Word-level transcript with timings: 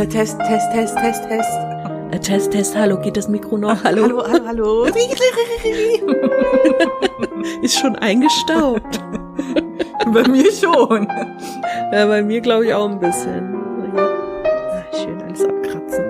Äh, 0.00 0.06
Test, 0.06 0.38
Test, 0.38 0.72
Test, 0.72 0.96
Test, 0.96 1.28
Test. 1.28 1.50
Äh, 2.10 2.18
Test, 2.20 2.52
Test, 2.52 2.74
hallo, 2.74 2.98
geht 2.98 3.18
das 3.18 3.28
Mikro 3.28 3.58
noch? 3.58 3.84
Hallo? 3.84 4.04
Hallo, 4.04 4.22
hallo, 4.46 4.46
hallo. 4.46 4.86
Ist 7.60 7.78
schon 7.78 7.96
eingestaubt. 7.96 8.98
Bei 10.14 10.26
mir 10.26 10.50
schon. 10.52 11.06
Ja, 11.92 12.06
bei 12.06 12.22
mir 12.22 12.40
glaube 12.40 12.66
ich 12.66 12.72
auch 12.72 12.88
ein 12.88 12.98
bisschen. 12.98 13.54
Ah, 13.94 14.84
Schön 14.96 15.20
alles 15.20 15.44
abkratzen. 15.44 16.04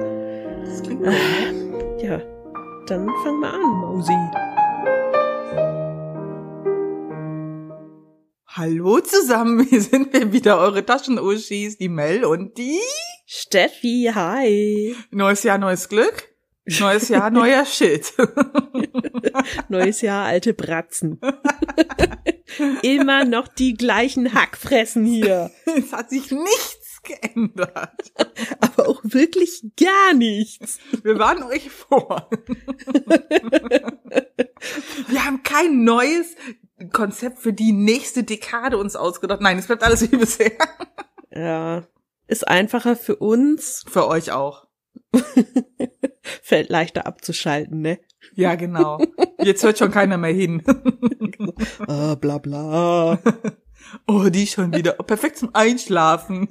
Das 0.65 0.83
klingt 0.85 1.05
Äh, 1.05 2.07
ja, 2.07 2.21
dann 2.87 3.09
fang 3.25 3.41
mal 3.41 3.51
an, 3.51 3.81
Mausi. 3.81 4.13
Hallo 8.47 9.01
zusammen, 9.01 9.67
hier 9.69 9.81
sind 9.81 10.13
wir 10.13 10.33
wieder, 10.33 10.59
eure 10.59 10.87
Taschenuschis, 10.87 11.77
die 11.77 11.89
Mel 11.89 12.25
und 12.25 12.57
die. 12.57 12.79
Steffi, 13.33 14.11
hi. 14.13 14.97
Neues 15.13 15.45
Jahr, 15.45 15.57
neues 15.57 15.89
Glück. 15.89 16.35
Neues 16.81 17.09
Jahr, 17.09 17.31
neuer 17.31 17.65
Shit. 17.65 18.13
Neues 19.69 20.01
Jahr, 20.01 20.25
alte 20.25 20.53
Bratzen. 20.53 21.21
Immer 22.83 23.25
noch 23.25 23.47
die 23.47 23.75
gleichen 23.75 24.35
Hackfressen 24.35 25.05
hier. 25.05 25.53
Es 25.65 25.93
hat 25.93 26.11
sich 26.11 26.33
nichts 26.33 27.03
geändert. 27.05 28.13
Aber 28.59 28.89
auch 28.89 29.01
wirklich 29.05 29.63
gar 29.77 30.13
nichts. 30.13 30.81
Wir 31.05 31.17
waren 31.21 31.45
euch 31.45 31.71
vor. 31.71 32.29
Wir 35.07 35.25
haben 35.25 35.45
kein 35.45 35.85
neues 35.85 36.35
Konzept 36.93 37.39
für 37.39 37.53
die 37.53 37.71
nächste 37.71 38.25
Dekade 38.25 38.77
uns 38.77 38.97
ausgedacht. 38.97 39.41
Nein, 39.41 39.57
es 39.57 39.69
bleibt 39.69 39.85
alles 39.85 40.03
wie 40.03 40.17
bisher. 40.17 40.51
Ja, 41.31 41.87
ist 42.31 42.47
einfacher 42.47 42.97
für 42.97 43.17
uns, 43.17 43.85
Für 43.89 44.07
euch 44.09 44.33
auch. 44.33 44.67
fällt 46.43 46.69
leichter 46.71 47.07
abzuschalten, 47.07 47.81
ne? 47.81 47.99
Ja, 48.35 48.55
genau. 48.55 48.99
Jetzt 49.39 49.63
hört 49.63 49.79
schon 49.79 49.91
keiner 49.91 50.17
mehr 50.19 50.33
hin. 50.33 50.63
Ah, 51.89 52.15
bla 52.17 52.39
bla. 52.39 53.19
Oh, 54.07 54.29
die 54.29 54.47
schon 54.47 54.75
wieder. 54.75 54.97
Oh, 54.99 55.03
perfekt 55.03 55.39
zum 55.39 55.51
Einschlafen. 55.55 56.49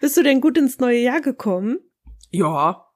Bist 0.00 0.16
du 0.16 0.22
denn 0.22 0.40
gut 0.40 0.58
ins 0.58 0.78
neue 0.78 0.98
Jahr 0.98 1.20
gekommen? 1.22 1.78
Ja. 2.30 2.86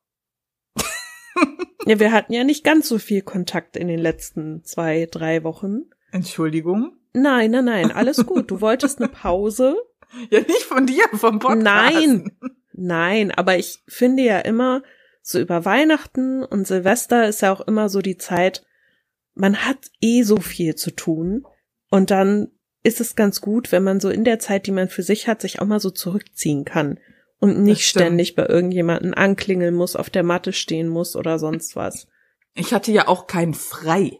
Ja, 1.86 1.98
wir 1.98 2.12
hatten 2.12 2.32
ja 2.32 2.44
nicht 2.44 2.64
ganz 2.64 2.86
so 2.88 2.98
viel 2.98 3.22
Kontakt 3.22 3.76
in 3.76 3.88
den 3.88 3.98
letzten 3.98 4.62
zwei, 4.62 5.08
drei 5.10 5.42
Wochen. 5.42 5.90
Entschuldigung. 6.12 6.96
Nein, 7.12 7.50
nein, 7.50 7.64
nein, 7.64 7.90
alles 7.90 8.24
gut. 8.26 8.50
Du 8.50 8.60
wolltest 8.60 9.00
eine 9.00 9.08
Pause. 9.08 9.76
Ja, 10.30 10.40
nicht 10.40 10.62
von 10.62 10.86
dir, 10.86 11.04
vom 11.12 11.38
Podcast. 11.38 11.62
Nein, 11.62 12.32
nein, 12.72 13.30
aber 13.30 13.56
ich 13.56 13.82
finde 13.88 14.22
ja 14.22 14.38
immer, 14.40 14.82
so 15.22 15.38
über 15.38 15.64
Weihnachten 15.64 16.44
und 16.44 16.66
Silvester 16.66 17.28
ist 17.28 17.42
ja 17.42 17.52
auch 17.52 17.60
immer 17.62 17.88
so 17.88 18.02
die 18.02 18.18
Zeit, 18.18 18.64
man 19.34 19.64
hat 19.64 19.78
eh 20.00 20.22
so 20.22 20.38
viel 20.38 20.74
zu 20.74 20.90
tun 20.90 21.46
und 21.90 22.10
dann 22.10 22.48
ist 22.82 23.00
es 23.00 23.14
ganz 23.14 23.40
gut, 23.40 23.70
wenn 23.70 23.84
man 23.84 24.00
so 24.00 24.10
in 24.10 24.24
der 24.24 24.38
Zeit, 24.38 24.66
die 24.66 24.72
man 24.72 24.88
für 24.88 25.02
sich 25.02 25.28
hat, 25.28 25.40
sich 25.40 25.60
auch 25.60 25.66
mal 25.66 25.80
so 25.80 25.90
zurückziehen 25.90 26.64
kann 26.64 26.98
und 27.38 27.62
nicht 27.62 27.86
ständig 27.86 28.34
bei 28.34 28.46
irgendjemanden 28.46 29.14
anklingeln 29.14 29.74
muss, 29.74 29.96
auf 29.96 30.10
der 30.10 30.24
Matte 30.24 30.52
stehen 30.52 30.88
muss 30.88 31.14
oder 31.16 31.38
sonst 31.38 31.76
was. 31.76 32.08
Ich 32.54 32.74
hatte 32.74 32.92
ja 32.92 33.08
auch 33.08 33.26
keinen 33.26 33.54
frei. 33.54 34.18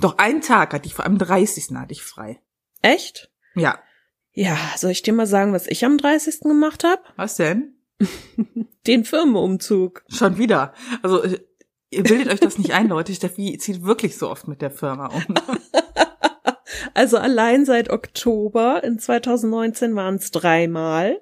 Doch 0.00 0.18
einen 0.18 0.42
Tag 0.42 0.74
hatte 0.74 0.86
ich, 0.86 0.94
vor 0.94 1.06
am 1.06 1.18
30. 1.18 1.74
hatte 1.74 1.92
ich 1.92 2.02
frei. 2.02 2.40
Echt? 2.82 3.30
Ja. 3.54 3.78
Ja, 4.38 4.56
soll 4.76 4.92
ich 4.92 5.02
dir 5.02 5.12
mal 5.12 5.26
sagen, 5.26 5.52
was 5.52 5.66
ich 5.66 5.84
am 5.84 5.98
30. 5.98 6.42
gemacht 6.42 6.84
habe? 6.84 7.02
Was 7.16 7.34
denn? 7.34 7.74
Den 8.86 9.04
Firmenumzug. 9.04 10.04
Schon 10.08 10.38
wieder. 10.38 10.74
Also, 11.02 11.24
äh, 11.24 11.40
ihr 11.90 12.04
bildet 12.04 12.28
euch 12.28 12.38
das 12.38 12.56
nicht 12.56 12.72
ein, 12.72 12.86
Leute. 12.86 13.12
Steffi 13.12 13.58
zieht 13.58 13.82
wirklich 13.82 14.16
so 14.16 14.30
oft 14.30 14.46
mit 14.46 14.62
der 14.62 14.70
Firma 14.70 15.08
um. 15.08 15.24
Also 16.94 17.16
allein 17.18 17.64
seit 17.64 17.90
Oktober 17.90 18.82
in 18.84 19.00
2019 19.00 19.96
waren 19.96 20.16
es 20.16 20.30
dreimal. 20.30 21.20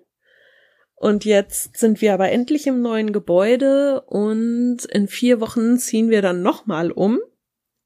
Und 0.94 1.24
jetzt 1.24 1.78
sind 1.78 2.02
wir 2.02 2.12
aber 2.12 2.30
endlich 2.30 2.66
im 2.66 2.82
neuen 2.82 3.12
Gebäude 3.12 4.02
und 4.02 4.84
in 4.84 5.08
vier 5.08 5.40
Wochen 5.40 5.78
ziehen 5.78 6.10
wir 6.10 6.20
dann 6.20 6.42
nochmal 6.42 6.90
um 6.92 7.18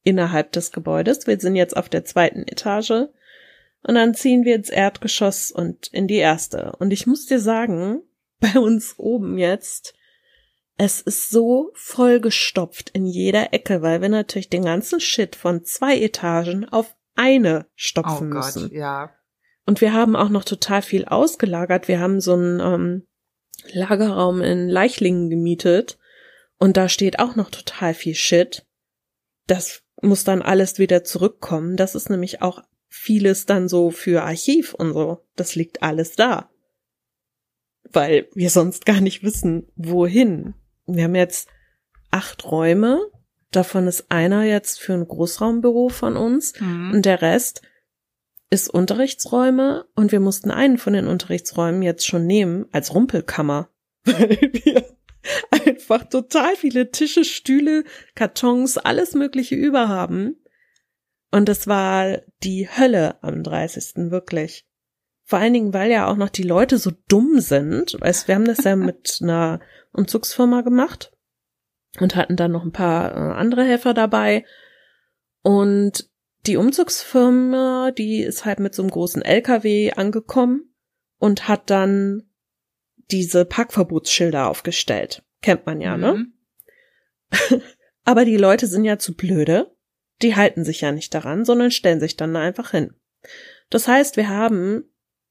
innerhalb 0.02 0.50
des 0.52 0.72
Gebäudes. 0.72 1.26
Wir 1.28 1.38
sind 1.38 1.54
jetzt 1.54 1.76
auf 1.76 1.88
der 1.88 2.04
zweiten 2.04 2.42
Etage 2.42 3.08
und 3.82 3.94
dann 3.94 4.14
ziehen 4.14 4.44
wir 4.44 4.54
ins 4.54 4.70
Erdgeschoss 4.70 5.50
und 5.50 5.88
in 5.88 6.06
die 6.06 6.16
erste. 6.16 6.72
Und 6.78 6.92
ich 6.92 7.06
muss 7.06 7.26
dir 7.26 7.40
sagen, 7.40 8.02
bei 8.40 8.58
uns 8.58 8.94
oben 8.98 9.38
jetzt, 9.38 9.94
es 10.76 11.00
ist 11.00 11.30
so 11.30 11.70
vollgestopft 11.74 12.90
in 12.90 13.04
jeder 13.06 13.52
Ecke, 13.52 13.82
weil 13.82 14.00
wir 14.00 14.08
natürlich 14.08 14.48
den 14.48 14.64
ganzen 14.64 15.00
Shit 15.00 15.36
von 15.36 15.64
zwei 15.64 15.98
Etagen 15.98 16.66
auf 16.66 16.96
eine 17.16 17.66
Oh 17.66 17.72
stopfen 17.74 18.30
Gott, 18.30 18.44
müssen. 18.44 18.74
ja. 18.74 19.14
Und 19.66 19.80
wir 19.82 19.92
haben 19.92 20.16
auch 20.16 20.30
noch 20.30 20.44
total 20.44 20.82
viel 20.82 21.04
ausgelagert. 21.04 21.86
Wir 21.86 22.00
haben 22.00 22.20
so 22.20 22.32
einen 22.32 22.60
ähm, 22.60 23.06
Lagerraum 23.72 24.40
in 24.40 24.68
Leichlingen 24.68 25.28
gemietet 25.28 25.98
und 26.58 26.76
da 26.76 26.88
steht 26.88 27.18
auch 27.18 27.36
noch 27.36 27.50
total 27.50 27.94
viel 27.94 28.14
Shit. 28.14 28.66
Das 29.46 29.82
muss 30.00 30.24
dann 30.24 30.40
alles 30.40 30.78
wieder 30.78 31.04
zurückkommen. 31.04 31.76
Das 31.76 31.94
ist 31.94 32.08
nämlich 32.08 32.40
auch 32.42 32.62
vieles 32.90 33.46
dann 33.46 33.68
so 33.68 33.90
für 33.90 34.22
Archiv 34.22 34.74
und 34.74 34.92
so. 34.92 35.24
Das 35.36 35.54
liegt 35.54 35.82
alles 35.82 36.16
da. 36.16 36.50
Weil 37.90 38.28
wir 38.34 38.50
sonst 38.50 38.84
gar 38.84 39.00
nicht 39.00 39.22
wissen, 39.22 39.68
wohin. 39.76 40.54
Wir 40.86 41.04
haben 41.04 41.14
jetzt 41.14 41.48
acht 42.10 42.44
Räume. 42.44 43.00
Davon 43.52 43.86
ist 43.86 44.10
einer 44.10 44.44
jetzt 44.44 44.80
für 44.80 44.92
ein 44.92 45.08
Großraumbüro 45.08 45.88
von 45.88 46.16
uns. 46.16 46.60
Mhm. 46.60 46.92
Und 46.92 47.06
der 47.06 47.22
Rest 47.22 47.62
ist 48.50 48.68
Unterrichtsräume 48.68 49.86
und 49.94 50.10
wir 50.10 50.20
mussten 50.20 50.50
einen 50.50 50.76
von 50.76 50.92
den 50.92 51.06
Unterrichtsräumen 51.06 51.82
jetzt 51.82 52.04
schon 52.04 52.26
nehmen 52.26 52.66
als 52.72 52.92
Rumpelkammer, 52.92 53.70
weil 54.04 54.50
wir 54.52 54.84
einfach 55.50 56.04
total 56.08 56.56
viele 56.56 56.90
Tische, 56.90 57.24
Stühle, 57.24 57.84
Kartons, 58.16 58.76
alles 58.76 59.14
Mögliche 59.14 59.54
über 59.54 59.88
haben. 59.88 60.39
Und 61.30 61.48
es 61.48 61.66
war 61.66 62.18
die 62.42 62.68
Hölle 62.68 63.22
am 63.22 63.42
30. 63.42 64.10
wirklich. 64.10 64.66
Vor 65.24 65.38
allen 65.38 65.52
Dingen, 65.52 65.72
weil 65.72 65.90
ja 65.90 66.08
auch 66.08 66.16
noch 66.16 66.28
die 66.28 66.42
Leute 66.42 66.78
so 66.78 66.90
dumm 67.08 67.38
sind. 67.40 67.96
Weißt, 68.00 68.26
wir 68.26 68.34
haben 68.34 68.46
das 68.46 68.64
ja 68.64 68.74
mit 68.74 69.18
einer 69.22 69.60
Umzugsfirma 69.92 70.62
gemacht 70.62 71.12
und 72.00 72.16
hatten 72.16 72.36
dann 72.36 72.52
noch 72.52 72.64
ein 72.64 72.72
paar 72.72 73.12
äh, 73.12 73.34
andere 73.34 73.64
Helfer 73.64 73.94
dabei. 73.94 74.44
Und 75.42 76.10
die 76.46 76.56
Umzugsfirma, 76.56 77.92
die 77.92 78.22
ist 78.22 78.44
halt 78.44 78.60
mit 78.60 78.74
so 78.74 78.82
einem 78.82 78.90
großen 78.90 79.22
LKW 79.22 79.92
angekommen 79.92 80.74
und 81.18 81.48
hat 81.48 81.70
dann 81.70 82.30
diese 83.10 83.44
Parkverbotsschilder 83.44 84.48
aufgestellt. 84.48 85.22
Kennt 85.42 85.66
man 85.66 85.80
ja, 85.80 85.96
ne? 85.96 86.14
Mhm. 86.14 87.62
Aber 88.04 88.24
die 88.24 88.36
Leute 88.36 88.66
sind 88.66 88.84
ja 88.84 88.98
zu 88.98 89.14
blöde. 89.14 89.76
Die 90.22 90.36
halten 90.36 90.64
sich 90.64 90.80
ja 90.80 90.92
nicht 90.92 91.14
daran, 91.14 91.44
sondern 91.44 91.70
stellen 91.70 92.00
sich 92.00 92.16
dann 92.16 92.34
da 92.34 92.40
einfach 92.40 92.70
hin. 92.70 92.94
Das 93.70 93.88
heißt, 93.88 94.16
wir 94.16 94.28
haben 94.28 94.84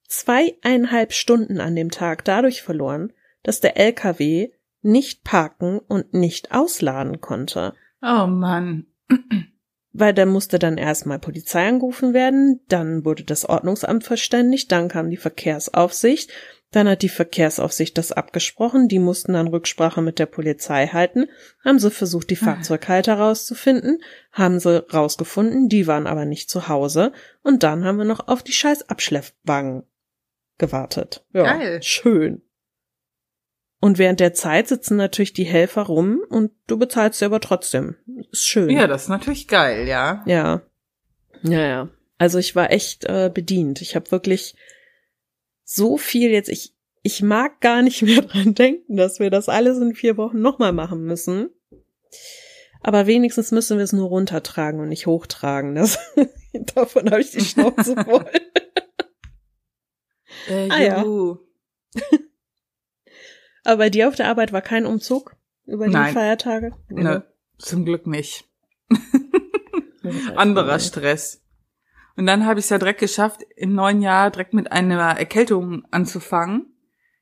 zweieinhalb 0.07 1.13
Stunden 1.13 1.59
an 1.59 1.75
dem 1.75 1.91
Tag 1.91 2.25
dadurch 2.25 2.61
verloren, 2.61 3.13
dass 3.43 3.59
der 3.59 3.77
LKW 3.77 4.51
nicht 4.81 5.23
parken 5.23 5.79
und 5.79 6.13
nicht 6.13 6.51
ausladen 6.51 7.21
konnte. 7.21 7.73
Oh 8.01 8.27
Mann. 8.27 8.87
Weil 9.91 10.13
dann 10.13 10.29
musste 10.29 10.59
dann 10.59 10.77
erstmal 10.77 11.19
Polizei 11.19 11.67
angerufen 11.67 12.13
werden, 12.13 12.61
dann 12.67 13.05
wurde 13.05 13.23
das 13.23 13.45
Ordnungsamt 13.45 14.03
verständigt, 14.03 14.71
dann 14.71 14.87
kam 14.87 15.09
die 15.09 15.17
Verkehrsaufsicht, 15.17 16.31
dann 16.71 16.87
hat 16.87 17.01
die 17.01 17.09
Verkehrsaufsicht 17.09 17.97
das 17.97 18.11
abgesprochen, 18.11 18.87
die 18.87 18.99
mussten 18.99 19.33
dann 19.33 19.47
Rücksprache 19.47 20.01
mit 20.01 20.19
der 20.19 20.27
Polizei 20.27 20.87
halten, 20.87 21.25
haben 21.65 21.79
sie 21.79 21.89
versucht, 21.89 22.29
die 22.29 22.35
Fahrzeughalter 22.35 23.15
rauszufinden, 23.15 24.03
haben 24.31 24.59
sie 24.59 24.85
rausgefunden, 24.93 25.67
die 25.67 25.87
waren 25.87 26.05
aber 26.05 26.25
nicht 26.25 26.49
zu 26.49 26.67
Hause 26.67 27.11
und 27.41 27.63
dann 27.63 27.85
haben 27.85 27.97
wir 27.97 28.05
noch 28.05 28.27
auf 28.27 28.43
die 28.43 28.53
scheiß 28.53 28.89
Abschleppwagen 28.89 29.83
gewartet. 30.59 31.25
Ja, 31.33 31.57
Geil. 31.57 31.81
schön. 31.81 32.43
Und 33.81 33.97
während 33.97 34.19
der 34.19 34.33
Zeit 34.33 34.67
sitzen 34.67 34.97
natürlich 34.97 35.33
die 35.33 35.45
Helfer 35.45 35.83
rum 35.83 36.21
und 36.29 36.51
du 36.67 36.77
bezahlst 36.77 37.19
sie 37.19 37.25
aber 37.25 37.39
trotzdem. 37.39 37.95
Ist 38.31 38.45
schön. 38.45 38.69
Ja, 38.69 38.87
das 38.87 39.03
ist 39.03 39.09
natürlich 39.09 39.47
geil, 39.47 39.87
ja. 39.87 40.21
Ja. 40.25 40.61
Ja, 41.43 41.61
ja. 41.61 41.89
Also 42.17 42.37
ich 42.37 42.55
war 42.55 42.71
echt 42.71 43.05
äh, 43.05 43.31
bedient. 43.33 43.81
Ich 43.81 43.95
habe 43.95 44.11
wirklich 44.11 44.55
so 45.71 45.97
viel 45.97 46.31
jetzt, 46.31 46.49
ich, 46.49 46.73
ich 47.03 47.21
mag 47.21 47.61
gar 47.61 47.83
nicht 47.83 48.01
mehr 48.01 48.21
dran 48.23 48.55
denken, 48.55 48.97
dass 48.97 49.19
wir 49.19 49.29
das 49.29 49.49
alles 49.49 49.77
in 49.77 49.93
vier 49.93 50.17
Wochen 50.17 50.41
nochmal 50.41 50.73
machen 50.73 51.03
müssen. 51.03 51.51
Aber 52.81 53.05
wenigstens 53.05 53.51
müssen 53.51 53.77
wir 53.77 53.83
es 53.83 53.93
nur 53.93 54.07
runtertragen 54.07 54.79
und 54.79 54.89
nicht 54.89 55.05
hochtragen. 55.05 55.75
Das, 55.75 55.99
davon 56.75 57.11
habe 57.11 57.21
ich 57.21 57.29
die 57.31 57.41
Schnauze 57.41 57.95
voll. 58.03 58.25
Äh, 60.47 60.69
Ah, 60.71 60.81
ja. 60.81 61.05
Aber 63.63 63.77
bei 63.77 63.89
dir 63.91 64.07
auf 64.07 64.15
der 64.15 64.27
Arbeit 64.27 64.51
war 64.51 64.61
kein 64.61 64.87
Umzug 64.87 65.35
über 65.67 65.85
die 65.85 65.93
Nein. 65.93 66.13
Feiertage? 66.13 66.71
Nö, 66.87 67.21
zum 67.59 67.85
Glück 67.85 68.07
nicht. 68.07 68.45
Anderer 70.35 70.79
Stress. 70.79 71.43
Und 72.19 72.25
dann 72.25 72.45
habe 72.45 72.59
ich 72.59 72.65
es 72.65 72.69
ja 72.69 72.77
direkt 72.77 72.99
geschafft, 72.99 73.43
im 73.55 73.73
neuen 73.73 74.01
Jahr 74.01 74.29
direkt 74.29 74.53
mit 74.53 74.73
einer 74.73 75.17
Erkältung 75.17 75.85
anzufangen. 75.89 76.65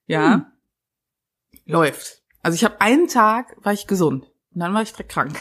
Ja. 0.07 0.51
Läuft. 1.65 2.23
Also 2.41 2.55
ich 2.55 2.63
habe 2.63 2.81
einen 2.81 3.07
Tag, 3.07 3.55
war 3.63 3.73
ich 3.73 3.85
gesund. 3.85 4.23
Und 4.55 4.59
dann 4.59 4.73
war 4.73 4.81
ich 4.81 4.93
direkt 4.93 5.11
krank. 5.11 5.39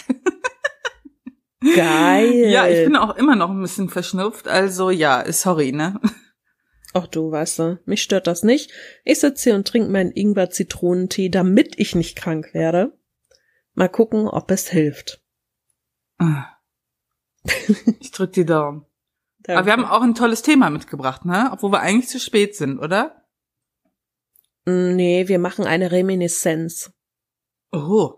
Geil. 1.75 2.51
Ja, 2.51 2.69
ich 2.69 2.85
bin 2.85 2.97
auch 2.97 3.17
immer 3.17 3.35
noch 3.35 3.49
ein 3.49 3.63
bisschen 3.63 3.89
verschnupft. 3.89 4.47
Also 4.47 4.91
ja, 4.91 5.25
sorry, 5.33 5.73
ne? 5.73 6.03
Ach 6.93 7.07
du, 7.07 7.31
weißt 7.31 7.59
du, 7.59 7.81
mich 7.87 8.03
stört 8.03 8.27
das 8.27 8.43
nicht. 8.43 8.71
Ich 9.05 9.21
sitze 9.21 9.45
hier 9.45 9.55
und 9.55 9.67
trinke 9.67 9.89
meinen 9.89 10.13
Ingwer-Zitronentee, 10.13 11.31
damit 11.31 11.79
ich 11.79 11.95
nicht 11.95 12.15
krank 12.15 12.53
werde. 12.53 12.93
Mal 13.73 13.89
gucken, 13.89 14.29
ob 14.29 14.51
es 14.51 14.69
hilft. 14.69 15.25
Ich 18.01 18.11
drück 18.11 18.35
die 18.35 18.45
Daumen. 18.45 18.85
Aber 19.49 19.67
wir 19.67 19.73
haben 19.73 19.85
auch 19.85 20.03
ein 20.03 20.15
tolles 20.15 20.43
Thema 20.43 20.71
mitgebracht, 20.71 21.25
ne? 21.25 21.51
Obwohl 21.53 21.73
wir 21.73 21.81
eigentlich 21.81 22.09
zu 22.09 22.19
spät 22.19 22.57
sind, 22.57 22.79
oder? 22.79 23.25
Mm, 24.65 24.97
Nee, 24.97 25.29
wir 25.29 25.39
machen 25.39 25.67
eine 25.67 25.93
Reminiszenz. 25.93 26.93
Oh. 27.73 28.15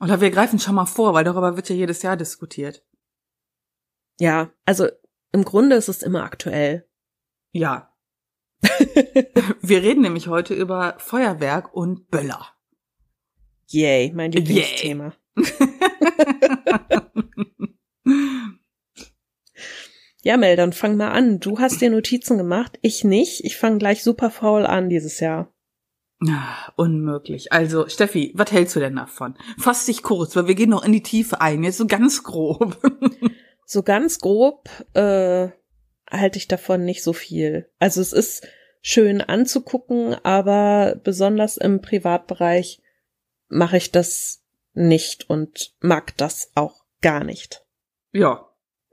Oder 0.00 0.20
wir 0.20 0.30
greifen 0.30 0.58
schon 0.58 0.74
mal 0.74 0.86
vor, 0.86 1.14
weil 1.14 1.24
darüber 1.24 1.56
wird 1.56 1.68
ja 1.68 1.76
jedes 1.76 2.02
Jahr 2.02 2.16
diskutiert. 2.16 2.84
Ja, 4.18 4.52
also 4.64 4.88
im 5.32 5.44
Grunde 5.44 5.76
ist 5.76 5.88
es 5.88 6.02
immer 6.02 6.24
aktuell. 6.24 6.88
Ja. 7.52 7.92
Wir 9.60 9.82
reden 9.82 10.02
nämlich 10.02 10.28
heute 10.28 10.54
über 10.54 10.94
Feuerwerk 10.98 11.74
und 11.74 12.10
Böller. 12.10 12.48
Yay, 13.66 14.12
mein 14.14 14.32
Lieblingsthema. 14.32 15.12
Ja, 20.24 20.38
Mel, 20.38 20.56
dann 20.56 20.72
fang 20.72 20.96
mal 20.96 21.10
an. 21.10 21.38
Du 21.38 21.58
hast 21.58 21.82
dir 21.82 21.90
Notizen 21.90 22.38
gemacht, 22.38 22.78
ich 22.80 23.04
nicht. 23.04 23.44
Ich 23.44 23.58
fange 23.58 23.76
gleich 23.76 24.02
super 24.02 24.30
faul 24.30 24.64
an 24.64 24.88
dieses 24.88 25.20
Jahr. 25.20 25.52
Ah, 26.26 26.72
Unmöglich. 26.76 27.52
Also, 27.52 27.86
Steffi, 27.88 28.32
was 28.34 28.50
hältst 28.50 28.74
du 28.74 28.80
denn 28.80 28.96
davon? 28.96 29.36
Fass 29.58 29.84
dich 29.84 30.02
kurz, 30.02 30.34
weil 30.34 30.48
wir 30.48 30.54
gehen 30.54 30.70
noch 30.70 30.82
in 30.82 30.92
die 30.92 31.02
Tiefe 31.02 31.42
ein. 31.42 31.62
Jetzt 31.62 31.76
so 31.76 31.86
ganz 31.86 32.22
grob. 32.24 32.78
So 33.66 33.82
ganz 33.82 34.18
grob 34.18 34.68
äh, 34.92 35.48
halte 36.10 36.36
ich 36.36 36.48
davon 36.48 36.84
nicht 36.84 37.02
so 37.02 37.14
viel. 37.14 37.70
Also 37.78 38.02
es 38.02 38.12
ist 38.12 38.46
schön 38.82 39.22
anzugucken, 39.22 40.14
aber 40.22 41.00
besonders 41.02 41.56
im 41.56 41.80
Privatbereich 41.80 42.82
mache 43.48 43.78
ich 43.78 43.90
das 43.90 44.44
nicht 44.74 45.30
und 45.30 45.74
mag 45.80 46.14
das 46.18 46.50
auch 46.54 46.84
gar 47.00 47.24
nicht. 47.24 47.64
Ja. 48.12 48.50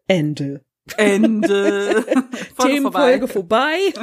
Ende. 0.08 0.64
Ende. 0.98 2.04
Folge 2.56 2.74
Themenfolge 2.74 3.28
vorbei. 3.28 3.78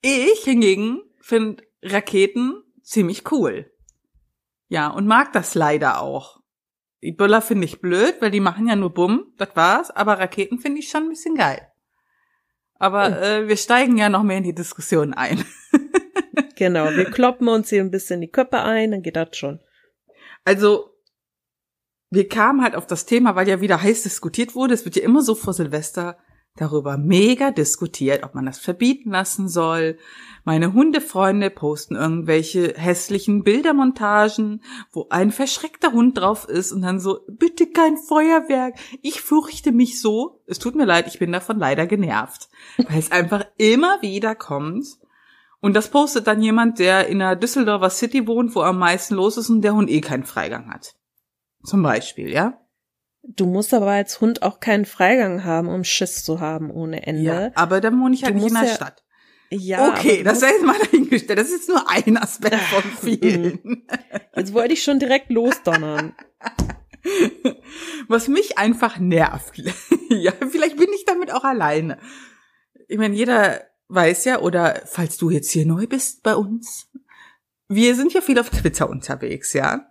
Ich 0.00 0.44
hingegen 0.44 1.00
finde 1.20 1.64
Raketen 1.82 2.62
ziemlich 2.82 3.32
cool. 3.32 3.68
Ja, 4.68 4.88
und 4.88 5.08
mag 5.08 5.32
das 5.32 5.56
leider 5.56 6.00
auch. 6.00 6.40
Die 7.02 7.10
Böller 7.10 7.42
finde 7.42 7.64
ich 7.64 7.80
blöd, 7.80 8.14
weil 8.20 8.30
die 8.30 8.38
machen 8.40 8.68
ja 8.68 8.76
nur 8.76 8.94
Bumm, 8.94 9.32
das 9.38 9.48
war's, 9.54 9.90
aber 9.90 10.20
Raketen 10.20 10.60
finde 10.60 10.78
ich 10.78 10.88
schon 10.88 11.04
ein 11.04 11.08
bisschen 11.08 11.34
geil. 11.34 11.66
Aber 12.74 13.08
Oh. 13.08 13.24
äh, 13.24 13.48
wir 13.48 13.56
steigen 13.56 13.98
ja 13.98 14.08
noch 14.08 14.22
mehr 14.22 14.38
in 14.38 14.44
die 14.44 14.54
Diskussion 14.54 15.14
ein. 15.14 15.44
Genau, 16.54 16.90
wir 16.90 17.04
kloppen 17.04 17.46
uns 17.46 17.70
hier 17.70 17.80
ein 17.80 17.90
bisschen 17.92 18.20
die 18.20 18.30
Köpfe 18.30 18.60
ein, 18.60 18.90
dann 18.90 19.02
geht 19.02 19.14
das 19.14 19.36
schon. 19.36 19.60
Also, 20.44 20.90
wir 22.10 22.28
kamen 22.28 22.62
halt 22.62 22.74
auf 22.74 22.86
das 22.86 23.06
Thema, 23.06 23.36
weil 23.36 23.48
ja 23.48 23.60
wieder 23.60 23.82
heiß 23.82 24.02
diskutiert 24.02 24.54
wurde. 24.54 24.74
Es 24.74 24.84
wird 24.84 24.96
ja 24.96 25.02
immer 25.02 25.22
so 25.22 25.34
vor 25.34 25.52
Silvester 25.52 26.16
darüber 26.56 26.98
mega 26.98 27.50
diskutiert, 27.50 28.24
ob 28.24 28.34
man 28.34 28.46
das 28.46 28.58
verbieten 28.58 29.10
lassen 29.10 29.48
soll. 29.48 29.98
Meine 30.44 30.72
Hundefreunde 30.72 31.50
posten 31.50 31.94
irgendwelche 31.94 32.74
hässlichen 32.76 33.44
Bildermontagen, 33.44 34.62
wo 34.90 35.06
ein 35.10 35.30
verschreckter 35.30 35.92
Hund 35.92 36.18
drauf 36.18 36.48
ist 36.48 36.72
und 36.72 36.82
dann 36.82 36.98
so, 36.98 37.20
bitte 37.28 37.66
kein 37.66 37.96
Feuerwerk. 37.96 38.74
Ich 39.02 39.20
fürchte 39.20 39.72
mich 39.72 40.00
so. 40.00 40.42
Es 40.46 40.58
tut 40.58 40.74
mir 40.74 40.86
leid, 40.86 41.06
ich 41.06 41.18
bin 41.18 41.32
davon 41.32 41.58
leider 41.58 41.86
genervt, 41.86 42.48
weil 42.76 42.98
es 42.98 43.12
einfach 43.12 43.44
immer 43.56 44.02
wieder 44.02 44.34
kommt. 44.34 44.86
Und 45.60 45.74
das 45.74 45.90
postet 45.90 46.26
dann 46.26 46.42
jemand, 46.42 46.78
der 46.78 47.08
in 47.08 47.18
der 47.18 47.36
Düsseldorfer 47.36 47.90
City 47.90 48.26
wohnt, 48.26 48.54
wo 48.54 48.62
am 48.62 48.78
meisten 48.78 49.14
los 49.14 49.36
ist 49.36 49.50
und 49.50 49.62
der 49.62 49.74
Hund 49.74 49.90
eh 49.90 50.00
keinen 50.00 50.24
Freigang 50.24 50.72
hat. 50.72 50.94
Zum 51.68 51.82
Beispiel, 51.82 52.30
ja? 52.30 52.60
Du 53.22 53.46
musst 53.46 53.74
aber 53.74 53.90
als 53.90 54.20
Hund 54.20 54.42
auch 54.42 54.58
keinen 54.60 54.86
Freigang 54.86 55.44
haben, 55.44 55.68
um 55.68 55.84
Schiss 55.84 56.24
zu 56.24 56.40
haben 56.40 56.70
ohne 56.70 57.06
Ende. 57.06 57.22
Ja, 57.22 57.50
aber 57.54 57.80
dann 57.80 58.00
wohne 58.00 58.14
ich 58.14 58.24
halt 58.24 58.34
Du 58.34 58.38
nicht 58.38 58.48
in 58.48 58.54
der 58.54 58.64
ja- 58.64 58.74
Stadt. 58.74 59.04
Ja, 59.50 59.88
okay, 59.90 60.22
das 60.22 60.40
sei 60.40 60.48
jetzt 60.50 60.64
mal 60.64 60.76
dahingestellt. 60.90 61.38
Das 61.38 61.48
ist 61.48 61.54
jetzt 61.60 61.68
nur 61.68 61.90
ein 61.90 62.16
Aspekt 62.18 62.56
von 62.60 62.82
vielen. 63.02 63.58
musst- 63.62 63.82
Jetzt 64.36 64.52
wollte 64.54 64.74
ich 64.74 64.82
schon 64.82 64.98
direkt 64.98 65.30
losdonnern. 65.30 66.14
Was 68.08 68.28
mich 68.28 68.58
einfach 68.58 68.98
nervt. 68.98 69.56
ja, 70.10 70.32
vielleicht 70.50 70.76
bin 70.76 70.88
ich 70.94 71.04
damit 71.04 71.32
auch 71.32 71.44
alleine. 71.44 71.98
Ich 72.88 72.98
meine, 72.98 73.14
jeder 73.14 73.62
weiß 73.88 74.24
ja, 74.26 74.40
oder 74.40 74.82
falls 74.86 75.16
du 75.16 75.30
jetzt 75.30 75.50
hier 75.50 75.66
neu 75.66 75.86
bist 75.86 76.22
bei 76.22 76.34
uns, 76.34 76.88
wir 77.68 77.94
sind 77.94 78.12
ja 78.12 78.20
viel 78.20 78.38
auf 78.38 78.50
Twitter 78.50 78.88
unterwegs, 78.88 79.52
ja. 79.52 79.90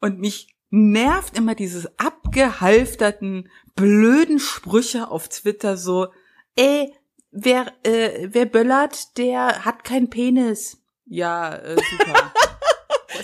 Und 0.00 0.18
mich 0.20 0.49
nervt 0.70 1.36
immer 1.36 1.54
dieses 1.54 1.88
abgehalfterten, 1.98 3.50
blöden 3.74 4.38
Sprüche 4.38 5.10
auf 5.10 5.28
Twitter 5.28 5.76
so, 5.76 6.08
ey, 6.56 6.94
wer, 7.30 7.72
äh, 7.84 8.28
wer 8.30 8.46
böllert, 8.46 9.18
der 9.18 9.64
hat 9.64 9.84
keinen 9.84 10.10
Penis. 10.10 10.82
Ja, 11.06 11.54
äh, 11.56 11.76
super. 11.76 12.32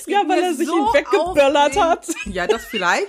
Ja, 0.06 0.22
weil 0.28 0.42
er 0.42 0.54
sich 0.54 0.68
so 0.68 0.76
ihn 0.76 0.94
weggeböllert 0.94 1.76
hat. 1.76 2.06
Ja, 2.26 2.46
das 2.46 2.64
vielleicht. 2.66 3.08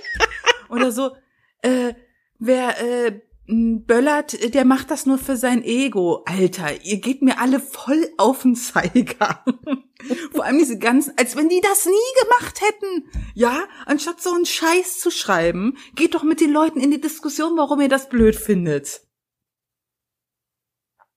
Oder 0.69 0.91
so, 0.91 1.15
äh, 1.61 1.93
wer 2.39 2.81
äh, 2.81 3.21
böllert, 3.47 4.53
der 4.53 4.65
macht 4.65 4.91
das 4.91 5.05
nur 5.05 5.17
für 5.17 5.37
sein 5.37 5.63
Ego. 5.63 6.23
Alter, 6.25 6.83
ihr 6.83 6.99
geht 6.99 7.21
mir 7.21 7.39
alle 7.39 7.59
voll 7.59 8.09
auf 8.17 8.41
den 8.41 8.55
Zeiger. 8.55 9.43
Vor 10.33 10.43
allem 10.43 10.59
diese 10.59 10.77
ganzen, 10.77 11.13
als 11.17 11.35
wenn 11.35 11.49
die 11.49 11.61
das 11.61 11.85
nie 11.85 12.23
gemacht 12.23 12.61
hätten. 12.61 13.09
Ja, 13.33 13.67
anstatt 13.85 14.21
so 14.21 14.33
einen 14.33 14.45
Scheiß 14.45 14.99
zu 14.99 15.09
schreiben, 15.09 15.77
geht 15.95 16.13
doch 16.13 16.23
mit 16.23 16.41
den 16.41 16.51
Leuten 16.51 16.79
in 16.79 16.91
die 16.91 17.01
Diskussion, 17.01 17.57
warum 17.57 17.81
ihr 17.81 17.89
das 17.89 18.09
blöd 18.09 18.35
findet. 18.35 19.01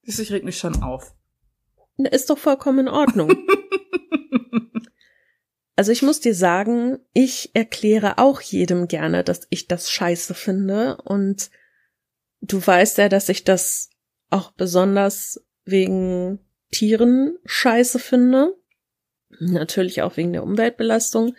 Das 0.06 0.18
regt 0.30 0.44
mich 0.44 0.58
schon 0.58 0.82
auf. 0.82 1.12
Ist 1.98 2.30
doch 2.30 2.38
vollkommen 2.38 2.80
in 2.80 2.88
Ordnung. 2.88 3.30
Also 5.76 5.92
ich 5.92 6.02
muss 6.02 6.20
dir 6.20 6.34
sagen, 6.34 6.98
ich 7.14 7.52
erkläre 7.54 8.18
auch 8.18 8.42
jedem 8.42 8.86
gerne, 8.86 9.24
dass 9.24 9.46
ich 9.48 9.66
das 9.66 9.90
scheiße 9.90 10.34
finde. 10.34 10.98
Und 11.06 11.50
du 12.40 12.64
weißt 12.64 12.98
ja, 12.98 13.08
dass 13.08 13.28
ich 13.28 13.44
das 13.44 13.90
auch 14.30 14.52
besonders 14.52 15.44
wegen 15.64 16.38
Tieren 16.70 17.38
scheiße 17.44 17.98
finde. 17.98 18.54
Natürlich 19.38 20.02
auch 20.02 20.16
wegen 20.16 20.32
der 20.32 20.42
Umweltbelastung. 20.42 21.34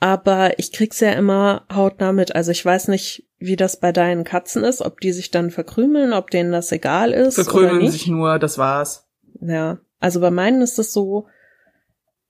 Aber 0.00 0.58
ich 0.58 0.72
krieg's 0.72 1.00
ja 1.00 1.12
immer 1.12 1.66
hautnah 1.72 2.12
mit. 2.12 2.34
Also 2.34 2.52
ich 2.52 2.64
weiß 2.64 2.88
nicht, 2.88 3.28
wie 3.38 3.56
das 3.56 3.80
bei 3.80 3.92
deinen 3.92 4.24
Katzen 4.24 4.64
ist, 4.64 4.80
ob 4.80 5.00
die 5.00 5.12
sich 5.12 5.30
dann 5.30 5.50
verkrümeln, 5.50 6.12
ob 6.12 6.30
denen 6.30 6.52
das 6.52 6.70
egal 6.70 7.12
ist. 7.12 7.38
oder 7.38 7.44
Verkrümeln 7.44 7.90
sich 7.90 8.06
nur, 8.06 8.38
das 8.38 8.58
war's. 8.58 9.08
Ja, 9.40 9.78
also 9.98 10.20
bei 10.20 10.30
meinen 10.30 10.62
ist 10.62 10.78
es 10.78 10.92
so, 10.92 11.26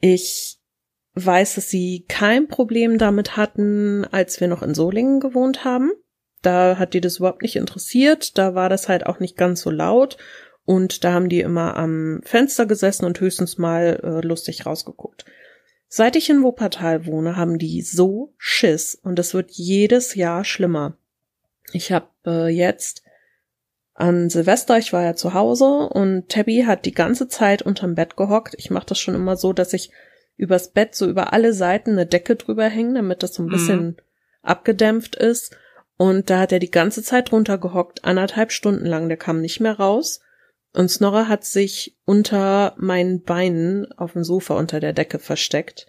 ich 0.01 0.59
weiß, 1.15 1.57
dass 1.57 1.69
sie 1.69 2.05
kein 2.09 2.49
Problem 2.49 2.99
damit 2.99 3.37
hatten, 3.37 4.07
als 4.11 4.41
wir 4.41 4.49
noch 4.49 4.63
in 4.63 4.75
Solingen 4.75 5.21
gewohnt 5.21 5.65
haben. 5.65 5.91
Da 6.43 6.79
hat 6.79 6.95
die 6.95 7.01
das 7.01 7.19
überhaupt 7.19 7.43
nicht 7.43 7.57
interessiert, 7.57 8.39
da 8.39 8.55
war 8.55 8.69
das 8.69 8.89
halt 8.89 9.07
auch 9.07 9.19
nicht 9.19 9.37
ganz 9.37 9.61
so 9.63 9.71
laut 9.71 10.17
und 10.65 11.03
da 11.03 11.13
haben 11.13 11.29
die 11.29 11.41
immer 11.41 11.77
am 11.77 12.21
Fenster 12.25 12.67
gesessen 12.67 13.05
und 13.05 13.19
höchstens 13.21 13.59
mal 13.59 14.01
äh, 14.03 14.27
lustig 14.27 14.67
rausgeguckt. 14.67 15.25
Seit 15.89 16.17
ich 16.17 16.29
in 16.29 16.43
Wuppertal 16.43 17.07
wohne, 17.07 17.37
haben 17.37 17.59
die 17.59 17.83
so 17.83 18.35
Schiss 18.37 18.95
und 18.95 19.19
es 19.19 19.35
wird 19.35 19.51
jedes 19.51 20.15
Jahr 20.15 20.45
schlimmer. 20.45 20.97
Ich 21.73 21.91
habe 21.93 22.09
äh, 22.27 22.49
jetzt 22.49 23.03
an 23.95 24.31
Silvester, 24.31 24.79
ich 24.79 24.93
war 24.93 25.03
ja 25.03 25.17
zu 25.17 25.35
Hause 25.35 25.65
und 25.65 26.29
Tabby 26.29 26.65
hat 26.67 26.85
die 26.85 26.93
ganze 26.93 27.27
Zeit 27.27 27.63
unterm 27.63 27.95
Bett 27.95 28.17
gehockt. 28.17 28.55
Ich 28.59 28.71
mache 28.71 28.87
das 28.87 29.01
schon 29.01 29.15
immer 29.15 29.37
so, 29.37 29.53
dass 29.53 29.73
ich 29.73 29.91
übers 30.37 30.71
Bett 30.71 30.95
so 30.95 31.09
über 31.09 31.33
alle 31.33 31.53
Seiten 31.53 31.93
eine 31.93 32.07
Decke 32.07 32.37
drüber 32.37 32.67
hänge, 32.69 32.95
damit 32.95 33.23
das 33.25 33.35
so 33.35 33.43
ein 33.43 33.47
Mhm. 33.47 33.51
bisschen 33.51 33.97
abgedämpft 34.43 35.17
ist. 35.17 35.57
Und 35.99 36.31
da 36.31 36.39
hat 36.41 36.53
er 36.53 36.61
die 36.61 36.71
ganze 36.71 37.03
Zeit 37.03 37.33
runtergehockt, 37.33 38.05
anderthalb 38.05 38.53
Stunden 38.53 38.87
lang, 38.87 39.09
der 39.09 39.19
kam 39.19 39.41
nicht 39.43 39.61
mehr 39.61 39.75
raus. 39.79 40.21
Und 40.73 40.91
Snorre 40.91 41.29
hat 41.29 41.45
sich 41.45 41.99
unter 42.05 42.75
meinen 42.79 43.23
Beinen 43.23 43.91
auf 43.93 44.13
dem 44.13 44.23
Sofa 44.25 44.55
unter 44.57 44.81
der 44.81 44.93
Decke 44.93 45.19
versteckt. 45.19 45.87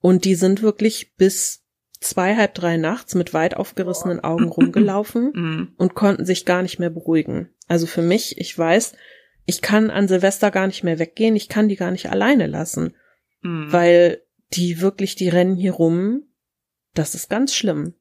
Und 0.00 0.24
die 0.24 0.34
sind 0.34 0.62
wirklich 0.62 1.14
bis 1.16 1.64
zwei, 2.00 2.36
halb 2.36 2.54
drei 2.54 2.76
nachts 2.76 3.14
mit 3.14 3.32
weit 3.34 3.56
aufgerissenen 3.56 4.20
Augen 4.20 4.48
rumgelaufen 4.48 5.32
Mhm. 5.34 5.74
und 5.78 5.94
konnten 5.94 6.24
sich 6.26 6.44
gar 6.44 6.62
nicht 6.62 6.78
mehr 6.78 6.90
beruhigen. 6.90 7.48
Also 7.66 7.86
für 7.86 8.02
mich, 8.02 8.38
ich 8.38 8.56
weiß, 8.56 8.92
ich 9.46 9.62
kann 9.62 9.90
an 9.90 10.06
Silvester 10.06 10.50
gar 10.50 10.66
nicht 10.66 10.84
mehr 10.84 10.98
weggehen, 10.98 11.34
ich 11.34 11.48
kann 11.48 11.68
die 11.68 11.76
gar 11.76 11.90
nicht 11.90 12.10
alleine 12.10 12.46
lassen, 12.46 12.94
Mhm. 13.42 13.72
weil 13.72 14.22
die 14.52 14.80
wirklich, 14.82 15.14
die 15.14 15.28
rennen 15.30 15.56
hier 15.56 15.72
rum. 15.72 16.24
Das 16.94 17.14
ist 17.14 17.30
ganz 17.30 17.54
schlimm. 17.54 17.94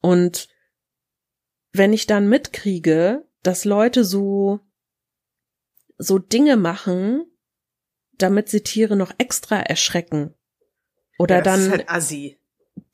Und 0.00 0.48
wenn 1.74 1.92
ich 1.92 2.06
dann 2.06 2.28
mitkriege, 2.28 3.26
dass 3.42 3.64
Leute 3.64 4.04
so, 4.04 4.60
so 5.98 6.18
Dinge 6.18 6.56
machen, 6.56 7.26
damit 8.12 8.48
sie 8.48 8.62
Tiere 8.62 8.96
noch 8.96 9.12
extra 9.18 9.58
erschrecken. 9.58 10.34
Oder 11.18 11.36
ja, 11.36 11.42
dann 11.42 11.70
halt 11.70 11.88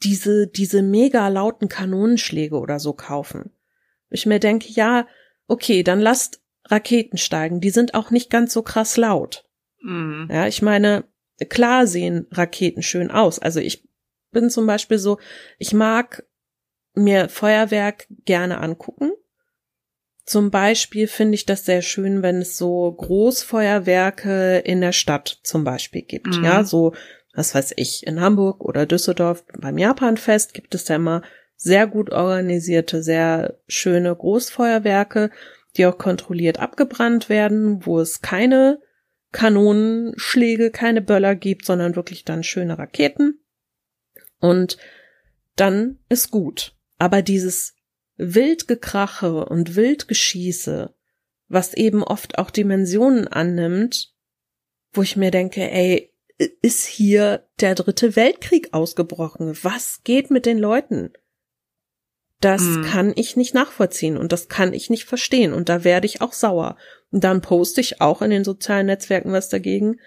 diese, 0.03 0.47
diese 0.47 0.83
mega 0.83 1.29
lauten 1.29 1.69
Kanonenschläge 1.69 2.59
oder 2.59 2.81
so 2.81 2.95
kaufen. 2.95 3.51
Ich 4.09 4.27
mir 4.27 4.41
denke, 4.41 4.69
ja, 4.71 5.07
okay, 5.47 5.83
dann 5.83 6.01
lasst 6.01 6.41
Raketen 6.65 7.19
steigen. 7.19 7.61
Die 7.61 7.71
sind 7.71 7.95
auch 7.95 8.11
nicht 8.11 8.31
ganz 8.31 8.53
so 8.53 8.63
krass 8.63 8.97
laut. 8.97 9.45
Mhm. 9.83 10.29
Ja, 10.31 10.47
ich 10.47 10.63
meine, 10.63 11.05
klar 11.51 11.87
sehen 11.87 12.27
Raketen 12.31 12.83
schön 12.83 13.11
aus. 13.11 13.39
Also 13.39 13.61
ich 13.61 13.87
bin 14.33 14.49
zum 14.49 14.67
Beispiel 14.67 14.99
so, 14.99 15.19
ich 15.59 15.75
mag 15.75 16.25
mir 16.95 17.29
Feuerwerk 17.29 18.07
gerne 18.25 18.61
angucken. 18.61 19.13
Zum 20.25 20.51
Beispiel 20.51 21.09
finde 21.09 21.35
ich 21.35 21.47
das 21.47 21.65
sehr 21.65 21.83
schön, 21.83 22.23
wenn 22.23 22.37
es 22.37 22.57
so 22.57 22.93
Großfeuerwerke 22.93 24.59
in 24.59 24.81
der 24.81 24.93
Stadt 24.93 25.41
zum 25.43 25.65
Beispiel 25.65 26.03
gibt. 26.03 26.39
Mhm. 26.39 26.45
Ja, 26.45 26.63
so, 26.63 26.95
was 27.35 27.55
weiß 27.55 27.75
ich, 27.77 28.07
in 28.07 28.21
Hamburg 28.21 28.65
oder 28.65 28.87
Düsseldorf 28.87 29.45
beim 29.59 29.79
Japanfest 29.79 30.55
gibt 30.55 30.75
es 30.75 30.87
ja 30.89 30.97
immer 30.97 31.23
sehr 31.57 31.87
gut 31.87 32.11
organisierte, 32.11 33.03
sehr 33.03 33.59
schöne 33.67 34.15
Großfeuerwerke, 34.15 35.31
die 35.77 35.87
auch 35.87 35.99
kontrolliert 35.99 36.59
abgebrannt 36.59 37.29
werden, 37.29 37.85
wo 37.85 38.01
es 38.01 38.23
keine 38.23 38.81
Kanonenschläge, 39.33 40.71
keine 40.71 41.03
Böller 41.03 41.35
gibt, 41.35 41.67
sondern 41.67 41.97
wirklich 41.97 42.25
dann 42.25 42.43
schöne 42.43 42.79
Raketen. 42.79 43.41
Und 44.39 44.79
dann 45.57 45.99
ist 46.09 46.31
gut. 46.31 46.75
Aber 47.01 47.23
dieses 47.23 47.75
Wildgekrache 48.19 49.47
und 49.47 49.75
Wildgeschieße, 49.75 50.95
was 51.49 51.73
eben 51.73 52.05
oft 52.05 52.39
auch 52.39 52.51
Dimensionen 52.51 53.27
annimmt, 53.27 54.15
wo 54.93 55.03
ich 55.03 55.17
mir 55.17 55.31
denke, 55.31 55.63
ey, 55.63 56.13
ist 56.61 56.87
hier 56.87 57.49
der 57.61 57.75
dritte 57.75 58.17
Weltkrieg 58.17 58.73
ausgebrochen? 58.73 59.57
Was 59.63 60.03
geht 60.05 60.31
mit 60.31 60.45
den 60.45 60.59
Leuten? 60.59 61.13
Das 62.41 62.63
Mhm. 62.63 62.83
kann 62.85 63.13
ich 63.17 63.35
nicht 63.37 63.55
nachvollziehen 63.55 64.19
und 64.19 64.33
das 64.33 64.49
kann 64.49 64.75
ich 64.75 64.91
nicht 64.91 65.05
verstehen 65.05 65.55
und 65.55 65.71
da 65.71 65.83
werde 65.83 66.07
ich 66.07 66.21
auch 66.21 66.35
sauer. 66.35 66.77
Und 67.11 67.25
dann 67.25 67.41
poste 67.41 67.81
ich 67.81 68.03
auch 68.03 68.21
in 68.21 68.31
den 68.31 68.45
sozialen 68.45 68.87
Netzwerken 68.87 69.33
was 69.33 69.49
dagegen. 69.49 70.01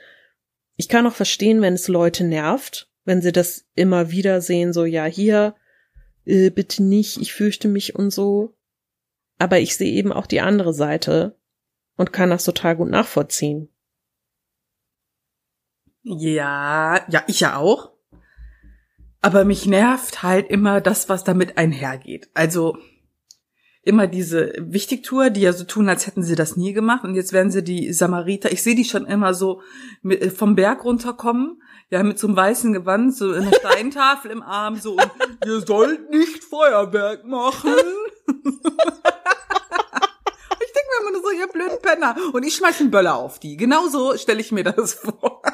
Ich 0.76 0.90
kann 0.90 1.08
auch 1.08 1.14
verstehen, 1.16 1.62
wenn 1.62 1.74
es 1.74 1.88
Leute 1.88 2.24
nervt, 2.24 2.92
wenn 3.04 3.22
sie 3.22 3.32
das 3.32 3.66
immer 3.74 4.12
wieder 4.12 4.42
sehen, 4.42 4.74
so 4.74 4.86
ja, 4.86 5.06
hier, 5.06 5.56
äh, 6.26 6.50
bitte 6.50 6.84
nicht, 6.84 7.18
ich 7.18 7.34
fürchte 7.34 7.68
mich 7.68 7.96
und 7.96 8.12
so. 8.12 8.56
Aber 9.40 9.60
ich 9.60 9.76
sehe 9.76 9.94
eben 9.94 10.14
auch 10.14 10.28
die 10.28 10.42
andere 10.42 10.74
Seite 10.74 11.38
und 11.98 12.14
kann 12.14 12.30
das 12.30 12.44
total 12.44 12.76
gut 12.76 12.90
nachvollziehen. 12.90 13.70
Ja, 16.04 17.06
ja, 17.10 17.24
ich 17.28 17.40
ja 17.40 17.58
auch. 17.58 17.92
Aber 19.22 19.46
mich 19.46 19.66
nervt 19.66 20.22
halt 20.22 20.50
immer 20.50 20.82
das, 20.82 21.08
was 21.08 21.24
damit 21.24 21.58
einhergeht. 21.58 22.30
Also 22.34 22.78
immer 23.86 24.08
diese 24.08 24.54
Wichtigtour, 24.60 25.30
die 25.30 25.42
ja 25.42 25.52
so 25.54 25.66
tun, 25.66 25.90
als 25.90 26.08
hätten 26.08 26.24
sie 26.24 26.36
das 26.36 26.56
nie 26.56 26.72
gemacht. 26.74 27.04
Und 27.04 27.16
jetzt 27.16 27.34
werden 27.34 27.52
sie 27.52 27.64
die 27.64 27.92
Samariter, 27.92 28.52
ich 28.52 28.64
sehe 28.64 28.76
die 28.76 28.86
schon 28.86 29.06
immer 29.06 29.34
so 29.34 29.62
mit, 30.02 30.22
äh, 30.22 30.30
vom 30.30 30.56
Berg 30.56 30.84
runterkommen, 30.86 31.62
ja, 31.90 32.02
mit 32.02 32.18
so 32.18 32.28
einem 32.28 32.36
weißen 32.38 32.72
Gewand, 32.74 33.16
so 33.16 33.32
einer 33.34 33.54
Steintafel 33.54 34.32
im 34.32 34.42
Arm, 34.42 34.78
so, 34.78 34.94
und 34.94 35.12
ihr 35.46 35.60
sollt 35.62 36.10
nicht 36.10 36.44
Feuerwerk 36.46 37.26
machen. 37.26 37.74
ich 38.28 38.34
denke 40.72 40.90
mir 40.90 41.02
immer 41.02 41.12
nur 41.12 41.22
so, 41.22 41.32
ihr 41.38 41.48
blöden 41.48 41.80
Penner. 41.82 42.16
Und 42.32 42.44
ich 42.44 42.56
schmeiß 42.56 42.80
einen 42.80 42.90
Böller 42.92 43.16
auf 43.16 43.40
die. 43.40 43.58
Genauso 43.58 44.18
stelle 44.18 44.40
ich 44.40 44.52
mir 44.54 44.64
das 44.64 44.94
vor. 44.94 45.42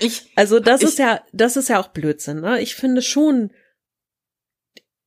Ich, 0.00 0.30
Also 0.36 0.60
das 0.60 0.82
Ich- 0.82 0.88
ist 0.88 0.98
ja, 0.98 1.20
das 1.32 1.56
ist 1.56 1.68
ja 1.68 1.80
auch 1.80 1.88
Blödsinn, 1.88 2.40
ne? 2.40 2.60
Ich 2.60 2.74
finde 2.74 3.00
schon, 3.02 3.50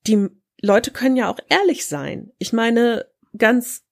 die 0.07 0.29
Leute 0.61 0.91
können 0.91 1.17
ja 1.17 1.29
auch 1.29 1.39
ehrlich 1.49 1.85
sein. 1.85 2.31
Ich 2.39 2.53
meine, 2.53 3.05
ganz, 3.37 3.83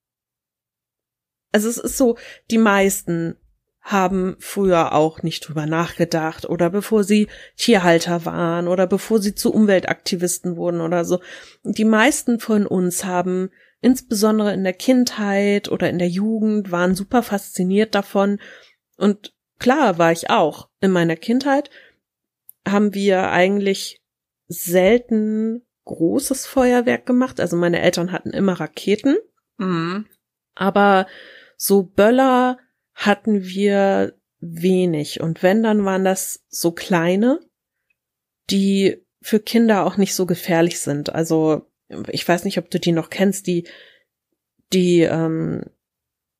also 1.51 1.69
es 1.69 1.77
ist 1.77 1.97
so, 1.97 2.17
die 2.49 2.57
meisten 2.57 3.37
haben 3.81 4.35
früher 4.39 4.93
auch 4.93 5.21
nicht 5.21 5.47
drüber 5.47 5.67
nachgedacht 5.67 6.49
oder 6.49 6.71
bevor 6.71 7.03
sie 7.03 7.27
Tierhalter 7.55 8.25
waren 8.25 8.67
oder 8.67 8.87
bevor 8.87 9.21
sie 9.21 9.35
zu 9.35 9.53
Umweltaktivisten 9.53 10.57
wurden 10.57 10.81
oder 10.81 11.05
so. 11.05 11.19
Die 11.63 11.85
meisten 11.85 12.39
von 12.39 12.65
uns 12.65 13.05
haben 13.05 13.51
insbesondere 13.81 14.53
in 14.53 14.63
der 14.63 14.73
Kindheit 14.73 15.69
oder 15.69 15.87
in 15.87 15.99
der 15.99 16.09
Jugend 16.09 16.71
waren 16.71 16.95
super 16.95 17.21
fasziniert 17.21 17.93
davon 17.93 18.39
und 18.97 19.35
klar 19.59 19.99
war 19.99 20.11
ich 20.11 20.31
auch. 20.31 20.69
In 20.81 20.89
meiner 20.89 21.15
Kindheit 21.15 21.69
haben 22.67 22.95
wir 22.95 23.29
eigentlich 23.29 24.01
selten 24.47 25.64
großes 25.85 26.45
Feuerwerk 26.45 27.05
gemacht. 27.05 27.39
Also 27.39 27.55
meine 27.55 27.81
Eltern 27.81 28.11
hatten 28.11 28.31
immer 28.31 28.53
Raketen, 28.53 29.17
mhm. 29.57 30.05
aber 30.55 31.07
so 31.57 31.83
Böller 31.83 32.59
hatten 32.93 33.43
wir 33.43 34.15
wenig. 34.39 35.21
Und 35.21 35.43
wenn, 35.43 35.63
dann 35.63 35.85
waren 35.85 36.03
das 36.03 36.43
so 36.49 36.71
kleine, 36.71 37.39
die 38.49 39.05
für 39.21 39.39
Kinder 39.39 39.85
auch 39.85 39.97
nicht 39.97 40.13
so 40.13 40.25
gefährlich 40.25 40.79
sind. 40.79 41.13
Also 41.13 41.71
ich 42.09 42.27
weiß 42.27 42.45
nicht, 42.45 42.57
ob 42.57 42.69
du 42.69 42.79
die 42.79 42.91
noch 42.91 43.09
kennst, 43.09 43.47
die, 43.47 43.67
die 44.73 45.01
ähm, 45.01 45.63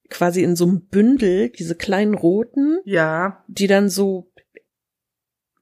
quasi 0.10 0.44
in 0.44 0.56
so 0.56 0.66
einem 0.66 0.88
Bündel, 0.88 1.50
diese 1.50 1.75
kleinen 1.75 2.14
roten, 2.14 2.80
ja, 2.86 3.44
die 3.48 3.68
dann 3.68 3.90
so 3.90 4.32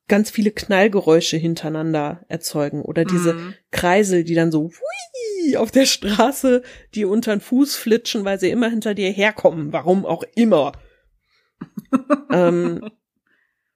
ganz 0.08 0.30
viele 0.30 0.52
Knallgeräusche 0.52 1.38
hintereinander 1.38 2.26
erzeugen 2.28 2.82
oder 2.82 3.06
diese 3.06 3.34
Mhm. 3.34 3.54
Kreisel, 3.72 4.24
die 4.24 4.36
dann 4.36 4.52
so 4.52 4.70
hui, 4.70 5.58
auf 5.58 5.72
der 5.72 5.86
Straße, 5.86 6.62
die 6.94 7.06
unter 7.06 7.36
den 7.36 7.42
Fuß 7.42 7.76
flitschen, 7.76 8.26
weil 8.26 8.40
sie 8.40 8.50
immer 8.50 8.70
hinter 8.70 8.94
dir 8.94 9.10
herkommen, 9.12 9.74
warum 9.74 10.06
auch 10.06 10.24
immer. 10.36 10.74
ähm, 12.32 12.90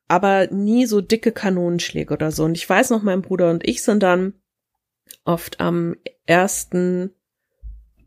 aber 0.08 0.48
nie 0.48 0.86
so 0.86 1.02
dicke 1.02 1.32
Kanonenschläge 1.32 2.14
oder 2.14 2.32
so. 2.32 2.46
Und 2.46 2.58
ich 2.58 2.68
weiß 2.70 2.90
noch, 2.90 3.04
mein 3.04 3.22
Bruder 3.22 3.50
und 3.50 3.68
ich 3.68 3.84
sind 3.84 4.04
dann 4.04 4.34
oft 5.26 5.60
am 5.60 5.96
1. 6.28 6.70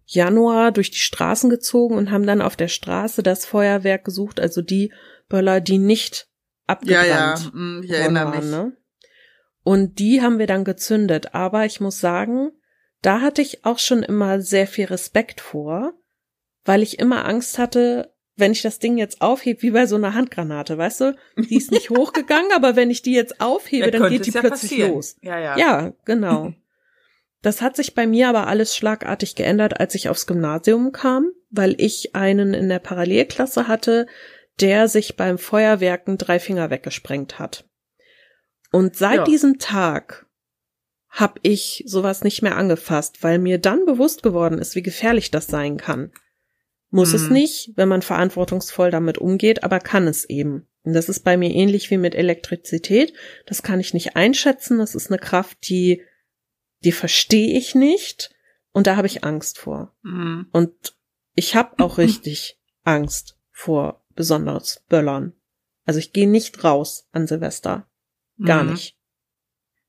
Januar 0.06 0.72
durch 0.72 0.90
die 0.90 0.98
Straßen 0.98 1.50
gezogen 1.50 1.96
und 1.96 2.10
haben 2.10 2.26
dann 2.26 2.42
auf 2.42 2.56
der 2.56 2.68
Straße 2.68 3.22
das 3.22 3.44
Feuerwerk 3.44 4.04
gesucht, 4.04 4.40
also 4.40 4.62
die 4.62 4.92
Böller, 5.28 5.60
die 5.60 5.78
nicht 5.78 6.29
abgebrannt 6.70 7.08
ja, 7.08 7.50
mhm, 7.52 7.82
ich 7.84 7.90
erinnere 7.90 8.26
worden 8.32 8.40
mich. 8.44 8.52
waren, 8.52 8.66
ne? 8.68 8.76
Und 9.62 9.98
die 9.98 10.22
haben 10.22 10.38
wir 10.38 10.46
dann 10.46 10.64
gezündet. 10.64 11.34
Aber 11.34 11.66
ich 11.66 11.80
muss 11.80 12.00
sagen, 12.00 12.50
da 13.02 13.20
hatte 13.20 13.42
ich 13.42 13.64
auch 13.64 13.78
schon 13.78 14.02
immer 14.02 14.40
sehr 14.40 14.66
viel 14.66 14.86
Respekt 14.86 15.40
vor, 15.40 15.92
weil 16.64 16.82
ich 16.82 16.98
immer 16.98 17.26
Angst 17.26 17.58
hatte, 17.58 18.12
wenn 18.36 18.52
ich 18.52 18.62
das 18.62 18.78
Ding 18.78 18.96
jetzt 18.96 19.20
aufhebe, 19.20 19.60
wie 19.62 19.70
bei 19.72 19.84
so 19.86 19.96
einer 19.96 20.14
Handgranate, 20.14 20.78
weißt 20.78 21.00
du? 21.02 21.16
Die 21.36 21.56
ist 21.56 21.70
nicht 21.72 21.90
hochgegangen, 21.96 22.52
aber 22.54 22.74
wenn 22.74 22.90
ich 22.90 23.02
die 23.02 23.12
jetzt 23.12 23.40
aufhebe, 23.40 23.86
Ja, 23.86 23.90
dann 23.90 24.10
geht 24.10 24.24
die 24.26 24.30
ja 24.30 24.40
plötzlich 24.40 24.70
passieren. 24.70 24.92
los. 24.94 25.16
Ja, 25.20 25.38
ja. 25.38 25.58
Ja, 25.58 25.92
genau. 26.04 26.52
Das 27.42 27.62
hat 27.62 27.74
sich 27.74 27.94
bei 27.94 28.06
mir 28.06 28.28
aber 28.28 28.48
alles 28.48 28.76
schlagartig 28.76 29.34
geändert, 29.34 29.80
als 29.80 29.94
ich 29.94 30.10
aufs 30.10 30.26
Gymnasium 30.26 30.92
kam, 30.92 31.30
weil 31.48 31.74
ich 31.78 32.14
einen 32.14 32.52
in 32.52 32.68
der 32.68 32.80
Parallelklasse 32.80 33.66
hatte, 33.66 34.06
der 34.60 34.88
sich 34.88 35.16
beim 35.16 35.38
Feuerwerken 35.38 36.18
drei 36.18 36.38
Finger 36.38 36.70
weggesprengt 36.70 37.38
hat. 37.38 37.64
Und 38.72 38.96
seit 38.96 39.16
Ja. 39.18 39.24
diesem 39.24 39.58
Tag 39.58 40.26
habe 41.08 41.40
ich 41.42 41.82
sowas 41.86 42.22
nicht 42.22 42.42
mehr 42.42 42.56
angefasst, 42.56 43.22
weil 43.22 43.38
mir 43.38 43.58
dann 43.58 43.84
bewusst 43.84 44.22
geworden 44.22 44.58
ist, 44.58 44.76
wie 44.76 44.82
gefährlich 44.82 45.30
das 45.32 45.48
sein 45.48 45.76
kann. 45.76 46.12
Muss 46.90 47.12
es 47.12 47.24
Mhm. 47.28 47.32
nicht, 47.32 47.72
wenn 47.76 47.88
man 47.88 48.02
verantwortungsvoll 48.02 48.90
damit 48.90 49.18
umgeht, 49.18 49.64
aber 49.64 49.80
kann 49.80 50.06
es 50.06 50.24
eben. 50.28 50.68
Und 50.82 50.92
das 50.94 51.08
ist 51.08 51.20
bei 51.24 51.36
mir 51.36 51.50
ähnlich 51.50 51.90
wie 51.90 51.98
mit 51.98 52.14
Elektrizität. 52.14 53.12
Das 53.46 53.62
kann 53.62 53.80
ich 53.80 53.92
nicht 53.92 54.16
einschätzen. 54.16 54.78
Das 54.78 54.94
ist 54.94 55.08
eine 55.10 55.18
Kraft, 55.18 55.68
die, 55.68 56.02
die 56.84 56.92
verstehe 56.92 57.56
ich 57.58 57.74
nicht. 57.74 58.30
Und 58.72 58.86
da 58.86 58.96
habe 58.96 59.06
ich 59.08 59.24
Angst 59.24 59.58
vor. 59.58 59.94
Mhm. 60.02 60.46
Und 60.52 60.96
ich 61.34 61.54
habe 61.56 61.82
auch 61.82 61.98
richtig 61.98 62.58
Angst 62.84 63.36
vor 63.50 64.04
besonders 64.20 64.84
Böllern. 64.90 65.32
Also 65.86 65.98
ich 65.98 66.12
gehe 66.12 66.28
nicht 66.28 66.62
raus 66.62 67.08
an 67.10 67.26
Silvester. 67.26 67.88
Gar 68.44 68.64
Mhm. 68.64 68.70
nicht. 68.72 68.98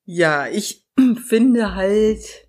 Ja, 0.05 0.47
ich 0.47 0.88
finde 1.27 1.75
halt, 1.75 2.47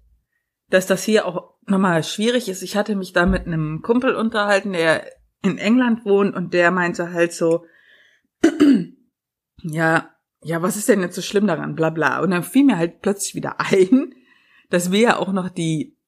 dass 0.70 0.86
das 0.86 1.02
hier 1.02 1.26
auch 1.26 1.54
nochmal 1.66 2.04
schwierig 2.04 2.48
ist. 2.48 2.62
Ich 2.62 2.76
hatte 2.76 2.94
mich 2.94 3.12
da 3.12 3.26
mit 3.26 3.46
einem 3.48 3.82
Kumpel 3.82 4.14
unterhalten, 4.14 4.72
der 4.72 5.10
in 5.42 5.58
England 5.58 6.04
wohnt 6.04 6.36
und 6.36 6.54
der 6.54 6.70
meinte 6.70 7.12
halt 7.12 7.32
so, 7.32 7.66
ja, 9.62 10.08
ja, 10.44 10.62
was 10.62 10.76
ist 10.76 10.88
denn 10.88 11.00
jetzt 11.00 11.16
so 11.16 11.22
schlimm 11.22 11.48
daran, 11.48 11.74
bla 11.74 11.90
bla. 11.90 12.20
Und 12.20 12.30
dann 12.30 12.44
fiel 12.44 12.64
mir 12.64 12.78
halt 12.78 13.00
plötzlich 13.02 13.34
wieder 13.34 13.58
ein, 13.72 14.14
dass 14.70 14.92
wir 14.92 15.00
ja 15.00 15.16
auch 15.16 15.32
noch 15.32 15.48
die 15.50 15.98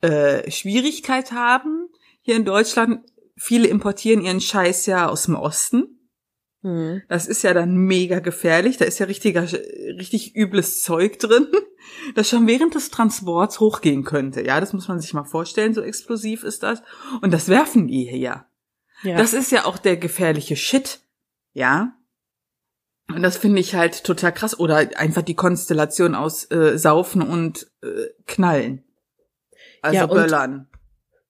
äh, 0.00 0.50
Schwierigkeit 0.50 1.30
haben, 1.30 1.88
hier 2.20 2.34
in 2.34 2.44
Deutschland, 2.44 3.04
viele 3.42 3.66
importieren 3.66 4.24
ihren 4.24 4.40
Scheiß 4.40 4.86
ja 4.86 5.08
aus 5.08 5.24
dem 5.24 5.34
Osten. 5.34 5.98
Hm. 6.62 7.02
Das 7.08 7.26
ist 7.26 7.42
ja 7.42 7.52
dann 7.52 7.74
mega 7.74 8.20
gefährlich. 8.20 8.76
Da 8.76 8.84
ist 8.84 9.00
ja 9.00 9.06
richtiger, 9.06 9.50
richtig 9.50 10.36
übles 10.36 10.82
Zeug 10.84 11.18
drin, 11.18 11.48
das 12.14 12.28
schon 12.28 12.46
während 12.46 12.76
des 12.76 12.90
Transports 12.90 13.58
hochgehen 13.58 14.04
könnte. 14.04 14.46
Ja, 14.46 14.60
das 14.60 14.72
muss 14.72 14.86
man 14.86 15.00
sich 15.00 15.12
mal 15.12 15.24
vorstellen, 15.24 15.74
so 15.74 15.82
explosiv 15.82 16.44
ist 16.44 16.62
das. 16.62 16.82
Und 17.20 17.32
das 17.32 17.48
werfen 17.48 17.88
die 17.88 18.04
hier. 18.08 18.46
Ja. 19.02 19.16
Das 19.16 19.32
ist 19.32 19.50
ja 19.50 19.64
auch 19.64 19.78
der 19.78 19.96
gefährliche 19.96 20.54
Shit. 20.54 21.00
Ja. 21.52 21.96
Und 23.08 23.22
das 23.22 23.36
finde 23.36 23.60
ich 23.60 23.74
halt 23.74 24.04
total 24.04 24.32
krass. 24.32 24.56
Oder 24.56 24.76
einfach 24.96 25.22
die 25.22 25.34
Konstellation 25.34 26.14
aus 26.14 26.48
äh, 26.52 26.78
Saufen 26.78 27.22
und 27.22 27.72
äh, 27.82 28.06
Knallen. 28.26 28.84
Also 29.82 29.96
Ja, 29.96 30.06
Böllern. 30.06 30.68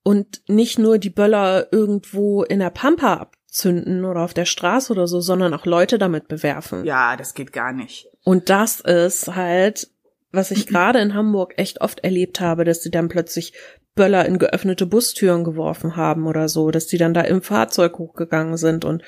Und 0.04 0.42
nicht 0.48 0.78
nur 0.78 0.98
die 0.98 1.10
Böller 1.10 1.68
irgendwo 1.72 2.42
in 2.42 2.58
der 2.58 2.70
Pampa 2.70 3.14
abzünden 3.14 4.04
oder 4.04 4.20
auf 4.22 4.34
der 4.34 4.46
Straße 4.46 4.92
oder 4.92 5.06
so, 5.06 5.20
sondern 5.20 5.54
auch 5.54 5.64
Leute 5.66 5.98
damit 5.98 6.26
bewerfen. 6.28 6.84
Ja, 6.84 7.16
das 7.16 7.34
geht 7.34 7.52
gar 7.52 7.72
nicht. 7.72 8.08
Und 8.24 8.50
das 8.50 8.80
ist 8.80 9.28
halt, 9.34 9.88
was 10.32 10.50
ich 10.50 10.66
gerade 10.68 10.98
in 11.00 11.14
Hamburg 11.14 11.54
echt 11.56 11.80
oft 11.80 12.00
erlebt 12.00 12.40
habe, 12.40 12.64
dass 12.64 12.80
die 12.80 12.90
dann 12.90 13.08
plötzlich 13.08 13.52
Böller 13.94 14.24
in 14.26 14.38
geöffnete 14.38 14.86
Bustüren 14.86 15.44
geworfen 15.44 15.96
haben 15.96 16.26
oder 16.26 16.48
so, 16.48 16.70
dass 16.70 16.86
die 16.86 16.98
dann 16.98 17.14
da 17.14 17.20
im 17.20 17.42
Fahrzeug 17.42 17.98
hochgegangen 17.98 18.56
sind. 18.56 18.84
Und 18.84 19.02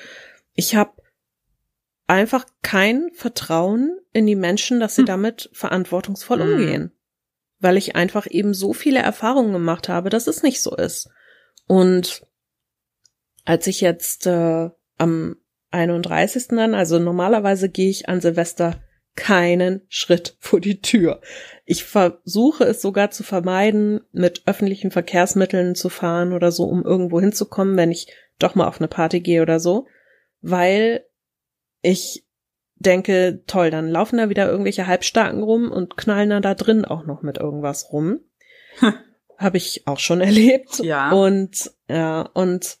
ich 0.53 0.75
habe 0.75 0.91
einfach 2.07 2.45
kein 2.61 3.09
Vertrauen 3.13 3.97
in 4.13 4.27
die 4.27 4.35
Menschen, 4.35 4.79
dass 4.79 4.95
sie 4.95 5.01
Hm. 5.01 5.07
damit 5.07 5.49
verantwortungsvoll 5.53 6.41
Hm. 6.41 6.51
umgehen. 6.53 6.91
Weil 7.65 7.77
ich 7.77 7.95
einfach 7.95 8.27
eben 8.29 8.53
so 8.53 8.73
viele 8.73 8.99
Erfahrungen 8.99 9.51
gemacht 9.51 9.89
habe, 9.89 10.11
dass 10.11 10.27
es 10.27 10.43
nicht 10.43 10.61
so 10.61 10.75
ist. 10.75 11.09
Und 11.65 12.21
als 13.43 13.65
ich 13.65 13.81
jetzt 13.81 14.27
äh, 14.27 14.69
am 14.99 15.35
31. 15.71 16.49
dann, 16.49 16.75
also 16.75 16.99
normalerweise 16.99 17.69
gehe 17.69 17.89
ich 17.89 18.07
an 18.07 18.21
Silvester 18.21 18.83
keinen 19.15 19.81
Schritt 19.89 20.37
vor 20.39 20.59
die 20.59 20.79
Tür. 20.79 21.21
Ich 21.65 21.85
versuche 21.85 22.65
es 22.65 22.83
sogar 22.83 23.09
zu 23.09 23.23
vermeiden, 23.23 24.01
mit 24.11 24.43
öffentlichen 24.45 24.91
Verkehrsmitteln 24.91 25.73
zu 25.73 25.89
fahren 25.89 26.33
oder 26.33 26.51
so, 26.51 26.65
um 26.65 26.83
irgendwo 26.83 27.19
hinzukommen, 27.19 27.77
wenn 27.77 27.89
ich 27.89 28.13
doch 28.37 28.53
mal 28.53 28.67
auf 28.67 28.79
eine 28.79 28.89
Party 28.89 29.21
gehe 29.21 29.41
oder 29.41 29.59
so, 29.59 29.87
weil 30.41 31.03
ich 31.81 32.24
denke, 32.75 33.41
toll, 33.47 33.71
dann 33.71 33.89
laufen 33.89 34.17
da 34.17 34.29
wieder 34.29 34.49
irgendwelche 34.49 34.87
Halbstarken 34.87 35.43
rum 35.43 35.71
und 35.71 35.97
knallen 35.97 36.29
dann 36.29 36.41
da 36.41 36.53
drin 36.55 36.85
auch 36.85 37.05
noch 37.05 37.21
mit 37.21 37.37
irgendwas 37.37 37.91
rum. 37.91 38.19
Habe 39.37 39.57
ich 39.57 39.83
auch 39.87 39.99
schon 39.99 40.21
erlebt. 40.21 40.79
Ja. 40.79 41.11
Und 41.11 41.71
ja, 41.87 42.21
und 42.33 42.77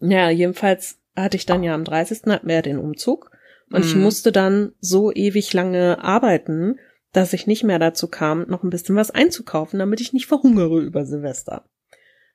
ja, 0.00 0.28
jedenfalls 0.30 0.98
hatte 1.16 1.36
ich 1.36 1.46
dann 1.46 1.62
ja 1.62 1.74
am 1.74 1.84
30. 1.84 2.22
hatten 2.26 2.48
wir 2.48 2.56
ja 2.56 2.62
den 2.62 2.78
Umzug 2.78 3.30
und 3.70 3.84
ich 3.84 3.94
Mhm. 3.94 4.02
musste 4.02 4.32
dann 4.32 4.72
so 4.80 5.12
ewig 5.12 5.52
lange 5.52 6.02
arbeiten, 6.02 6.78
dass 7.12 7.32
ich 7.32 7.46
nicht 7.46 7.62
mehr 7.62 7.78
dazu 7.78 8.08
kam, 8.08 8.42
noch 8.48 8.64
ein 8.64 8.70
bisschen 8.70 8.96
was 8.96 9.12
einzukaufen, 9.12 9.78
damit 9.78 10.00
ich 10.00 10.12
nicht 10.12 10.26
verhungere 10.26 10.80
über 10.80 11.06
Silvester. 11.06 11.64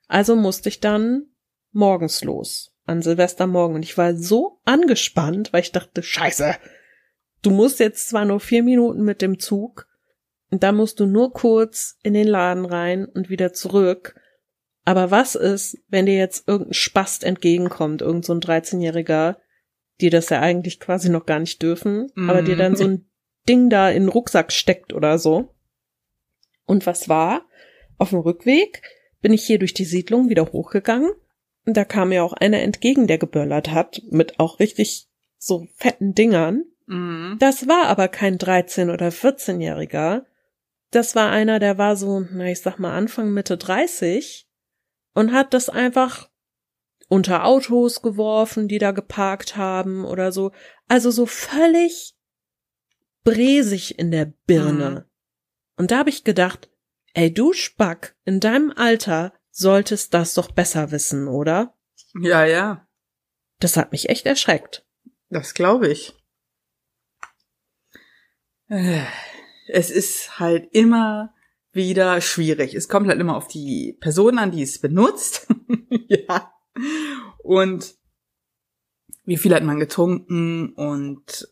Also 0.08 0.34
musste 0.36 0.70
ich 0.70 0.80
dann 0.80 1.26
morgens 1.72 2.24
los, 2.24 2.69
an 2.90 3.02
Silvestermorgen. 3.02 3.76
Und 3.76 3.82
ich 3.84 3.96
war 3.96 4.14
so 4.16 4.60
angespannt, 4.64 5.52
weil 5.52 5.62
ich 5.62 5.72
dachte, 5.72 6.02
scheiße, 6.02 6.56
du 7.42 7.50
musst 7.50 7.80
jetzt 7.80 8.08
zwar 8.08 8.24
nur 8.24 8.40
vier 8.40 8.62
Minuten 8.62 9.02
mit 9.02 9.22
dem 9.22 9.38
Zug, 9.38 9.86
und 10.50 10.62
da 10.64 10.72
musst 10.72 10.98
du 11.00 11.06
nur 11.06 11.32
kurz 11.32 11.96
in 12.02 12.12
den 12.12 12.26
Laden 12.26 12.64
rein 12.64 13.06
und 13.06 13.30
wieder 13.30 13.52
zurück. 13.52 14.20
Aber 14.84 15.10
was 15.10 15.36
ist, 15.36 15.78
wenn 15.88 16.06
dir 16.06 16.16
jetzt 16.16 16.48
irgendein 16.48 16.74
Spast 16.74 17.22
entgegenkommt, 17.22 18.02
irgend 18.02 18.24
so 18.24 18.34
ein 18.34 18.40
13-Jähriger, 18.40 19.36
die 20.00 20.10
das 20.10 20.28
ja 20.30 20.40
eigentlich 20.40 20.80
quasi 20.80 21.08
noch 21.08 21.26
gar 21.26 21.38
nicht 21.38 21.62
dürfen, 21.62 22.10
aber 22.16 22.42
Mhm. 22.42 22.44
dir 22.46 22.56
dann 22.56 22.74
so 22.76 22.84
ein 22.84 23.08
Ding 23.48 23.70
da 23.70 23.90
in 23.90 24.04
den 24.04 24.08
Rucksack 24.08 24.52
steckt 24.52 24.92
oder 24.92 25.18
so. 25.18 25.54
Und 26.66 26.86
was 26.86 27.08
war? 27.08 27.46
Auf 27.98 28.10
dem 28.10 28.18
Rückweg 28.18 28.82
bin 29.20 29.32
ich 29.32 29.44
hier 29.44 29.58
durch 29.58 29.74
die 29.74 29.84
Siedlung 29.84 30.30
wieder 30.30 30.46
hochgegangen 30.46 31.10
und 31.66 31.76
da 31.76 31.84
kam 31.84 32.10
mir 32.10 32.24
auch 32.24 32.32
einer 32.32 32.60
entgegen, 32.60 33.06
der 33.06 33.18
geböllert 33.18 33.70
hat, 33.70 34.02
mit 34.10 34.40
auch 34.40 34.58
richtig 34.58 35.08
so 35.38 35.66
fetten 35.76 36.14
Dingern. 36.14 36.64
Mhm. 36.86 37.36
Das 37.38 37.68
war 37.68 37.86
aber 37.86 38.08
kein 38.08 38.38
13- 38.38 38.92
oder 38.92 39.08
14-Jähriger. 39.08 40.24
Das 40.90 41.14
war 41.14 41.30
einer, 41.30 41.58
der 41.58 41.78
war 41.78 41.96
so, 41.96 42.20
na, 42.20 42.46
ich 42.46 42.60
sag 42.60 42.78
mal 42.78 42.96
Anfang, 42.96 43.32
Mitte 43.32 43.56
30 43.56 44.48
und 45.14 45.32
hat 45.32 45.54
das 45.54 45.68
einfach 45.68 46.30
unter 47.08 47.44
Autos 47.44 48.02
geworfen, 48.02 48.68
die 48.68 48.78
da 48.78 48.92
geparkt 48.92 49.56
haben 49.56 50.04
oder 50.04 50.32
so. 50.32 50.52
Also 50.88 51.10
so 51.10 51.26
völlig 51.26 52.14
bresig 53.24 53.98
in 53.98 54.10
der 54.10 54.32
Birne. 54.46 54.90
Mhm. 54.90 55.04
Und 55.76 55.90
da 55.90 55.98
habe 55.98 56.10
ich 56.10 56.24
gedacht, 56.24 56.70
ey 57.14 57.32
du 57.32 57.52
Spack, 57.52 58.16
in 58.24 58.40
deinem 58.40 58.72
Alter 58.74 59.32
solltest 59.50 60.14
das 60.14 60.34
doch 60.34 60.50
besser 60.52 60.90
wissen, 60.90 61.28
oder? 61.28 61.74
Ja, 62.20 62.44
ja. 62.44 62.86
Das 63.58 63.76
hat 63.76 63.92
mich 63.92 64.08
echt 64.08 64.26
erschreckt. 64.26 64.86
Das 65.28 65.54
glaube 65.54 65.88
ich. 65.88 66.14
Äh, 68.68 69.04
Es 69.68 69.90
ist 69.90 70.38
halt 70.38 70.68
immer 70.72 71.34
wieder 71.72 72.20
schwierig. 72.20 72.74
Es 72.74 72.88
kommt 72.88 73.08
halt 73.08 73.20
immer 73.20 73.36
auf 73.36 73.46
die 73.46 73.96
Person 74.00 74.38
an, 74.38 74.50
die 74.50 74.62
es 74.62 74.80
benutzt. 74.80 75.46
ja. 76.08 76.52
Und 77.38 77.94
wie 79.24 79.36
viel 79.36 79.54
hat 79.54 79.62
man 79.62 79.78
getrunken 79.78 80.72
und 80.72 81.48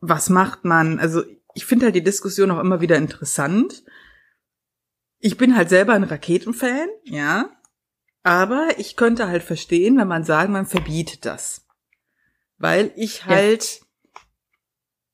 was 0.00 0.30
macht 0.30 0.64
man? 0.64 0.98
Also 0.98 1.22
ich 1.54 1.66
finde 1.66 1.86
halt 1.86 1.94
die 1.94 2.02
Diskussion 2.02 2.50
auch 2.50 2.60
immer 2.60 2.80
wieder 2.80 2.96
interessant. 2.96 3.84
Ich 5.24 5.36
bin 5.36 5.56
halt 5.56 5.68
selber 5.68 5.92
ein 5.92 6.02
Raketenfan, 6.02 6.88
ja. 7.04 7.48
Aber 8.24 8.70
ich 8.78 8.96
könnte 8.96 9.28
halt 9.28 9.44
verstehen, 9.44 9.96
wenn 9.96 10.08
man 10.08 10.24
sagen, 10.24 10.52
man 10.52 10.66
verbietet 10.66 11.24
das. 11.24 11.64
Weil 12.58 12.92
ich 12.96 13.24
halt, 13.24 13.82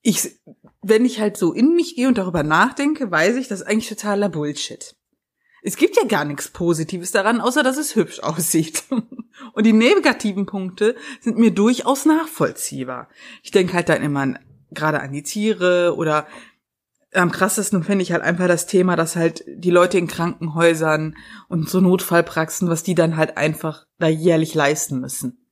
ich, 0.00 0.40
wenn 0.80 1.04
ich 1.04 1.20
halt 1.20 1.36
so 1.36 1.52
in 1.52 1.74
mich 1.74 1.94
gehe 1.94 2.08
und 2.08 2.16
darüber 2.16 2.42
nachdenke, 2.42 3.10
weiß 3.10 3.36
ich, 3.36 3.48
das 3.48 3.60
ist 3.60 3.66
eigentlich 3.66 3.90
totaler 3.90 4.30
Bullshit. 4.30 4.96
Es 5.62 5.76
gibt 5.76 5.96
ja 5.98 6.04
gar 6.04 6.24
nichts 6.24 6.48
Positives 6.48 7.10
daran, 7.10 7.42
außer 7.42 7.62
dass 7.62 7.76
es 7.76 7.94
hübsch 7.94 8.20
aussieht. 8.22 8.84
Und 9.52 9.66
die 9.66 9.74
negativen 9.74 10.46
Punkte 10.46 10.96
sind 11.20 11.36
mir 11.36 11.50
durchaus 11.50 12.06
nachvollziehbar. 12.06 13.10
Ich 13.42 13.50
denke 13.50 13.74
halt 13.74 13.90
dann 13.90 14.02
immer 14.02 14.20
an, 14.20 14.38
gerade 14.70 15.00
an 15.00 15.12
die 15.12 15.22
Tiere 15.22 15.94
oder 15.96 16.26
am 17.14 17.30
krassesten 17.32 17.82
finde 17.84 18.02
ich 18.02 18.12
halt 18.12 18.22
einfach 18.22 18.48
das 18.48 18.66
Thema, 18.66 18.94
dass 18.96 19.16
halt 19.16 19.42
die 19.48 19.70
Leute 19.70 19.96
in 19.98 20.08
Krankenhäusern 20.08 21.16
und 21.48 21.68
so 21.68 21.80
Notfallpraxen, 21.80 22.68
was 22.68 22.82
die 22.82 22.94
dann 22.94 23.16
halt 23.16 23.36
einfach 23.36 23.86
da 23.98 24.08
jährlich 24.08 24.54
leisten 24.54 25.00
müssen. 25.00 25.46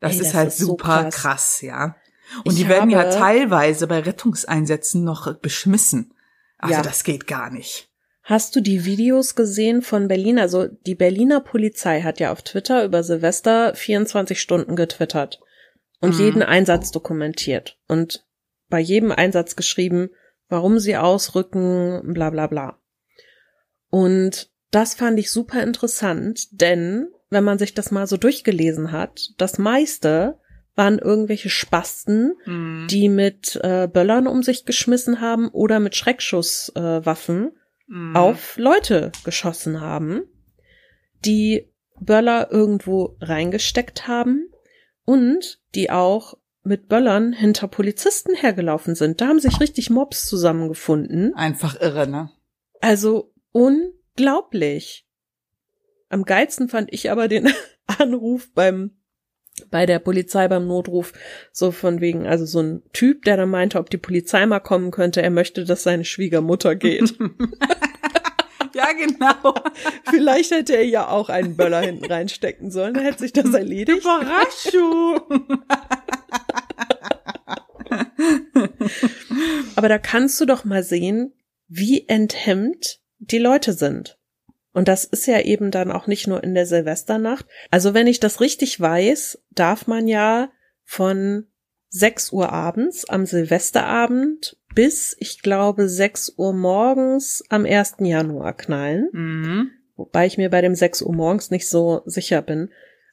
Das 0.00 0.12
Ey, 0.12 0.18
ist 0.20 0.26
das 0.28 0.34
halt 0.34 0.48
ist 0.48 0.58
so 0.58 0.66
super 0.66 1.02
krass. 1.04 1.14
krass. 1.14 1.60
ja. 1.62 1.96
Und 2.44 2.52
Ich 2.52 2.58
die 2.62 2.68
werden 2.68 2.90
ja 2.90 3.10
teilweise 3.10 3.86
bei 3.86 4.00
Rettungseinsätzen 4.00 5.02
noch 5.04 5.34
beschmissen. 5.38 6.14
Also 6.58 6.74
Ja. 6.76 6.82
das 6.82 7.04
geht 7.04 7.26
gar 7.26 7.50
nicht. 7.50 7.90
Hast 8.22 8.54
du 8.54 8.60
die 8.60 8.84
Videos 8.84 9.34
gesehen 9.34 9.80
von 9.82 10.06
Berlin? 10.08 10.38
Also 10.38 10.66
die 10.86 10.94
Berliner 10.94 11.40
Polizei 11.40 12.02
hat 12.02 12.20
ja 12.20 12.30
auf 12.30 12.42
Twitter 12.42 12.84
über 12.84 13.02
Silvester 13.02 13.74
24 13.74 14.40
Stunden 14.40 14.76
getwittert 14.76 15.40
und 16.00 16.14
Mhm. 16.14 16.20
jeden 16.20 16.42
Einsatz 16.42 16.90
dokumentiert 16.92 17.78
und 17.88 18.26
bei 18.68 18.80
jedem 18.80 19.12
Einsatz 19.12 19.56
geschrieben, 19.56 20.10
warum 20.48 20.78
sie 20.78 20.96
ausrücken, 20.96 22.00
bla 22.14 22.30
bla 22.30 22.46
bla. 22.46 22.78
Und 23.90 24.50
das 24.70 24.94
fand 24.94 25.18
ich 25.18 25.30
super 25.30 25.62
interessant, 25.62 26.60
denn 26.60 27.08
wenn 27.30 27.44
man 27.44 27.58
sich 27.58 27.74
das 27.74 27.90
mal 27.90 28.06
so 28.06 28.16
durchgelesen 28.16 28.92
hat, 28.92 29.30
das 29.38 29.58
meiste 29.58 30.38
waren 30.74 30.98
irgendwelche 30.98 31.50
Spasten, 31.50 32.34
Mhm. 32.46 32.86
die 32.90 33.08
mit 33.08 33.58
äh, 33.62 33.88
Böllern 33.92 34.26
um 34.26 34.42
sich 34.42 34.64
geschmissen 34.64 35.20
haben 35.20 35.48
oder 35.48 35.80
mit 35.80 35.96
Schreckschusswaffen. 35.96 37.46
Äh. 37.48 37.50
Mhm. 37.90 38.14
auf 38.16 38.58
Leute 38.58 39.12
geschossen 39.24 39.80
haben, 39.80 40.24
die 41.24 41.72
Böller 41.98 42.48
irgendwo 42.52 43.16
reingesteckt 43.22 44.06
haben 44.06 44.50
und 45.06 45.58
die 45.74 45.90
auch 45.90 46.34
mit 46.68 46.88
Böllern 46.88 47.32
hinter 47.32 47.66
Polizisten 47.66 48.34
hergelaufen 48.34 48.94
sind. 48.94 49.20
Da 49.20 49.28
haben 49.28 49.40
sich 49.40 49.60
richtig 49.60 49.90
Mobs 49.90 50.26
zusammengefunden. 50.26 51.34
Einfach 51.34 51.80
irre, 51.80 52.06
ne? 52.06 52.30
Also 52.80 53.32
unglaublich. 53.52 55.06
Am 56.10 56.24
geilsten 56.24 56.68
fand 56.68 56.92
ich 56.92 57.10
aber 57.10 57.28
den 57.28 57.52
Anruf 57.98 58.52
beim 58.54 58.92
bei 59.72 59.86
der 59.86 59.98
Polizei 59.98 60.46
beim 60.46 60.68
Notruf 60.68 61.12
so 61.50 61.72
von 61.72 62.00
wegen, 62.00 62.28
also 62.28 62.46
so 62.46 62.60
ein 62.60 62.82
Typ, 62.92 63.24
der 63.24 63.36
dann 63.36 63.50
meinte, 63.50 63.80
ob 63.80 63.90
die 63.90 63.96
Polizei 63.96 64.46
mal 64.46 64.60
kommen 64.60 64.92
könnte, 64.92 65.20
er 65.20 65.30
möchte, 65.30 65.64
dass 65.64 65.82
seine 65.82 66.04
Schwiegermutter 66.04 66.76
geht. 66.76 67.18
ja, 68.74 68.92
genau. 68.92 69.54
Vielleicht 70.08 70.52
hätte 70.52 70.76
er 70.76 70.84
ja 70.84 71.08
auch 71.08 71.28
einen 71.28 71.56
Böller 71.56 71.80
hinten 71.80 72.04
reinstecken 72.04 72.70
sollen, 72.70 72.94
dann 72.94 73.04
hätte 73.04 73.18
sich 73.18 73.32
das 73.32 73.52
erledigt. 73.52 73.98
Überraschung. 73.98 75.58
Aber 79.76 79.88
da 79.88 79.98
kannst 79.98 80.40
du 80.40 80.46
doch 80.46 80.64
mal 80.64 80.82
sehen, 80.82 81.34
wie 81.68 82.08
enthemmt 82.08 83.00
die 83.18 83.38
Leute 83.38 83.72
sind. 83.72 84.18
Und 84.72 84.88
das 84.88 85.04
ist 85.04 85.26
ja 85.26 85.40
eben 85.40 85.70
dann 85.70 85.90
auch 85.90 86.06
nicht 86.06 86.26
nur 86.26 86.42
in 86.44 86.54
der 86.54 86.66
Silvesternacht. 86.66 87.46
Also 87.70 87.94
wenn 87.94 88.06
ich 88.06 88.20
das 88.20 88.40
richtig 88.40 88.80
weiß, 88.80 89.42
darf 89.50 89.86
man 89.86 90.06
ja 90.06 90.50
von 90.84 91.46
6 91.90 92.32
Uhr 92.32 92.52
abends 92.52 93.08
am 93.08 93.26
Silvesterabend 93.26 94.56
bis, 94.74 95.16
ich 95.18 95.42
glaube, 95.42 95.88
6 95.88 96.34
Uhr 96.36 96.52
morgens 96.52 97.42
am 97.48 97.64
1. 97.64 97.96
Januar 98.00 98.52
knallen. 98.56 99.08
Mhm. 99.12 99.70
Wobei 99.96 100.26
ich 100.26 100.38
mir 100.38 100.50
bei 100.50 100.60
dem 100.60 100.74
6 100.74 101.02
Uhr 101.02 101.14
morgens 101.14 101.50
nicht 101.50 101.68
so 101.68 102.02
sicher 102.04 102.42
bin. 102.42 102.70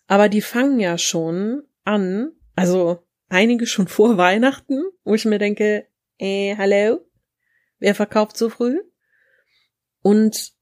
Aber 0.08 0.30
die 0.30 0.42
fangen 0.42 0.80
ja 0.80 0.98
schon 0.98 1.64
an, 1.84 2.32
also 2.56 3.00
einige 3.30 3.68
schon 3.68 3.88
vor 3.88 4.18
Weihnachten, 4.18 4.84
wo 5.04 5.16
ich 5.16 5.26
mir 5.26 5.40
denke, 5.40 5.88
äh, 6.18 6.56
hallo, 6.58 7.06
wer 7.80 7.96
verkauft 7.96 8.38
so 8.38 8.50
früh? 8.50 8.80
Und 10.02 10.54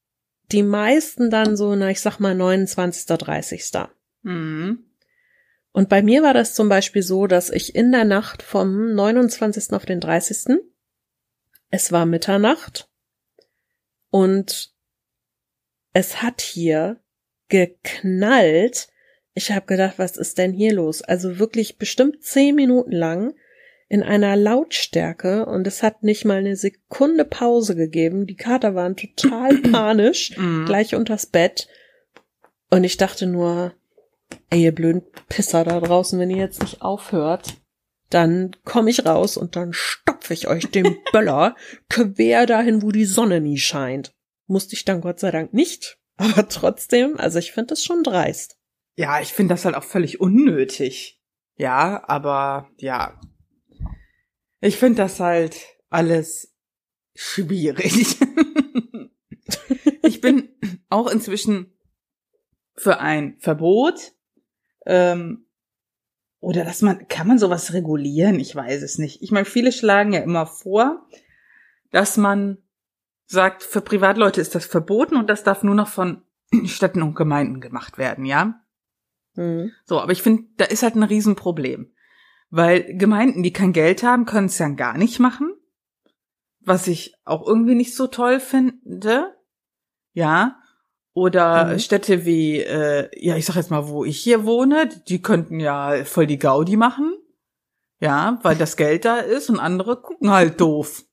die 0.51 0.63
meisten 0.63 1.29
dann 1.29 1.57
so, 1.57 1.75
na, 1.75 1.89
ich 1.89 1.99
sag 1.99 2.19
mal 2.19 2.35
29., 2.35 3.05
30. 3.05 3.71
Mhm. 4.21 4.85
Und 5.71 5.89
bei 5.89 6.03
mir 6.03 6.21
war 6.21 6.33
das 6.33 6.53
zum 6.53 6.69
Beispiel 6.69 7.01
so, 7.01 7.25
dass 7.25 7.49
ich 7.49 7.75
in 7.75 7.91
der 7.91 8.05
Nacht 8.05 8.43
vom 8.43 8.93
29. 8.93 9.73
auf 9.73 9.85
den 9.85 9.99
30. 9.99 10.59
Es 11.71 11.91
war 11.91 12.05
Mitternacht 12.05 12.87
und 14.11 14.71
es 15.91 16.21
hat 16.21 16.41
hier 16.41 17.01
geknallt. 17.47 18.87
Ich 19.33 19.51
habe 19.51 19.65
gedacht, 19.65 19.95
was 19.97 20.17
ist 20.17 20.37
denn 20.37 20.53
hier 20.53 20.73
los? 20.73 21.01
Also 21.01 21.39
wirklich 21.39 21.77
bestimmt 21.77 22.23
zehn 22.23 22.55
Minuten 22.55 22.91
lang 22.91 23.33
in 23.89 24.03
einer 24.03 24.35
Lautstärke 24.35 25.45
und 25.45 25.67
es 25.67 25.83
hat 25.83 26.03
nicht 26.03 26.25
mal 26.25 26.37
eine 26.39 26.55
Sekunde 26.55 27.25
Pause 27.25 27.75
gegeben. 27.75 28.25
Die 28.27 28.35
Kater 28.35 28.75
waren 28.75 28.95
total 28.95 29.57
panisch, 29.71 30.37
Mhm. 30.37 30.65
gleich 30.65 30.95
unters 30.95 31.25
Bett. 31.25 31.67
Und 32.69 32.83
ich 32.83 32.97
dachte 32.97 33.27
nur, 33.27 33.73
ey, 34.49 34.63
ihr 34.63 34.71
blöden 34.73 35.03
Pisser 35.29 35.63
da 35.63 35.79
draußen, 35.79 36.19
wenn 36.19 36.29
ihr 36.31 36.37
jetzt 36.37 36.61
nicht 36.61 36.81
aufhört, 36.81 37.55
dann 38.09 38.55
komme 38.63 38.89
ich 38.91 39.05
raus 39.05 39.37
und 39.37 39.55
dann 39.55 39.73
stopfe 39.73 40.33
ich 40.33 40.47
euch 40.47 40.69
den 40.69 40.97
Böller 41.11 41.55
quer 41.89 42.45
dahin, 42.45 42.81
wo 42.83 42.91
die 42.91 43.05
Sonne 43.05 43.41
nie 43.41 43.57
scheint. 43.57 44.13
Musste 44.47 44.75
ich 44.75 44.85
dann 44.85 45.01
Gott 45.01 45.19
sei 45.19 45.31
Dank 45.31 45.53
nicht. 45.53 45.97
Aber 46.17 46.47
trotzdem, 46.47 47.19
also 47.19 47.39
ich 47.39 47.51
finde 47.51 47.67
das 47.69 47.83
schon 47.83 48.03
dreist. 48.03 48.57
Ja, 48.95 49.19
ich 49.21 49.33
finde 49.33 49.53
das 49.53 49.65
halt 49.65 49.75
auch 49.75 49.83
völlig 49.83 50.19
unnötig. 50.19 51.19
Ja, 51.55 52.03
aber 52.07 52.69
ja. 52.77 53.19
Ich 54.61 54.77
finde 54.77 55.03
das 55.03 55.19
halt 55.19 55.59
alles 55.89 56.55
schwierig. 57.15 58.17
ich 60.03 60.21
bin 60.21 60.49
auch 60.89 61.07
inzwischen 61.07 61.73
für 62.75 62.99
ein 62.99 63.37
Verbot. 63.39 64.13
Ähm, 64.85 65.45
oder 66.39 66.65
dass 66.65 66.81
man, 66.81 67.07
kann 67.07 67.27
man 67.27 67.39
sowas 67.39 67.73
regulieren? 67.73 68.39
Ich 68.39 68.55
weiß 68.55 68.81
es 68.83 68.97
nicht. 68.97 69.21
Ich 69.21 69.31
meine, 69.31 69.45
viele 69.45 69.71
schlagen 69.71 70.11
ja 70.11 70.19
immer 70.19 70.45
vor, 70.45 71.07
dass 71.91 72.17
man 72.17 72.57
sagt, 73.27 73.63
für 73.63 73.81
Privatleute 73.81 74.41
ist 74.41 74.53
das 74.53 74.65
verboten 74.65 75.15
und 75.15 75.29
das 75.29 75.43
darf 75.43 75.63
nur 75.63 75.75
noch 75.75 75.87
von 75.87 76.23
Städten 76.65 77.01
und 77.01 77.15
Gemeinden 77.15 77.61
gemacht 77.61 77.97
werden, 77.97 78.25
ja? 78.25 78.62
Hm. 79.35 79.71
So, 79.85 79.99
aber 79.99 80.11
ich 80.11 80.21
finde, 80.21 80.43
da 80.57 80.65
ist 80.65 80.83
halt 80.83 80.95
ein 80.95 81.03
Riesenproblem. 81.03 81.91
Weil 82.49 82.97
Gemeinden, 82.97 83.41
die 83.41 83.53
kein 83.53 83.73
Geld 83.73 84.03
haben, 84.03 84.25
können 84.25 84.47
es 84.47 84.59
ja 84.59 84.69
gar 84.69 84.97
nicht 84.97 85.19
machen. 85.19 85.53
Was 86.59 86.87
ich 86.87 87.15
auch 87.25 87.45
irgendwie 87.47 87.75
nicht 87.75 87.95
so 87.95 88.07
toll 88.07 88.39
finde. 88.39 89.35
Ja. 90.13 90.59
Oder 91.13 91.65
Mhm. 91.65 91.79
Städte 91.79 92.25
wie, 92.25 92.59
äh, 92.59 93.09
ja, 93.19 93.35
ich 93.35 93.45
sag 93.45 93.55
jetzt 93.55 93.71
mal, 93.71 93.87
wo 93.87 94.05
ich 94.05 94.19
hier 94.19 94.45
wohne, 94.45 94.89
die 95.07 95.21
könnten 95.21 95.59
ja 95.59 96.05
voll 96.05 96.27
die 96.27 96.39
Gaudi 96.39 96.77
machen. 96.77 97.15
Ja, 97.99 98.39
weil 98.43 98.55
das 98.55 98.77
Geld 98.77 99.05
da 99.05 99.17
ist 99.17 99.49
und 99.49 99.59
andere 99.59 100.01
gucken 100.01 100.29
halt 100.29 100.59
doof. 100.59 101.03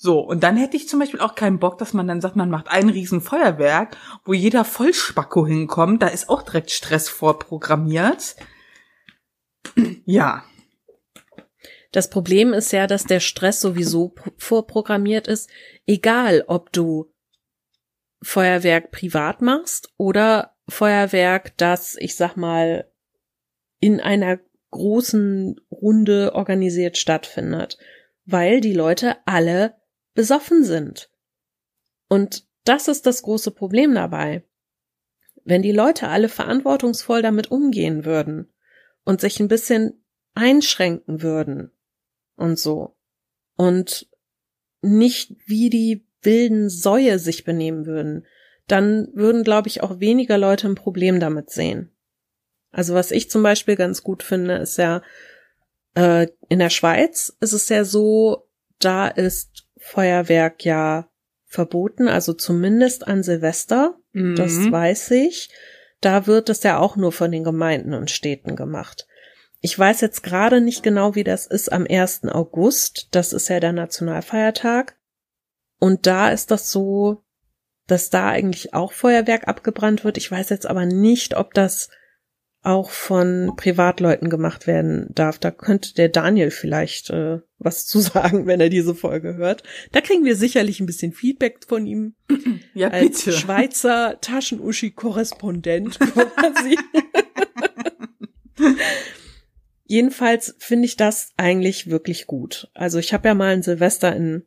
So, 0.00 0.20
und 0.20 0.44
dann 0.44 0.56
hätte 0.56 0.76
ich 0.76 0.88
zum 0.88 1.00
Beispiel 1.00 1.18
auch 1.18 1.34
keinen 1.34 1.58
Bock, 1.58 1.76
dass 1.78 1.92
man 1.92 2.06
dann 2.06 2.20
sagt, 2.20 2.36
man 2.36 2.50
macht 2.50 2.68
ein 2.68 2.88
Riesenfeuerwerk, 2.88 3.96
wo 4.24 4.32
jeder 4.32 4.64
Vollspacko 4.64 5.44
hinkommt. 5.44 6.02
Da 6.02 6.06
ist 6.06 6.28
auch 6.28 6.42
direkt 6.42 6.70
Stress 6.70 7.08
vorprogrammiert. 7.08 8.36
Ja. 10.04 10.44
Das 11.90 12.10
Problem 12.10 12.52
ist 12.52 12.72
ja, 12.72 12.86
dass 12.86 13.06
der 13.06 13.18
Stress 13.18 13.60
sowieso 13.60 14.10
pro- 14.10 14.30
vorprogrammiert 14.36 15.26
ist, 15.26 15.50
egal 15.84 16.44
ob 16.46 16.70
du 16.72 17.12
Feuerwerk 18.22 18.92
privat 18.92 19.42
machst 19.42 19.92
oder 19.96 20.54
Feuerwerk, 20.68 21.56
das, 21.56 21.96
ich 21.96 22.14
sag 22.14 22.36
mal, 22.36 22.88
in 23.80 24.00
einer 24.00 24.38
großen 24.70 25.60
Runde 25.72 26.36
organisiert 26.36 26.98
stattfindet, 26.98 27.78
weil 28.26 28.60
die 28.60 28.74
Leute 28.74 29.16
alle 29.26 29.74
besoffen 30.18 30.64
sind. 30.64 31.12
Und 32.08 32.44
das 32.64 32.88
ist 32.88 33.06
das 33.06 33.22
große 33.22 33.52
Problem 33.52 33.94
dabei. 33.94 34.42
Wenn 35.44 35.62
die 35.62 35.70
Leute 35.70 36.08
alle 36.08 36.28
verantwortungsvoll 36.28 37.22
damit 37.22 37.52
umgehen 37.52 38.04
würden 38.04 38.52
und 39.04 39.20
sich 39.20 39.38
ein 39.38 39.46
bisschen 39.46 40.04
einschränken 40.34 41.22
würden 41.22 41.70
und 42.34 42.58
so 42.58 42.96
und 43.54 44.08
nicht 44.82 45.36
wie 45.46 45.70
die 45.70 46.04
wilden 46.22 46.68
Säue 46.68 47.20
sich 47.20 47.44
benehmen 47.44 47.86
würden, 47.86 48.26
dann 48.66 49.10
würden, 49.14 49.44
glaube 49.44 49.68
ich, 49.68 49.84
auch 49.84 50.00
weniger 50.00 50.36
Leute 50.36 50.66
ein 50.66 50.74
Problem 50.74 51.20
damit 51.20 51.50
sehen. 51.50 51.96
Also 52.72 52.94
was 52.94 53.12
ich 53.12 53.30
zum 53.30 53.44
Beispiel 53.44 53.76
ganz 53.76 54.02
gut 54.02 54.24
finde, 54.24 54.56
ist 54.56 54.78
ja, 54.78 55.00
äh, 55.94 56.26
in 56.48 56.58
der 56.58 56.70
Schweiz 56.70 57.36
ist 57.38 57.52
es 57.52 57.68
ja 57.68 57.84
so, 57.84 58.48
da 58.80 59.06
ist 59.06 59.67
Feuerwerk 59.80 60.64
ja 60.64 61.08
verboten, 61.46 62.08
also 62.08 62.32
zumindest 62.34 63.06
an 63.06 63.22
Silvester, 63.22 63.96
das 64.12 64.52
Mhm. 64.52 64.72
weiß 64.72 65.10
ich. 65.12 65.50
Da 66.00 66.26
wird 66.26 66.48
es 66.48 66.62
ja 66.62 66.78
auch 66.78 66.96
nur 66.96 67.12
von 67.12 67.30
den 67.32 67.44
Gemeinden 67.44 67.94
und 67.94 68.10
Städten 68.10 68.54
gemacht. 68.56 69.06
Ich 69.60 69.76
weiß 69.76 70.00
jetzt 70.02 70.22
gerade 70.22 70.60
nicht 70.60 70.82
genau, 70.82 71.14
wie 71.14 71.24
das 71.24 71.46
ist 71.46 71.72
am 71.72 71.86
1. 71.88 72.28
August. 72.28 73.08
Das 73.12 73.32
ist 73.32 73.48
ja 73.48 73.58
der 73.60 73.72
Nationalfeiertag. 73.72 74.96
Und 75.80 76.06
da 76.06 76.30
ist 76.30 76.50
das 76.50 76.70
so, 76.70 77.22
dass 77.86 78.10
da 78.10 78.28
eigentlich 78.28 78.74
auch 78.74 78.92
Feuerwerk 78.92 79.48
abgebrannt 79.48 80.04
wird. 80.04 80.16
Ich 80.18 80.30
weiß 80.30 80.50
jetzt 80.50 80.66
aber 80.66 80.86
nicht, 80.86 81.36
ob 81.36 81.54
das 81.54 81.88
auch 82.68 82.90
von 82.90 83.54
Privatleuten 83.56 84.28
gemacht 84.28 84.66
werden 84.66 85.06
darf. 85.10 85.38
Da 85.38 85.50
könnte 85.50 85.94
der 85.94 86.10
Daniel 86.10 86.50
vielleicht 86.50 87.08
äh, 87.08 87.38
was 87.58 87.86
zu 87.86 87.98
sagen, 88.00 88.46
wenn 88.46 88.60
er 88.60 88.68
diese 88.68 88.94
Folge 88.94 89.36
hört. 89.36 89.62
Da 89.90 90.02
kriegen 90.02 90.24
wir 90.24 90.36
sicherlich 90.36 90.78
ein 90.78 90.86
bisschen 90.86 91.12
Feedback 91.12 91.60
von 91.66 91.86
ihm 91.86 92.14
Ja, 92.74 92.88
als 92.88 93.24
bitte. 93.24 93.36
Schweizer 93.36 94.18
Taschenuschi-Korrespondent 94.20 95.98
quasi. 95.98 96.78
Jedenfalls 99.84 100.54
finde 100.58 100.84
ich 100.84 100.96
das 100.96 101.32
eigentlich 101.38 101.88
wirklich 101.88 102.26
gut. 102.26 102.70
Also 102.74 102.98
ich 102.98 103.14
habe 103.14 103.28
ja 103.28 103.34
mal 103.34 103.54
ein 103.54 103.62
Silvester 103.62 104.14
in 104.14 104.44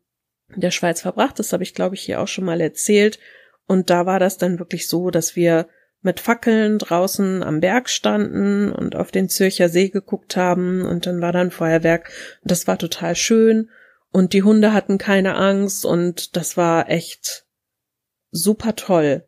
der 0.56 0.72
Schweiz 0.72 1.02
verbracht, 1.02 1.40
das 1.40 1.54
habe 1.54 1.64
ich 1.64 1.74
glaube 1.74 1.96
ich 1.96 2.02
hier 2.02 2.22
auch 2.22 2.28
schon 2.28 2.46
mal 2.46 2.62
erzählt. 2.62 3.18
Und 3.66 3.90
da 3.90 4.06
war 4.06 4.20
das 4.20 4.38
dann 4.38 4.60
wirklich 4.60 4.88
so, 4.88 5.10
dass 5.10 5.36
wir 5.36 5.68
mit 6.02 6.20
Fackeln 6.20 6.80
draußen 6.80 7.44
am 7.44 7.60
Berg 7.60 7.90
standen 7.90 8.72
und 8.72 8.96
auf 8.96 9.12
den 9.12 9.30
Zürcher 9.30 9.70
See 9.70 9.90
geguckt 9.90 10.36
haben 10.36 10.82
und 10.82 11.06
dann 11.06 11.22
war 11.22 11.32
dann 11.32 11.52
Feuerwerk 11.52 12.12
und 12.42 12.52
das 12.52 12.68
war 12.68 12.78
total 12.78 13.16
schön 13.16 13.70
und 14.12 14.34
die 14.34 14.44
Hunde 14.44 14.74
hatten 14.74 14.98
keine 14.98 15.36
Angst 15.36 15.86
und 15.86 16.36
das 16.36 16.58
war 16.58 16.90
echt 16.90 17.46
super 18.32 18.76
toll. 18.76 19.28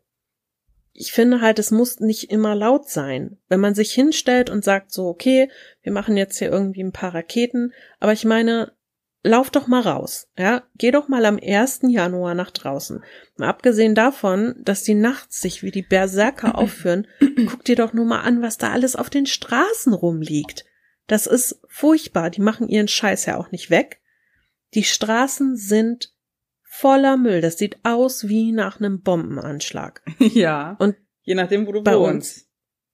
Ich 0.92 1.12
finde 1.12 1.40
halt, 1.40 1.58
es 1.58 1.70
muss 1.70 1.98
nicht 1.98 2.30
immer 2.30 2.54
laut 2.54 2.88
sein. 2.88 3.38
Wenn 3.48 3.58
man 3.58 3.74
sich 3.74 3.92
hinstellt 3.92 4.48
und 4.48 4.62
sagt 4.62 4.92
so, 4.92 5.06
okay, 5.06 5.50
wir 5.82 5.90
machen 5.90 6.16
jetzt 6.16 6.38
hier 6.38 6.50
irgendwie 6.50 6.84
ein 6.84 6.92
paar 6.92 7.14
Raketen, 7.14 7.72
aber 7.98 8.12
ich 8.12 8.24
meine, 8.24 8.72
lauf 9.24 9.50
doch 9.50 9.66
mal 9.66 9.80
raus, 9.80 10.28
ja, 10.38 10.62
geh 10.76 10.90
doch 10.90 11.08
mal 11.08 11.24
am 11.24 11.40
1. 11.42 11.80
Januar 11.88 12.34
nach 12.34 12.50
draußen. 12.50 13.02
Mal 13.36 13.48
abgesehen 13.48 13.94
davon, 13.94 14.54
dass 14.62 14.84
die 14.84 14.94
nachts 14.94 15.40
sich 15.40 15.62
wie 15.62 15.70
die 15.70 15.82
Berserker 15.82 16.56
aufführen, 16.58 17.08
guck 17.48 17.64
dir 17.64 17.76
doch 17.76 17.92
nur 17.92 18.04
mal 18.04 18.20
an, 18.20 18.42
was 18.42 18.58
da 18.58 18.70
alles 18.70 18.94
auf 18.94 19.10
den 19.10 19.26
Straßen 19.26 19.92
rumliegt. 19.92 20.64
Das 21.06 21.26
ist 21.26 21.60
furchtbar, 21.68 22.30
die 22.30 22.40
machen 22.40 22.68
ihren 22.68 22.88
Scheiß 22.88 23.26
ja 23.26 23.36
auch 23.38 23.50
nicht 23.50 23.70
weg. 23.70 24.00
Die 24.74 24.84
Straßen 24.84 25.56
sind 25.56 26.14
voller 26.62 27.16
Müll, 27.16 27.40
das 27.40 27.56
sieht 27.56 27.78
aus 27.82 28.28
wie 28.28 28.52
nach 28.52 28.78
einem 28.78 29.00
Bombenanschlag. 29.00 30.02
Ja. 30.18 30.76
Und 30.78 30.96
je 31.22 31.34
nachdem, 31.34 31.66
wo 31.66 31.72
du 31.72 31.82
bei 31.82 31.96
wohnst. 31.96 32.36
uns. 32.38 32.50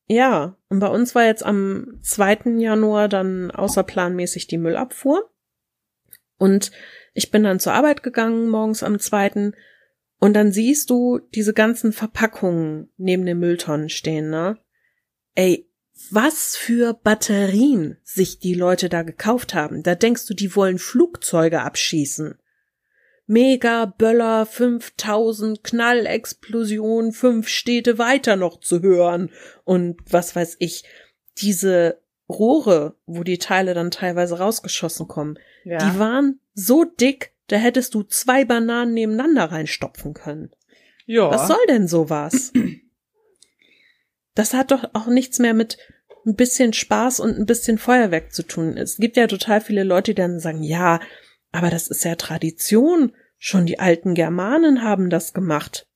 Ja, 0.07 0.57
und 0.69 0.81
bei 0.81 0.89
uns 0.89 1.15
war 1.15 1.25
jetzt 1.25 1.45
am 1.45 2.01
2. 2.03 2.59
Januar 2.59 3.09
dann 3.09 3.51
außerplanmäßig 3.51 4.49
die 4.49 4.59
Müllabfuhr. 4.59 5.31
Und 6.41 6.73
ich 7.13 7.31
bin 7.31 7.43
dann 7.43 7.61
zur 7.61 7.75
Arbeit 7.75 8.03
gegangen, 8.03 8.49
morgens 8.49 8.83
am 8.83 8.99
zweiten, 8.99 9.55
und 10.19 10.33
dann 10.33 10.53
siehst 10.53 10.89
du 10.89 11.19
diese 11.35 11.53
ganzen 11.53 11.93
Verpackungen 11.93 12.91
neben 12.97 13.27
den 13.27 13.39
Mülltonnen 13.39 13.91
stehen, 13.91 14.31
ne? 14.31 14.59
Ey, 15.35 15.71
was 16.09 16.57
für 16.57 16.95
Batterien 16.95 17.99
sich 18.03 18.39
die 18.39 18.55
Leute 18.55 18.89
da 18.89 19.03
gekauft 19.03 19.53
haben. 19.53 19.83
Da 19.83 19.95
denkst 19.95 20.27
du, 20.27 20.35
die 20.35 20.57
wollen 20.57 20.79
Flugzeuge 20.79 21.61
abschießen. 21.61 22.39
Mega 23.27 23.85
Böller 23.85 24.47
5000 24.47 25.63
Knallexplosion, 25.63 27.13
fünf 27.13 27.49
Städte 27.49 27.99
weiter 27.99 28.37
noch 28.37 28.61
zu 28.61 28.81
hören 28.81 29.31
und 29.65 30.01
was 30.11 30.35
weiß 30.35 30.57
ich. 30.59 30.85
Diese 31.39 32.01
Rohre, 32.31 32.95
wo 33.07 33.23
die 33.25 33.39
Teile 33.39 33.75
dann 33.75 33.91
teilweise 33.91 34.39
rausgeschossen 34.39 35.09
kommen, 35.09 35.39
Ja. 35.65 35.79
die 35.79 35.99
waren 35.99 36.41
so 36.55 36.85
dick, 36.85 37.33
da 37.49 37.57
hättest 37.57 37.95
du 37.95 38.03
zwei 38.05 38.45
Bananen 38.45 38.95
nebeneinander 38.95 39.47
reinstopfen 39.53 40.15
können. 40.15 40.51
ja. 41.07 41.31
Was 41.31 41.49
soll 41.49 41.65
denn 41.69 41.89
sowas? 41.89 42.53
Das 44.35 44.55
hat 44.55 44.71
doch 44.71 44.85
auch 44.93 45.07
nichts 45.09 45.39
mehr 45.39 45.55
mit 45.55 45.77
ein 46.25 46.37
bisschen 46.37 46.73
Spaß 46.73 47.21
und 47.21 47.37
ein 47.39 47.47
bisschen 47.47 47.79
Feuerwerk 47.79 48.33
zu 48.33 48.43
tun. 48.43 48.77
Es 48.77 48.97
gibt 48.99 49.17
ja 49.17 49.27
total 49.27 49.61
viele 49.61 49.83
Leute, 49.85 50.13
die 50.13 50.21
dann 50.23 50.39
sagen, 50.39 50.63
ja, 50.63 51.01
aber 51.51 51.71
das 51.71 51.89
ist 51.89 52.05
ja 52.05 52.15
Tradition. 52.15 53.13
Schon 53.39 53.67
die 53.67 53.79
alten 53.81 54.15
Germanen 54.15 54.83
haben 54.83 55.11
das 55.11 55.33
gemacht. 55.33 55.89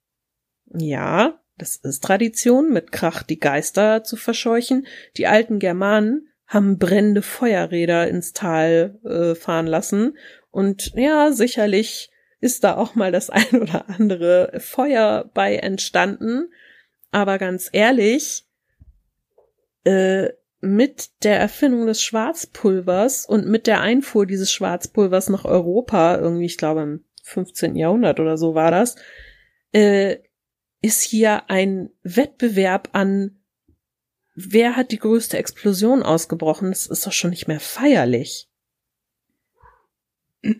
Ja, 0.74 1.38
das 1.56 1.76
ist 1.76 2.02
Tradition, 2.02 2.72
mit 2.72 2.92
Krach 2.92 3.22
die 3.22 3.38
Geister 3.38 4.02
zu 4.02 4.16
verscheuchen. 4.16 4.86
Die 5.16 5.26
alten 5.26 5.58
Germanen 5.58 6.28
haben 6.46 6.78
brennende 6.78 7.22
Feuerräder 7.22 8.08
ins 8.08 8.32
Tal 8.32 8.98
äh, 9.04 9.34
fahren 9.34 9.66
lassen. 9.66 10.16
Und 10.50 10.92
ja, 10.94 11.32
sicherlich 11.32 12.10
ist 12.40 12.64
da 12.64 12.76
auch 12.76 12.94
mal 12.94 13.12
das 13.12 13.30
ein 13.30 13.62
oder 13.62 13.88
andere 13.88 14.52
Feuer 14.58 15.30
bei 15.32 15.56
entstanden. 15.56 16.52
Aber 17.10 17.38
ganz 17.38 17.70
ehrlich, 17.72 18.44
äh, 19.84 20.30
mit 20.60 21.10
der 21.24 21.38
Erfindung 21.38 21.86
des 21.86 22.02
Schwarzpulvers 22.02 23.26
und 23.26 23.46
mit 23.46 23.66
der 23.66 23.80
Einfuhr 23.80 24.26
dieses 24.26 24.50
Schwarzpulvers 24.50 25.28
nach 25.28 25.44
Europa, 25.44 26.16
irgendwie, 26.16 26.46
ich 26.46 26.56
glaube 26.56 26.82
im 26.82 27.04
15. 27.22 27.76
Jahrhundert 27.76 28.18
oder 28.18 28.36
so 28.36 28.54
war 28.54 28.70
das, 28.70 28.96
äh, 29.72 30.16
ist 30.84 31.00
hier 31.02 31.48
ein 31.48 31.88
Wettbewerb 32.02 32.90
an, 32.92 33.40
wer 34.34 34.76
hat 34.76 34.92
die 34.92 34.98
größte 34.98 35.38
Explosion 35.38 36.02
ausgebrochen. 36.02 36.68
Das 36.70 36.86
ist 36.86 37.06
doch 37.06 37.12
schon 37.12 37.30
nicht 37.30 37.48
mehr 37.48 37.60
feierlich. 37.60 38.50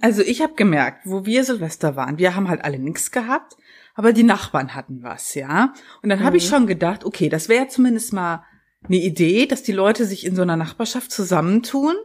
Also 0.01 0.23
ich 0.23 0.41
habe 0.41 0.55
gemerkt, 0.55 1.03
wo 1.05 1.27
wir 1.27 1.45
Silvester 1.45 1.95
waren, 1.95 2.17
wir 2.17 2.35
haben 2.35 2.49
halt 2.49 2.65
alle 2.65 2.79
nichts 2.79 3.11
gehabt, 3.11 3.55
aber 3.95 4.15
die 4.15 4.23
Nachbarn 4.23 4.75
hatten 4.75 5.03
was, 5.03 5.35
ja. 5.35 5.75
Und 6.03 6.09
dann 6.09 6.25
habe 6.25 6.39
ich 6.39 6.47
Mhm. 6.47 6.49
schon 6.55 6.67
gedacht, 6.67 7.05
okay, 7.05 7.29
das 7.29 7.51
wäre 7.51 7.69
zumindest 7.69 8.15
mal 8.15 8.45
eine 8.87 8.97
Idee, 8.97 9.45
dass 9.45 9.63
die 9.63 9.73
Leute 9.73 10.07
sich 10.07 10.25
in 10.25 10.37
so 10.37 10.43
einer 10.43 10.57
Nachbarschaft 10.57 11.13
zusammentun 11.13 11.97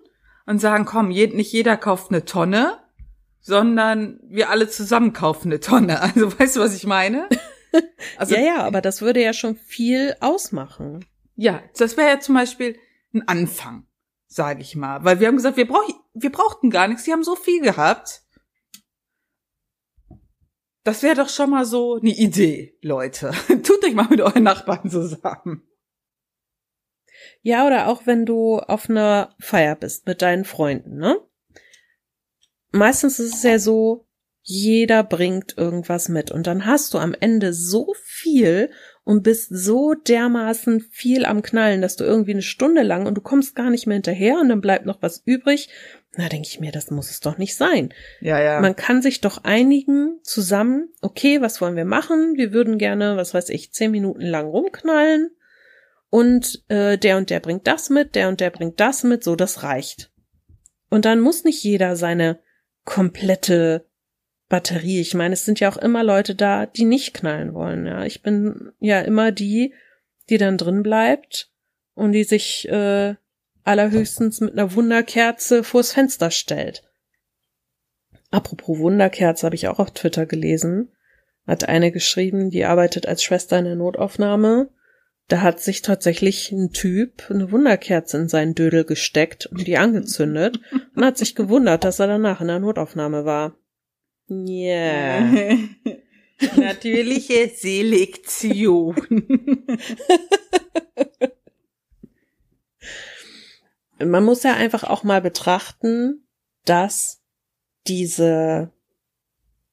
und 0.46 0.60
sagen, 0.60 0.84
komm, 0.84 1.10
je, 1.10 1.28
nicht 1.28 1.54
jeder 1.54 1.78
kauft 1.78 2.12
eine 2.12 2.26
Tonne, 2.26 2.80
sondern 3.40 4.20
wir 4.28 4.50
alle 4.50 4.68
zusammen 4.68 5.14
kaufen 5.14 5.48
eine 5.48 5.62
Tonne. 5.62 6.02
Also 6.02 6.38
weißt 6.38 6.58
du, 6.58 6.60
was 6.60 6.76
ich 6.76 6.86
meine? 6.86 7.30
Also 8.18 8.36
ja, 8.36 8.42
ja, 8.42 8.64
aber 8.64 8.82
das 8.82 9.02
würde 9.02 9.22
ja 9.22 9.34
schon 9.34 9.56
viel 9.56 10.16
ausmachen. 10.20 11.06
Ja, 11.36 11.64
das 11.78 11.96
wäre 11.96 12.10
ja 12.10 12.20
zum 12.20 12.36
Beispiel 12.36 12.78
ein 13.14 13.28
Anfang, 13.28 13.88
sage 14.28 14.62
ich 14.62 14.76
mal. 14.76 15.04
Weil 15.04 15.20
wir 15.20 15.28
haben 15.28 15.38
gesagt, 15.38 15.58
wir, 15.58 15.68
brauch, 15.68 15.88
wir 16.14 16.32
brauchten 16.32 16.70
gar 16.70 16.88
nichts, 16.88 17.04
die 17.04 17.14
haben 17.14 17.24
so 17.24 17.36
viel 17.36 17.62
gehabt. 17.62 18.24
Das 20.84 21.04
wäre 21.04 21.16
doch 21.16 21.30
schon 21.30 21.52
mal 21.52 21.66
so 21.66 21.96
eine 21.96 22.10
Idee, 22.10 22.78
Leute. 22.82 23.32
Tut 23.64 23.84
euch 23.86 23.94
mal 23.94 24.08
mit 24.10 24.22
euren 24.22 24.44
Nachbarn 24.44 24.90
zusammen. 24.90 25.64
Ja, 27.42 27.66
oder 27.68 27.88
auch 27.88 28.06
wenn 28.06 28.26
du 28.26 28.60
auf 28.60 28.90
einer 28.90 29.36
Feier 29.40 29.76
bist 29.76 30.08
mit 30.08 30.22
deinen 30.22 30.46
Freunden, 30.46 30.98
ne? 30.98 31.18
Meistens 32.72 33.20
ist 33.20 33.36
es 33.36 33.44
ja 33.44 33.60
so, 33.60 34.09
jeder 34.42 35.04
bringt 35.04 35.58
irgendwas 35.58 36.10
mit 36.10 36.32
und 36.32 36.48
dann 36.48 36.66
hast 36.66 36.94
du 36.94 36.98
am 36.98 37.16
Ende 37.20 37.54
so 37.54 37.94
viel 38.04 38.72
und 39.04 39.24
bist 39.24 39.50
so 39.52 39.94
dermaßen 39.94 40.82
viel 40.92 41.26
am 41.26 41.42
Knallen, 41.42 41.82
dass 41.82 41.96
du 41.96 42.04
irgendwie 42.04 42.32
eine 42.32 42.42
Stunde 42.42 42.84
lang 42.84 43.06
und 43.06 43.16
du 43.16 43.22
kommst 43.22 43.56
gar 43.56 43.70
nicht 43.70 43.88
mehr 43.88 43.96
hinterher 43.96 44.40
und 44.40 44.50
dann 44.50 44.62
bleibt 44.62 44.86
noch 44.86 45.02
was 45.02 45.22
übrig. 45.26 45.70
Na, 46.16 46.30
denke 46.30 46.48
ich 46.48 46.60
mir, 46.60 46.72
das 46.72 46.90
muss 46.90 47.12
es 47.12 47.20
doch 47.20 47.38
nicht 47.38 47.56
sein. 47.56 47.94
Ja, 48.22 48.42
ja. 48.42 48.60
Man 48.60 48.76
kann 48.76 49.02
sich 49.02 49.22
doch 49.22 49.44
einigen 49.44 50.20
zusammen, 50.24 50.90
okay, 51.02 51.42
was 51.42 51.62
wollen 51.62 51.76
wir 51.76 51.86
machen? 51.86 52.34
Wir 52.36 52.52
würden 52.52 52.78
gerne, 52.78 53.18
was 53.18 53.34
weiß 53.34 53.50
ich, 53.50 53.72
zehn 53.72 53.92
Minuten 53.92 54.22
lang 54.22 54.48
rumknallen 54.48 55.32
und 56.10 56.64
äh, 56.70 56.98
der 56.98 57.18
und 57.18 57.30
der 57.30 57.40
bringt 57.40 57.68
das 57.68 57.90
mit, 57.90 58.16
der 58.16 58.30
und 58.30 58.40
der 58.40 58.50
bringt 58.50 58.80
das 58.80 59.04
mit, 59.04 59.24
so 59.24 59.36
das 59.36 59.64
reicht. 59.64 60.12
Und 60.90 61.06
dann 61.06 61.20
muss 61.20 61.44
nicht 61.44 61.64
jeder 61.64 61.96
seine 61.96 62.40
komplette 62.84 63.89
Batterie. 64.50 65.00
Ich 65.00 65.14
meine, 65.14 65.34
es 65.34 65.46
sind 65.46 65.60
ja 65.60 65.70
auch 65.72 65.78
immer 65.78 66.04
Leute 66.04 66.36
da, 66.36 66.66
die 66.66 66.86
nicht 66.86 67.14
knallen 67.14 67.54
wollen. 67.54 67.86
Ja, 67.86 68.04
ich 68.04 68.24
bin 68.24 68.72
ja 68.80 69.00
immer 69.00 69.32
die, 69.32 69.74
die 70.30 70.38
dann 70.38 70.58
drin 70.58 70.84
bleibt 70.84 71.52
und 71.94 72.12
die 72.12 72.24
sich 72.24 72.68
äh, 72.68 73.16
allerhöchstens 73.64 74.42
mit 74.42 74.54
einer 74.54 74.74
Wunderkerze 74.74 75.64
vors 75.64 75.94
Fenster 75.94 76.32
stellt. 76.32 76.84
Apropos 78.32 78.80
Wunderkerze 78.80 79.46
habe 79.46 79.56
ich 79.56 79.68
auch 79.68 79.80
auf 79.80 79.92
Twitter 79.92 80.26
gelesen. 80.26 80.92
Hat 81.48 81.68
eine 81.68 81.92
geschrieben, 81.92 82.50
die 82.50 82.66
arbeitet 82.66 83.08
als 83.08 83.24
Schwester 83.24 83.58
in 83.60 83.66
der 83.66 83.76
Notaufnahme. 83.76 84.70
Da 85.28 85.42
hat 85.42 85.60
sich 85.60 85.84
tatsächlich 85.84 86.52
ein 86.52 86.72
Typ 86.72 87.30
eine 87.30 87.52
Wunderkerze 87.52 88.18
in 88.18 88.30
seinen 88.30 88.56
Dödel 88.56 88.84
gesteckt 88.84 89.46
und 89.46 89.68
die 89.68 89.78
angezündet 89.78 90.60
und 90.96 91.06
hat 91.06 91.20
sich 91.20 91.36
gewundert, 91.36 91.84
dass 91.84 92.00
er 92.00 92.08
danach 92.08 92.42
in 92.42 92.48
der 92.48 92.60
Notaufnahme 92.60 93.26
war. 93.26 93.59
Yeah. 94.30 95.58
Natürliche 96.56 97.50
Selektion. 97.50 98.96
Man 104.00 104.24
muss 104.24 104.44
ja 104.44 104.54
einfach 104.54 104.86
auch 104.86 105.04
mal 105.04 105.22
betrachten, 105.22 106.26
dass 106.64 107.22
diese 107.88 108.72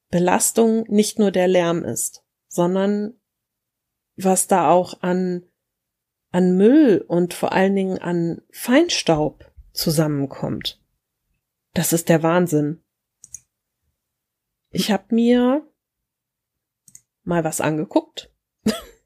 Belastung 0.09 0.83
nicht 0.89 1.19
nur 1.19 1.31
der 1.31 1.47
Lärm 1.47 1.85
ist, 1.85 2.25
sondern 2.49 3.13
was 4.17 4.47
da 4.47 4.69
auch 4.69 5.01
an, 5.01 5.43
an 6.31 6.57
Müll 6.57 7.05
und 7.07 7.33
vor 7.33 7.53
allen 7.53 7.75
Dingen 7.75 7.99
an 7.99 8.41
Feinstaub 8.51 9.49
zusammenkommt. 9.71 10.81
Das 11.73 11.93
ist 11.93 12.09
der 12.09 12.23
Wahnsinn. 12.23 12.83
Ich 14.77 14.91
habe 14.91 15.15
mir 15.15 15.67
mal 17.23 17.43
was 17.43 17.61
angeguckt. 17.61 18.31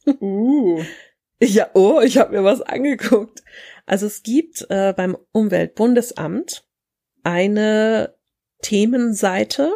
Uh. 0.06 0.84
Ja, 1.44 1.72
oh, 1.74 2.02
ich 2.02 2.20
habe 2.20 2.34
mir 2.34 2.44
was 2.44 2.62
angeguckt. 2.62 3.42
Also 3.88 4.06
es 4.06 4.22
gibt 4.22 4.64
äh, 4.70 4.94
beim 4.96 5.18
Umweltbundesamt 5.32 6.68
eine 7.24 8.16
Themenseite 8.62 9.76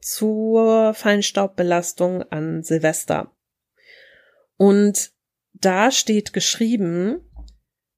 zur 0.00 0.94
Feinstaubbelastung 0.94 2.22
an 2.22 2.62
Silvester. 2.62 3.36
Und 4.56 5.12
da 5.52 5.90
steht 5.90 6.32
geschrieben, 6.32 7.20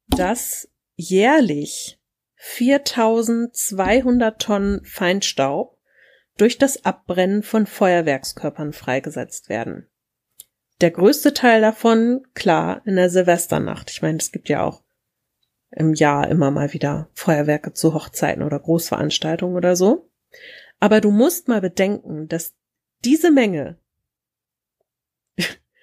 dass 0.09 0.69
jährlich 0.97 2.01
4200 2.35 4.43
Tonnen 4.43 4.85
Feinstaub 4.85 5.78
durch 6.39 6.59
das 6.59 6.85
Abbrennen 6.85 7.43
von 7.43 7.67
Feuerwerkskörpern 7.67 8.73
freigesetzt 8.73 9.49
werden. 9.49 9.89
der 10.81 10.93
größte 10.93 11.35
Teil 11.35 11.61
davon, 11.61 12.25
klar, 12.35 12.83
in 12.85 12.95
der 12.95 13.11
Silvesternacht. 13.11 13.91
Ich 13.91 14.01
meine, 14.01 14.19
es 14.19 14.31
gibt 14.31 14.49
ja 14.49 14.63
auch 14.63 14.85
im 15.71 15.93
Jahr 15.93 16.29
immer 16.29 16.53
mal 16.53 16.73
wieder 16.73 17.11
Feuerwerke 17.15 17.73
zu 17.73 17.95
Hochzeiten 17.95 18.45
oder 18.45 18.61
Großveranstaltungen 18.61 19.57
oder 19.57 19.75
so. 19.75 20.09
Aber 20.79 21.01
du 21.01 21.11
musst 21.11 21.49
mal 21.49 21.61
bedenken, 21.61 22.29
dass 22.29 22.55
diese 23.05 23.31
Menge 23.33 23.79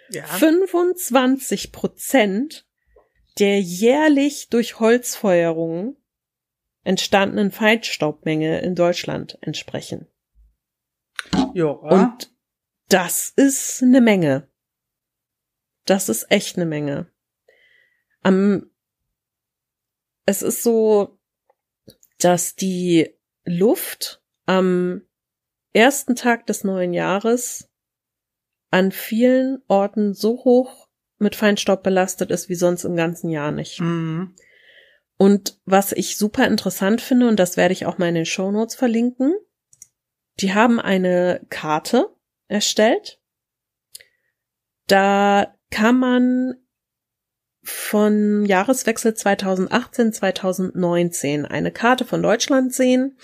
ja. 0.09 0.23
25 0.23 1.71
Prozent 1.71 2.65
der 3.39 3.59
jährlich 3.59 4.49
durch 4.49 4.79
Holzfeuerungen 4.79 5.97
entstandenen 6.83 7.51
Feinstaubmenge 7.51 8.61
in 8.61 8.75
Deutschland 8.75 9.37
entsprechen. 9.41 10.07
Ja. 11.55 11.67
Und 11.67 12.35
das 12.89 13.29
ist 13.29 13.81
eine 13.81 14.01
Menge. 14.01 14.49
Das 15.85 16.09
ist 16.09 16.29
echt 16.29 16.57
eine 16.57 16.65
Menge. 16.65 17.09
Am, 18.23 18.69
es 20.25 20.41
ist 20.41 20.63
so, 20.63 21.17
dass 22.19 22.55
die 22.55 23.15
Luft 23.45 24.21
am 24.45 25.03
ersten 25.71 26.17
Tag 26.17 26.45
des 26.45 26.65
neuen 26.65 26.93
Jahres 26.93 27.69
an 28.69 28.91
vielen 28.91 29.61
Orten 29.69 30.13
so 30.13 30.43
hoch 30.43 30.89
mit 31.19 31.37
Feinstaub 31.37 31.83
belastet 31.83 32.31
ist 32.31 32.49
wie 32.49 32.55
sonst 32.55 32.83
im 32.83 32.97
ganzen 32.97 33.29
Jahr 33.29 33.53
nicht. 33.53 33.79
Mhm. 33.79 34.35
Und 35.17 35.57
was 35.63 35.93
ich 35.93 36.17
super 36.17 36.45
interessant 36.47 36.99
finde, 36.99 37.29
und 37.29 37.39
das 37.39 37.55
werde 37.55 37.71
ich 37.71 37.85
auch 37.85 37.97
mal 37.97 38.09
in 38.09 38.15
den 38.15 38.25
Show 38.25 38.51
Notes 38.51 38.75
verlinken, 38.75 39.33
die 40.39 40.53
haben 40.53 40.79
eine 40.79 41.41
Karte 41.49 42.15
erstellt. 42.47 43.19
Da 44.87 45.55
kann 45.71 45.97
man 45.97 46.53
von 47.63 48.45
Jahreswechsel 48.45 49.13
2018-2019 49.13 51.45
eine 51.45 51.71
Karte 51.71 52.05
von 52.05 52.21
Deutschland 52.21 52.71
sehen 52.73 53.17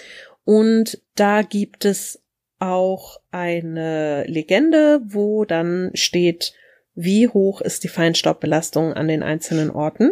und 0.43 1.00
da 1.15 1.43
gibt 1.43 1.86
es 1.86 2.24
auch 2.58 3.21
eine 3.32 4.24
Legende, 4.26 5.02
wo 5.04 5.45
dann 5.45 5.91
steht, 5.93 6.56
wie 6.93 7.28
hoch 7.28 7.62
ist 7.62 7.84
die 7.84 7.89
Feinstaubbelastung 7.89 8.93
an 8.93 9.08
den 9.08 9.24
einzelnen 9.24 9.69
Orten. 9.69 10.12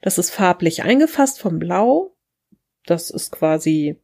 Das 0.00 0.18
ist 0.18 0.30
farblich 0.30 0.82
eingefasst 0.82 1.40
vom 1.40 1.58
Blau. 1.58 2.16
Das 2.86 3.10
ist 3.10 3.30
quasi 3.30 4.00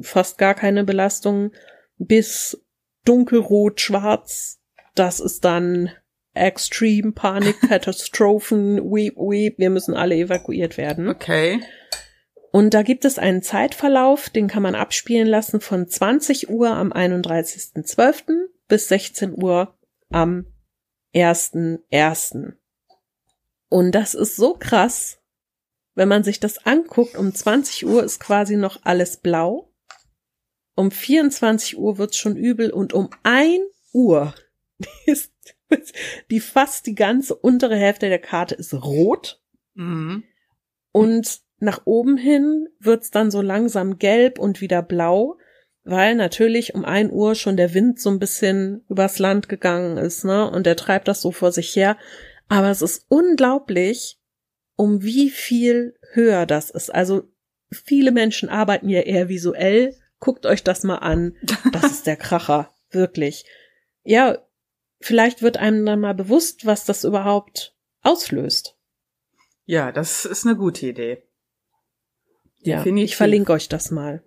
fast 0.00 0.38
gar 0.38 0.54
keine 0.54 0.84
Belastung 0.84 1.52
bis 1.98 2.62
dunkelrot, 3.04 3.80
schwarz. 3.80 4.60
Das 4.94 5.20
ist 5.20 5.44
dann 5.44 5.90
Extreme 6.34 7.12
Panik, 7.12 7.60
Katastrophen, 7.68 8.78
weep, 8.78 9.16
weep. 9.16 9.58
Wir 9.58 9.70
müssen 9.70 9.94
alle 9.94 10.16
evakuiert 10.16 10.76
werden. 10.76 11.08
Okay. 11.08 11.60
Und 12.50 12.74
da 12.74 12.82
gibt 12.82 13.04
es 13.04 13.18
einen 13.18 13.42
Zeitverlauf, 13.42 14.28
den 14.28 14.46
kann 14.46 14.62
man 14.62 14.74
abspielen 14.74 15.26
lassen 15.26 15.60
von 15.60 15.88
20 15.88 16.50
Uhr 16.50 16.70
am 16.70 16.92
31.12. 16.92 18.48
bis 18.68 18.88
16 18.88 19.42
Uhr 19.42 19.74
am 20.10 20.46
1.1. 21.14 22.52
Und 23.68 23.94
das 23.94 24.12
ist 24.12 24.36
so 24.36 24.54
krass, 24.54 25.21
wenn 25.94 26.08
man 26.08 26.24
sich 26.24 26.40
das 26.40 26.64
anguckt, 26.66 27.16
um 27.16 27.34
20 27.34 27.86
Uhr 27.86 28.02
ist 28.02 28.20
quasi 28.20 28.56
noch 28.56 28.80
alles 28.84 29.18
blau. 29.18 29.72
Um 30.74 30.90
24 30.90 31.78
Uhr 31.78 31.98
wird's 31.98 32.16
schon 32.16 32.36
übel 32.36 32.70
und 32.70 32.94
um 32.94 33.10
1 33.22 33.60
Uhr 33.92 34.34
ist 35.06 35.32
die 36.30 36.40
fast 36.40 36.86
die 36.86 36.94
ganze 36.94 37.34
untere 37.34 37.76
Hälfte 37.76 38.08
der 38.08 38.18
Karte 38.18 38.54
ist 38.54 38.74
rot. 38.74 39.40
Mhm. 39.74 40.24
Und 40.92 41.40
nach 41.58 41.82
oben 41.84 42.16
hin 42.16 42.68
wird's 42.78 43.10
dann 43.10 43.30
so 43.30 43.40
langsam 43.40 43.98
gelb 43.98 44.38
und 44.38 44.60
wieder 44.60 44.82
blau, 44.82 45.38
weil 45.84 46.14
natürlich 46.14 46.74
um 46.74 46.84
ein 46.84 47.10
Uhr 47.10 47.34
schon 47.34 47.56
der 47.56 47.74
Wind 47.74 48.00
so 48.00 48.10
ein 48.10 48.18
bisschen 48.18 48.84
übers 48.88 49.18
Land 49.18 49.48
gegangen 49.48 49.96
ist, 49.96 50.24
ne? 50.24 50.50
Und 50.50 50.66
der 50.66 50.76
treibt 50.76 51.08
das 51.08 51.20
so 51.20 51.32
vor 51.32 51.52
sich 51.52 51.74
her. 51.74 51.96
Aber 52.48 52.70
es 52.70 52.82
ist 52.82 53.06
unglaublich, 53.08 54.18
um 54.76 55.02
wie 55.02 55.30
viel 55.30 55.98
höher 56.12 56.46
das 56.46 56.70
ist. 56.70 56.94
Also 56.94 57.24
viele 57.70 58.12
Menschen 58.12 58.48
arbeiten 58.48 58.88
ja 58.88 59.00
eher 59.00 59.28
visuell. 59.28 59.96
Guckt 60.18 60.46
euch 60.46 60.62
das 60.62 60.84
mal 60.84 60.96
an. 60.96 61.36
Das 61.72 61.84
ist 61.84 62.06
der 62.06 62.16
Kracher. 62.16 62.74
Wirklich. 62.90 63.44
Ja, 64.04 64.38
vielleicht 65.00 65.42
wird 65.42 65.56
einem 65.56 65.84
dann 65.86 66.00
mal 66.00 66.14
bewusst, 66.14 66.66
was 66.66 66.84
das 66.84 67.04
überhaupt 67.04 67.74
auslöst. 68.02 68.76
Ja, 69.64 69.92
das 69.92 70.24
ist 70.24 70.46
eine 70.46 70.56
gute 70.56 70.86
Idee. 70.86 71.22
Ja, 72.58 72.78
Definitiv. 72.78 73.10
ich 73.10 73.16
verlinke 73.16 73.52
euch 73.52 73.68
das 73.68 73.90
mal. 73.90 74.22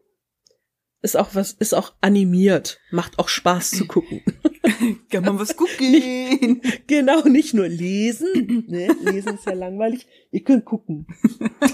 Ist 1.06 1.18
auch 1.18 1.36
was, 1.36 1.52
ist 1.52 1.76
auch 1.76 1.94
animiert. 2.02 2.80
Macht 2.90 3.20
auch 3.20 3.30
Spaß 3.30 3.70
zu 3.70 3.86
gucken. 3.86 4.24
Kann 5.12 5.24
man 5.24 5.38
was 5.38 5.56
gucken? 5.56 6.64
genau, 6.88 7.22
nicht 7.28 7.54
nur 7.54 7.68
lesen. 7.68 8.66
Ne? 8.68 8.88
Lesen 9.02 9.36
ist 9.36 9.46
ja 9.46 9.54
langweilig. 9.54 10.08
Ihr 10.32 10.44
könnt 10.44 10.66
gucken. 10.66 11.06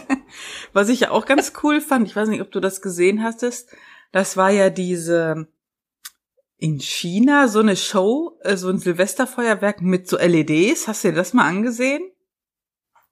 Was 0.74 0.90
ich 0.90 1.00
ja 1.00 1.12
auch 1.12 1.26
ganz 1.26 1.54
cool 1.64 1.80
fand, 1.80 2.10
ich 2.10 2.16
weiß 2.18 2.28
nicht, 2.28 2.42
ob 2.42 2.52
du 2.52 2.60
das 2.60 2.82
gesehen 2.82 3.24
hattest, 3.24 3.70
das 4.12 4.36
war 4.36 4.50
ja 4.50 4.70
diese 4.70 5.48
in 6.58 6.82
China 6.82 7.48
so 7.48 7.60
eine 7.60 7.78
Show, 7.78 8.38
äh, 8.42 8.58
so 8.58 8.68
ein 8.68 8.80
Silvesterfeuerwerk 8.80 9.82
mit 9.82 10.10
so 10.10 10.18
LEDs. 10.18 10.90
Hast 10.90 11.06
du 11.06 11.12
dir 11.12 11.16
das 11.16 11.32
mal 11.32 11.48
angesehen? 11.48 12.02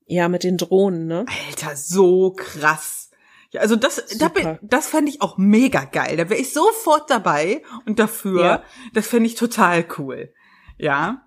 Ja, 0.05 0.27
mit 0.27 0.43
den 0.43 0.57
Drohnen, 0.57 1.07
ne? 1.07 1.25
Alter, 1.47 1.77
so 1.77 2.33
krass. 2.33 2.98
Ja, 3.51 3.61
also 3.61 3.75
das, 3.75 4.05
da 4.19 4.31
das 4.61 4.87
fand 4.87 5.09
ich 5.09 5.21
auch 5.21 5.37
mega 5.37 5.83
geil. 5.85 6.17
Da 6.17 6.29
wäre 6.29 6.39
ich 6.39 6.53
sofort 6.53 7.09
dabei 7.09 7.63
und 7.85 7.97
dafür. 7.99 8.43
Ja. 8.43 8.63
Das 8.93 9.07
fände 9.07 9.25
ich 9.25 9.35
total 9.35 9.85
cool. 9.97 10.31
Ja. 10.77 11.25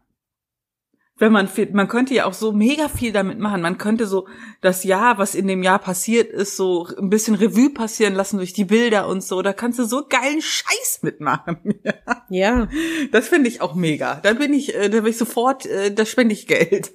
Wenn 1.18 1.32
man 1.32 1.48
man 1.72 1.88
könnte 1.88 2.14
ja 2.14 2.24
auch 2.24 2.32
so 2.32 2.52
mega 2.52 2.88
viel 2.88 3.12
damit 3.12 3.38
machen. 3.38 3.60
Man 3.60 3.78
könnte 3.78 4.06
so 4.06 4.26
das 4.60 4.82
Jahr, 4.82 5.18
was 5.18 5.34
in 5.34 5.46
dem 5.46 5.62
Jahr 5.62 5.78
passiert 5.78 6.30
ist, 6.30 6.56
so 6.56 6.88
ein 6.98 7.10
bisschen 7.10 7.34
Revue 7.34 7.70
passieren 7.70 8.14
lassen 8.14 8.38
durch 8.38 8.52
die 8.52 8.64
Bilder 8.64 9.08
und 9.08 9.22
so. 9.22 9.42
Da 9.42 9.52
kannst 9.52 9.78
du 9.78 9.84
so 9.84 10.06
geilen 10.08 10.42
Scheiß 10.42 11.00
mitmachen. 11.02 11.58
Ja. 11.84 12.24
Ja, 12.28 12.68
Das 13.10 13.28
finde 13.28 13.48
ich 13.48 13.60
auch 13.60 13.74
mega. 13.74 14.20
Da 14.22 14.32
bin 14.32 14.54
ich, 14.54 14.74
äh, 14.74 14.88
da 14.88 15.00
bin 15.00 15.10
ich 15.10 15.18
sofort, 15.18 15.66
äh, 15.66 15.92
da 15.92 16.06
spende 16.06 16.32
ich 16.32 16.46
Geld. 16.46 16.92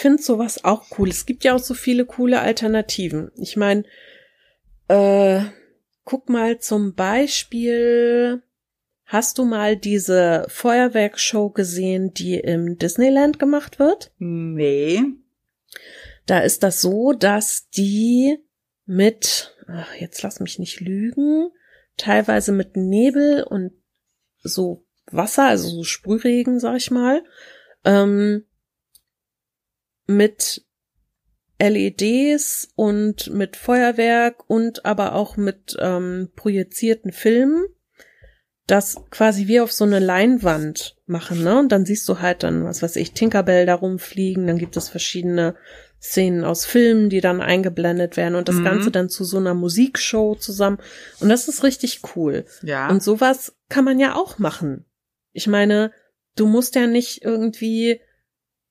Ich 0.00 0.02
finde 0.02 0.22
sowas 0.22 0.64
auch 0.64 0.86
cool. 0.96 1.10
Es 1.10 1.26
gibt 1.26 1.44
ja 1.44 1.54
auch 1.54 1.58
so 1.58 1.74
viele 1.74 2.06
coole 2.06 2.40
Alternativen. 2.40 3.30
Ich 3.36 3.58
meine, 3.58 3.84
äh, 4.88 5.42
guck 6.04 6.30
mal 6.30 6.58
zum 6.58 6.94
Beispiel, 6.94 8.42
hast 9.04 9.36
du 9.36 9.44
mal 9.44 9.76
diese 9.76 10.46
Feuerwerkshow 10.48 11.50
gesehen, 11.50 12.14
die 12.14 12.36
im 12.36 12.78
Disneyland 12.78 13.38
gemacht 13.38 13.78
wird? 13.78 14.10
Nee. 14.16 15.02
Da 16.24 16.38
ist 16.38 16.62
das 16.62 16.80
so, 16.80 17.12
dass 17.12 17.68
die 17.68 18.38
mit, 18.86 19.54
ach, 19.68 19.94
jetzt 19.96 20.22
lass 20.22 20.40
mich 20.40 20.58
nicht 20.58 20.80
lügen, 20.80 21.50
teilweise 21.98 22.52
mit 22.52 22.74
Nebel 22.74 23.42
und 23.42 23.72
so 24.42 24.82
Wasser, 25.10 25.44
also 25.44 25.68
so 25.68 25.84
Sprühregen, 25.84 26.58
sag 26.58 26.78
ich 26.78 26.90
mal, 26.90 27.22
ähm, 27.84 28.46
mit 30.10 30.64
LEDs 31.58 32.68
und 32.74 33.30
mit 33.32 33.56
Feuerwerk 33.56 34.48
und 34.48 34.84
aber 34.86 35.14
auch 35.14 35.36
mit 35.36 35.76
ähm, 35.78 36.30
projizierten 36.34 37.12
Filmen 37.12 37.64
das 38.66 38.96
quasi 39.10 39.48
wie 39.48 39.60
auf 39.60 39.72
so 39.72 39.84
eine 39.84 39.98
Leinwand 39.98 40.96
machen, 41.06 41.42
ne? 41.42 41.58
Und 41.58 41.72
dann 41.72 41.84
siehst 41.84 42.08
du 42.08 42.20
halt 42.20 42.44
dann, 42.44 42.64
was 42.64 42.82
weiß 42.82 42.96
ich, 42.96 43.12
Tinkerbell 43.12 43.66
da 43.66 43.74
rumfliegen, 43.74 44.46
dann 44.46 44.58
gibt 44.58 44.76
es 44.76 44.88
verschiedene 44.88 45.56
Szenen 46.00 46.44
aus 46.44 46.64
Filmen, 46.64 47.10
die 47.10 47.20
dann 47.20 47.40
eingeblendet 47.40 48.16
werden 48.16 48.36
und 48.36 48.48
das 48.48 48.56
Mhm. 48.56 48.64
Ganze 48.64 48.90
dann 48.92 49.08
zu 49.08 49.24
so 49.24 49.38
einer 49.38 49.54
Musikshow 49.54 50.36
zusammen. 50.36 50.78
Und 51.18 51.28
das 51.28 51.48
ist 51.48 51.64
richtig 51.64 52.00
cool. 52.14 52.44
Ja. 52.62 52.88
Und 52.88 53.02
sowas 53.02 53.56
kann 53.68 53.84
man 53.84 53.98
ja 53.98 54.14
auch 54.14 54.38
machen. 54.38 54.86
Ich 55.32 55.48
meine, 55.48 55.92
du 56.36 56.46
musst 56.46 56.76
ja 56.76 56.86
nicht 56.86 57.24
irgendwie, 57.24 58.00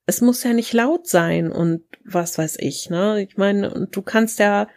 es 0.10 0.22
muss 0.22 0.44
ja 0.44 0.54
nicht 0.54 0.74
laut 0.74 1.08
sein 1.08 1.52
und 1.52 1.84
was 2.04 2.40
weiß 2.40 2.58
ich, 2.60 2.90
ne? 2.90 3.22
Ich 3.22 3.38
meine, 3.38 3.72
und 3.72 3.96
du 3.96 4.02
kannst 4.02 4.40
ja 4.40 4.68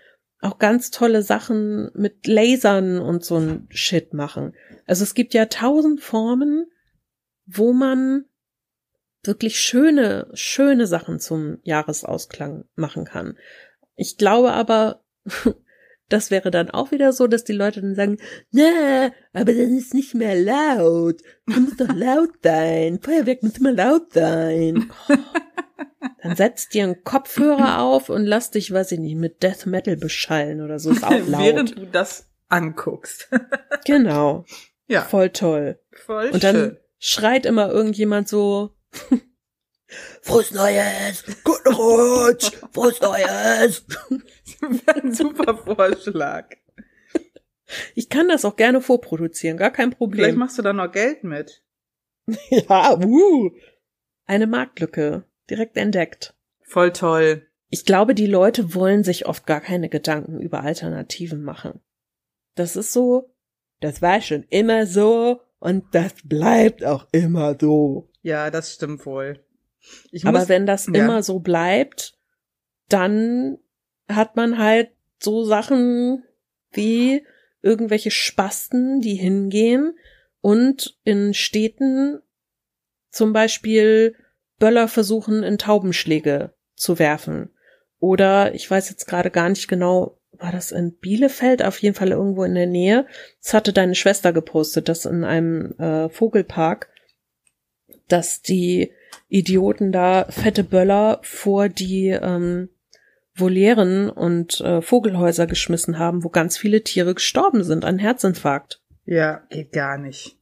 auch 0.42 0.58
ganz 0.58 0.90
tolle 0.90 1.22
Sachen 1.22 1.90
mit 1.94 2.26
Lasern 2.26 2.98
und 2.98 3.24
so 3.24 3.38
ein 3.38 3.66
Shit 3.70 4.12
machen. 4.12 4.54
Also 4.86 5.04
es 5.04 5.14
gibt 5.14 5.32
ja 5.32 5.46
tausend 5.46 6.02
Formen, 6.02 6.66
wo 7.46 7.72
man 7.72 8.26
wirklich 9.22 9.58
schöne, 9.58 10.28
schöne 10.34 10.86
Sachen 10.86 11.18
zum 11.18 11.60
Jahresausklang 11.62 12.66
machen 12.74 13.06
kann. 13.06 13.38
Ich 13.94 14.18
glaube 14.18 14.52
aber, 14.52 15.02
das 16.12 16.30
wäre 16.30 16.50
dann 16.50 16.70
auch 16.70 16.90
wieder 16.90 17.12
so, 17.12 17.26
dass 17.26 17.44
die 17.44 17.52
Leute 17.52 17.80
dann 17.80 17.94
sagen, 17.94 18.18
na, 18.50 19.10
aber 19.32 19.52
dann 19.52 19.76
ist 19.76 19.94
nicht 19.94 20.14
mehr 20.14 20.34
laut. 20.34 21.20
Du 21.46 21.60
musst 21.60 21.80
doch 21.80 21.92
laut 21.94 22.30
sein. 22.42 23.00
Feuerwerk 23.00 23.42
muss 23.42 23.58
immer 23.58 23.72
laut 23.72 24.12
sein. 24.12 24.90
Dann 26.22 26.36
setz 26.36 26.68
dir 26.68 26.84
einen 26.84 27.02
Kopfhörer 27.04 27.80
auf 27.80 28.08
und 28.08 28.24
lass 28.24 28.50
dich, 28.50 28.72
weiß 28.72 28.92
ich 28.92 28.98
nicht, 29.00 29.16
mit 29.16 29.42
Death 29.42 29.66
Metal 29.66 29.96
beschallen 29.96 30.60
oder 30.60 30.78
so. 30.78 30.90
Ist 30.90 31.04
auch 31.04 31.10
laut. 31.26 31.42
Während 31.42 31.76
du 31.78 31.86
das 31.86 32.30
anguckst. 32.48 33.28
genau. 33.84 34.44
ja, 34.86 35.02
Voll 35.02 35.30
toll. 35.30 35.78
voll 35.92 36.30
Und 36.30 36.44
dann 36.44 36.54
schön. 36.54 36.76
schreit 36.98 37.46
immer 37.46 37.70
irgendjemand 37.70 38.28
so, 38.28 38.70
Frohes 40.22 40.52
Neues! 40.52 41.24
Guten 41.44 41.74
Rutsch! 41.74 42.50
Frohes 42.72 43.00
Neues! 43.00 43.84
Ein 44.86 45.12
super 45.14 45.56
Vorschlag. 45.56 46.50
Ich 47.94 48.08
kann 48.08 48.28
das 48.28 48.44
auch 48.44 48.56
gerne 48.56 48.80
vorproduzieren, 48.80 49.56
gar 49.56 49.70
kein 49.70 49.88
Vielleicht 49.92 49.98
Problem. 49.98 50.36
machst 50.36 50.58
du 50.58 50.62
da 50.62 50.72
noch 50.72 50.92
Geld 50.92 51.24
mit. 51.24 51.62
Ja, 52.50 52.98
uh. 52.98 53.50
Eine 54.26 54.46
Marktlücke. 54.46 55.24
Direkt 55.50 55.76
entdeckt. 55.76 56.34
Voll 56.62 56.92
toll. 56.92 57.46
Ich 57.68 57.84
glaube, 57.84 58.14
die 58.14 58.26
Leute 58.26 58.74
wollen 58.74 59.02
sich 59.02 59.26
oft 59.26 59.46
gar 59.46 59.60
keine 59.60 59.88
Gedanken 59.88 60.40
über 60.40 60.60
Alternativen 60.62 61.42
machen. 61.42 61.80
Das 62.54 62.76
ist 62.76 62.92
so, 62.92 63.34
das 63.80 64.02
war 64.02 64.20
schon 64.20 64.44
immer 64.50 64.86
so 64.86 65.40
und 65.58 65.84
das 65.94 66.12
bleibt 66.24 66.84
auch 66.84 67.08
immer 67.12 67.56
so. 67.58 68.10
Ja, 68.22 68.50
das 68.50 68.74
stimmt 68.74 69.04
wohl. 69.06 69.44
Ich 70.10 70.26
Aber 70.26 70.40
muss, 70.40 70.48
wenn 70.48 70.66
das 70.66 70.86
ja. 70.86 70.94
immer 70.94 71.22
so 71.22 71.40
bleibt, 71.40 72.18
dann 72.88 73.58
hat 74.08 74.36
man 74.36 74.58
halt 74.58 74.90
so 75.20 75.44
Sachen 75.44 76.24
wie 76.72 77.24
irgendwelche 77.62 78.10
Spasten, 78.10 79.00
die 79.00 79.14
hingehen 79.14 79.96
und 80.40 80.98
in 81.04 81.34
Städten 81.34 82.20
zum 83.10 83.32
Beispiel 83.32 84.16
Böller 84.58 84.88
versuchen, 84.88 85.42
in 85.42 85.58
Taubenschläge 85.58 86.54
zu 86.74 86.98
werfen. 86.98 87.50
Oder 87.98 88.54
ich 88.54 88.68
weiß 88.68 88.90
jetzt 88.90 89.06
gerade 89.06 89.30
gar 89.30 89.48
nicht 89.48 89.68
genau, 89.68 90.18
war 90.32 90.50
das 90.50 90.72
in 90.72 90.96
Bielefeld? 90.96 91.64
Auf 91.64 91.78
jeden 91.78 91.94
Fall 91.94 92.10
irgendwo 92.10 92.42
in 92.42 92.54
der 92.54 92.66
Nähe. 92.66 93.06
Das 93.40 93.54
hatte 93.54 93.72
deine 93.72 93.94
Schwester 93.94 94.32
gepostet, 94.32 94.88
dass 94.88 95.04
in 95.04 95.24
einem 95.24 95.72
äh, 95.78 96.08
Vogelpark, 96.08 96.88
dass 98.08 98.42
die 98.42 98.92
Idioten 99.28 99.92
da 99.92 100.26
fette 100.28 100.64
Böller 100.64 101.20
vor 101.22 101.68
die 101.68 102.08
ähm, 102.08 102.68
Volieren 103.34 104.10
und 104.10 104.60
äh, 104.60 104.82
Vogelhäuser 104.82 105.46
geschmissen 105.46 105.98
haben, 105.98 106.22
wo 106.22 106.28
ganz 106.28 106.58
viele 106.58 106.82
Tiere 106.82 107.14
gestorben 107.14 107.64
sind 107.64 107.84
an 107.84 107.98
Herzinfarkt. 107.98 108.82
Ja, 109.04 109.42
geht 109.48 109.72
gar 109.72 109.96
nicht. 109.96 110.38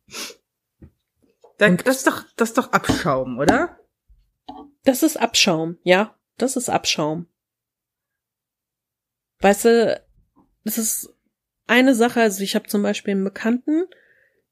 Da, 1.59 1.71
das 1.71 1.99
ist 1.99 2.07
doch, 2.07 2.25
das 2.37 2.51
ist 2.51 2.59
doch 2.59 2.73
Abschaum, 2.73 3.39
oder? 3.39 3.79
Das 4.85 5.03
ist 5.03 5.21
Abschaum, 5.21 5.79
ja, 5.83 6.16
das 6.37 6.57
ist 6.57 6.68
Abschaum. 6.68 7.27
Weißt 9.41 9.66
du, 9.66 10.03
das 10.64 10.79
ist 10.79 11.14
eine 11.66 11.95
Sache, 11.95 12.21
also 12.21 12.43
ich 12.43 12.55
habe 12.55 12.66
zum 12.66 12.83
Beispiel 12.83 13.12
einen 13.12 13.25
Bekannten, 13.25 13.85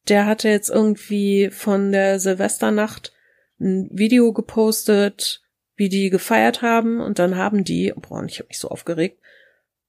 der 0.09 0.27
hatte 0.27 0.49
jetzt 0.49 0.71
irgendwie 0.71 1.51
von 1.51 1.93
der 1.93 2.21
Silvesternacht 2.21 3.12
ein 3.61 3.89
Video 3.93 4.33
gepostet, 4.33 5.43
wie 5.77 5.89
die 5.89 6.11
gefeiert 6.11 6.63
haben 6.63 7.01
und 7.01 7.19
dann 7.19 7.37
haben 7.37 7.65
die, 7.65 7.93
boah, 7.97 8.25
ich 8.25 8.39
habe 8.39 8.49
mich 8.49 8.59
so 8.59 8.69
aufgeregt, 8.69 9.21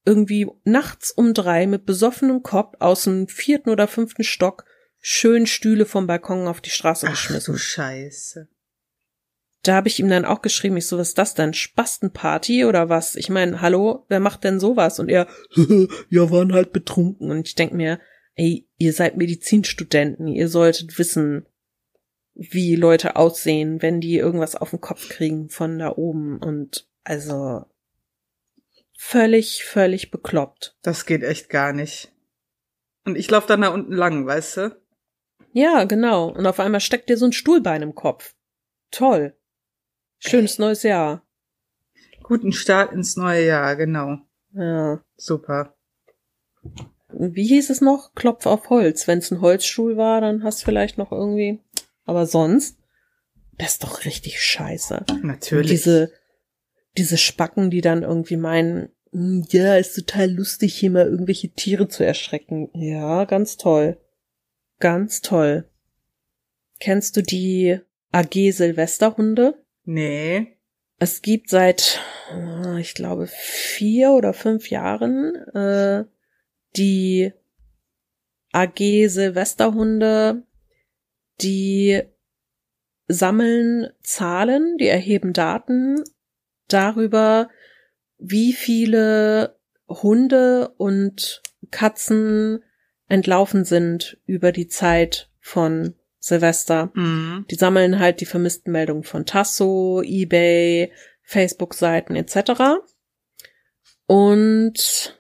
irgendwie 0.06 0.48
nachts 0.64 1.12
um 1.12 1.34
drei 1.34 1.68
mit 1.68 1.86
besoffenem 1.86 2.42
Kopf 2.44 2.76
aus 2.80 3.04
dem 3.04 3.28
vierten 3.28 3.70
oder 3.70 3.88
fünften 3.88 4.24
Stock 4.24 4.66
schön 5.00 5.48
Stühle 5.48 5.86
vom 5.86 6.08
Balkon 6.08 6.48
auf 6.48 6.62
die 6.62 6.70
Straße 6.70 7.08
Ach 7.08 7.12
geschmissen. 7.12 7.54
du 7.54 7.60
Scheiße. 7.60 8.48
Da 9.64 9.76
habe 9.76 9.90
ich 9.90 10.00
ihm 10.00 10.10
dann 10.10 10.26
auch 10.26 10.42
geschrieben, 10.42 10.78
ich 10.78 10.88
so, 10.88 10.98
was 10.98 11.10
ist 11.10 11.18
das 11.18 11.36
denn? 11.36 11.54
Spastenparty 11.54 12.66
oder 12.66 12.88
was? 12.88 13.16
Ich 13.16 13.30
meine, 13.30 13.62
hallo, 13.62 14.06
wer 14.08 14.22
macht 14.22 14.44
denn 14.46 14.60
sowas? 14.60 15.00
Und 15.00 15.10
er, 15.10 15.28
ja, 16.10 16.32
waren 16.32 16.54
halt 16.54 16.72
betrunken. 16.72 17.30
Und 17.30 17.48
ich 17.48 17.56
denk 17.56 17.74
mir, 17.74 18.00
ey, 18.36 18.68
ihr 18.78 18.94
seid 18.94 19.18
Medizinstudenten, 19.18 20.28
ihr 20.28 20.48
solltet 20.48 20.98
wissen, 20.98 21.46
wie 22.34 22.76
Leute 22.76 23.16
aussehen, 23.16 23.82
wenn 23.82 24.00
die 24.02 24.18
irgendwas 24.18 24.56
auf 24.56 24.70
den 24.70 24.82
Kopf 24.82 25.10
kriegen 25.10 25.50
von 25.50 25.78
da 25.80 25.96
oben. 25.96 26.38
Und 26.40 26.88
also 27.04 27.66
völlig, 28.98 29.66
völlig 29.66 30.12
bekloppt. 30.12 30.78
Das 30.82 31.06
geht 31.06 31.24
echt 31.24 31.50
gar 31.50 31.74
nicht. 31.74 32.12
Und 33.06 33.18
ich 33.18 33.30
laufe 33.30 33.48
dann 33.48 33.62
da 33.62 33.70
unten 33.70 33.94
lang, 33.94 34.26
weißt 34.26 34.58
du? 34.58 34.82
Ja, 35.52 35.86
genau. 35.86 36.30
Und 36.30 36.46
auf 36.46 36.60
einmal 36.60 36.80
steckt 36.80 37.10
dir 37.10 37.18
so 37.18 37.26
ein 37.26 37.34
Stuhlbein 37.34 37.82
im 37.82 37.96
Kopf. 37.96 38.36
Toll. 38.92 39.36
Schönes 40.20 40.60
neues 40.60 40.84
Jahr. 40.84 41.24
Guten 42.24 42.52
Start 42.52 42.92
ins 42.92 43.16
neue 43.16 43.46
Jahr, 43.46 43.76
genau. 43.76 44.20
Ja. 44.54 45.02
Super. 45.16 45.76
wie 47.12 47.48
hieß 47.48 47.70
es 47.70 47.82
noch? 47.82 48.14
Klopf 48.14 48.46
auf 48.46 48.70
Holz. 48.70 49.08
Wenn 49.08 49.20
es 49.20 49.32
ein 49.32 49.42
Holzstuhl 49.42 49.98
war, 49.98 50.22
dann 50.22 50.44
hast 50.44 50.62
du 50.62 50.66
vielleicht 50.66 50.98
noch 50.98 51.12
irgendwie. 51.12 51.60
Aber 52.10 52.26
sonst, 52.26 52.76
das 53.60 53.74
ist 53.74 53.84
doch 53.84 54.04
richtig 54.04 54.42
scheiße. 54.42 55.06
Und 55.12 55.24
Natürlich. 55.26 55.70
diese, 55.70 56.12
diese 56.98 57.18
Spacken, 57.20 57.70
die 57.70 57.82
dann 57.82 58.02
irgendwie 58.02 58.36
meinen, 58.36 58.90
"Hm, 59.12 59.46
ja, 59.52 59.76
ist 59.76 59.94
total 59.94 60.32
lustig, 60.32 60.74
hier 60.74 60.90
mal 60.90 61.06
irgendwelche 61.06 61.50
Tiere 61.50 61.88
zu 61.88 62.04
erschrecken. 62.04 62.72
Ja, 62.74 63.26
ganz 63.26 63.58
toll. 63.58 63.98
Ganz 64.80 65.22
toll. 65.22 65.70
Kennst 66.80 67.16
du 67.16 67.22
die 67.22 67.80
AG 68.12 68.52
Silvesterhunde? 68.52 69.54
nee. 69.86 70.56
Es 71.02 71.22
gibt 71.22 71.50
seit, 71.50 72.02
ich 72.80 72.94
glaube, 72.94 73.28
vier 73.28 74.12
oder 74.12 74.34
fünf 74.34 74.70
Jahren 74.70 75.34
äh, 75.54 76.04
die 76.76 77.32
AG 78.52 79.08
Silvesterhunde, 79.08 80.44
die 81.42 82.02
sammeln 83.08 83.90
Zahlen, 84.04 84.78
die 84.78 84.88
erheben 84.88 85.34
Daten 85.34 86.04
darüber, 86.68 87.50
wie 88.18 88.54
viele 88.54 89.60
Hunde 89.88 90.70
und 90.78 91.42
Katzen 91.72 92.64
entlaufen 93.08 93.66
sind 93.66 94.20
über 94.26 94.52
die 94.52 94.68
Zeit 94.68 95.30
von 95.40 95.96
Silvester. 96.20 96.92
Mhm. 96.94 97.46
Die 97.50 97.56
sammeln 97.56 98.00
halt 98.00 98.22
die 98.22 98.26
vermissten 98.26 98.72
Meldungen 98.72 99.04
von 99.04 99.26
Tasso, 99.26 100.02
eBay, 100.04 100.92
Facebook-Seiten 101.24 102.16
etc. 102.16 102.82
Und 104.06 105.19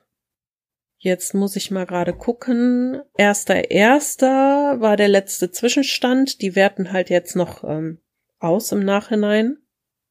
jetzt 1.00 1.34
muss 1.34 1.56
ich 1.56 1.72
mal 1.72 1.86
gerade 1.86 2.14
gucken. 2.14 3.02
Erster 3.18 3.72
Erster 3.72 4.80
war 4.80 4.98
der 4.98 5.08
letzte 5.08 5.52
Zwischenstand. 5.52 6.42
Die 6.42 6.56
werten 6.56 6.92
halt 6.92 7.10
jetzt 7.10 7.36
noch 7.36 7.64
ähm, 7.64 8.00
aus 8.40 8.72
im 8.72 8.86
Nachhinein. 8.86 9.58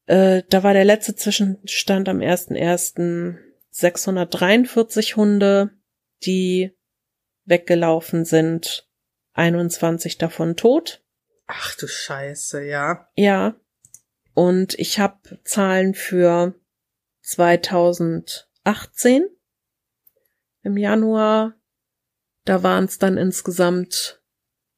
Äh, 0.07 0.43
da 0.49 0.63
war 0.63 0.73
der 0.73 0.85
letzte 0.85 1.15
Zwischenstand 1.15 2.09
am 2.09 2.19
1.1. 2.19 3.37
643 3.71 5.15
Hunde, 5.15 5.69
die 6.23 6.75
weggelaufen 7.45 8.25
sind. 8.25 8.89
21 9.33 10.17
davon 10.17 10.57
tot. 10.57 11.03
Ach 11.47 11.75
du 11.75 11.87
Scheiße, 11.87 12.63
ja. 12.63 13.09
Ja. 13.15 13.55
Und 14.33 14.77
ich 14.77 14.99
habe 14.99 15.39
Zahlen 15.43 15.93
für 15.93 16.55
2018 17.21 19.27
im 20.69 20.77
Januar. 20.77 21.55
Da 22.45 22.63
waren 22.63 22.85
es 22.85 22.99
dann 22.99 23.17
insgesamt 23.17 24.21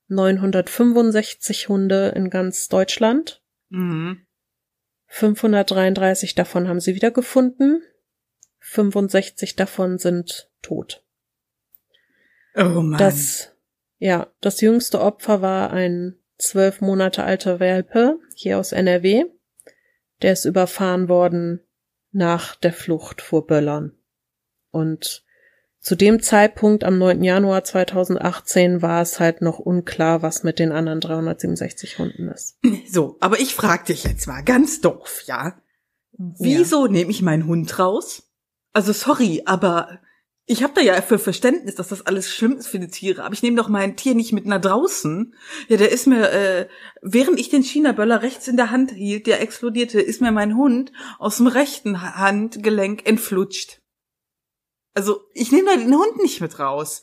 965 0.08 1.70
Hunde 1.70 2.10
in 2.16 2.30
ganz 2.30 2.68
Deutschland. 2.68 3.42
Mhm. 3.70 4.26
533 5.08 6.36
davon 6.36 6.68
haben 6.68 6.80
sie 6.80 6.96
wiedergefunden. 6.96 7.84
65 8.60 9.56
davon 9.56 9.98
sind 9.98 10.50
tot. 10.62 11.04
Oh 12.56 12.82
Mann. 12.82 12.98
Das, 12.98 13.56
ja, 13.98 14.32
das 14.40 14.62
jüngste 14.62 15.02
Opfer 15.02 15.42
war 15.42 15.72
ein 15.72 16.18
zwölf 16.38 16.82
Monate 16.82 17.24
alter 17.24 17.60
Welpe 17.60 18.20
hier 18.36 18.58
aus 18.58 18.72
NRW. 18.72 19.26
Der 20.22 20.34
ist 20.34 20.46
überfahren 20.46 21.10
worden 21.10 21.62
nach 22.12 22.56
der 22.56 22.74
Flucht 22.74 23.22
vor 23.22 23.48
Böllern. 23.48 23.98
Und 24.70 25.26
zu 25.82 25.96
dem 25.96 26.22
Zeitpunkt 26.22 26.84
am 26.84 27.00
9. 27.00 27.24
Januar 27.24 27.64
2018 27.64 28.84
war 28.84 29.02
es 29.02 29.20
halt 29.20 29.42
noch 29.42 29.58
unklar, 29.58 30.22
was 30.22 30.44
mit 30.44 30.60
den 30.60 30.72
anderen 30.72 31.02
367 31.02 31.98
Hunden 31.98 32.28
ist. 32.30 32.60
so, 32.88 33.18
aber 33.20 33.40
ich 33.40 33.56
frag 33.56 33.86
dich 33.88 34.04
jetzt 34.04 34.28
mal 34.28 34.42
ganz 34.44 34.82
doof, 34.82 35.24
ja? 35.26 35.60
Wieso 36.14 36.86
nehme 36.86 37.10
ich 37.10 37.24
meinen 37.24 37.48
Hund 37.48 37.80
raus? 37.80 38.32
Also 38.74 38.94
sorry, 38.94 39.42
aber 39.46 40.00
ich 40.46 40.62
habe 40.62 40.74
da 40.76 40.82
ja 40.82 41.02
für 41.02 41.18
Verständnis, 41.18 41.76
dass 41.76 41.88
das 41.88 42.06
alles 42.06 42.30
schlimm 42.30 42.58
ist 42.58 42.68
für 42.68 42.80
die 42.80 42.90
Tiere, 42.90 43.24
aber 43.24 43.34
ich 43.34 43.42
nehme 43.42 43.58
doch 43.58 43.70
mein 43.70 43.96
Tier 43.96 44.14
nicht 44.14 44.34
mit 44.34 44.46
nach 44.46 44.62
draußen. 44.62 45.34
Ja, 45.68 45.78
der 45.78 45.92
ist 45.92 46.08
mir, 46.08 46.30
äh, 46.32 46.68
während 47.02 47.40
ich 47.40 47.50
den 47.50 47.64
China-Böller 47.64 48.22
rechts 48.22 48.48
in 48.48 48.58
der 48.58 48.70
Hand 48.70 48.92
hielt, 48.92 49.26
der 49.28 49.42
explodierte, 49.42 50.00
ist 50.00 50.22
mir 50.22 50.32
mein 50.32 50.56
Hund 50.56 50.92
aus 51.18 51.38
dem 51.38 51.48
rechten 51.48 52.02
Handgelenk 52.02 53.08
entflutscht. 53.08 53.81
Also, 54.94 55.22
ich 55.34 55.52
nehme 55.52 55.70
da 55.72 55.78
den 55.78 55.94
Hund 55.96 56.18
nicht 56.22 56.42
mit 56.42 56.60
raus. 56.60 57.02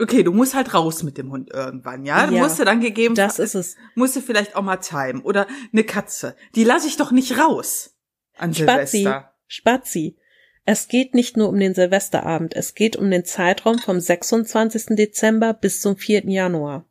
Okay, 0.00 0.22
du 0.22 0.32
musst 0.32 0.54
halt 0.54 0.72
raus 0.72 1.02
mit 1.02 1.18
dem 1.18 1.30
Hund 1.30 1.50
irgendwann, 1.52 2.04
ja? 2.04 2.26
Du 2.26 2.34
Ja, 2.34 2.42
musst 2.42 2.58
ja 2.58 2.64
dann 2.64 2.80
gegeben, 2.80 3.14
Das 3.14 3.38
ist 3.38 3.54
es. 3.54 3.76
musst 3.94 4.16
du 4.16 4.20
vielleicht 4.20 4.56
auch 4.56 4.62
mal 4.62 4.78
timen. 4.78 5.22
Oder 5.22 5.46
eine 5.72 5.84
Katze. 5.84 6.36
Die 6.54 6.64
lasse 6.64 6.86
ich 6.86 6.96
doch 6.96 7.10
nicht 7.12 7.38
raus 7.38 7.94
an 8.38 8.54
Spazi, 8.54 8.98
Silvester. 8.98 9.34
Spazi. 9.46 10.16
Es 10.64 10.88
geht 10.88 11.14
nicht 11.14 11.36
nur 11.36 11.48
um 11.48 11.58
den 11.58 11.74
Silvesterabend, 11.74 12.54
es 12.54 12.74
geht 12.74 12.96
um 12.96 13.10
den 13.10 13.24
Zeitraum 13.24 13.78
vom 13.78 14.00
26. 14.00 14.96
Dezember 14.96 15.52
bis 15.52 15.80
zum 15.80 15.96
4. 15.96 16.24
Januar. 16.30 16.86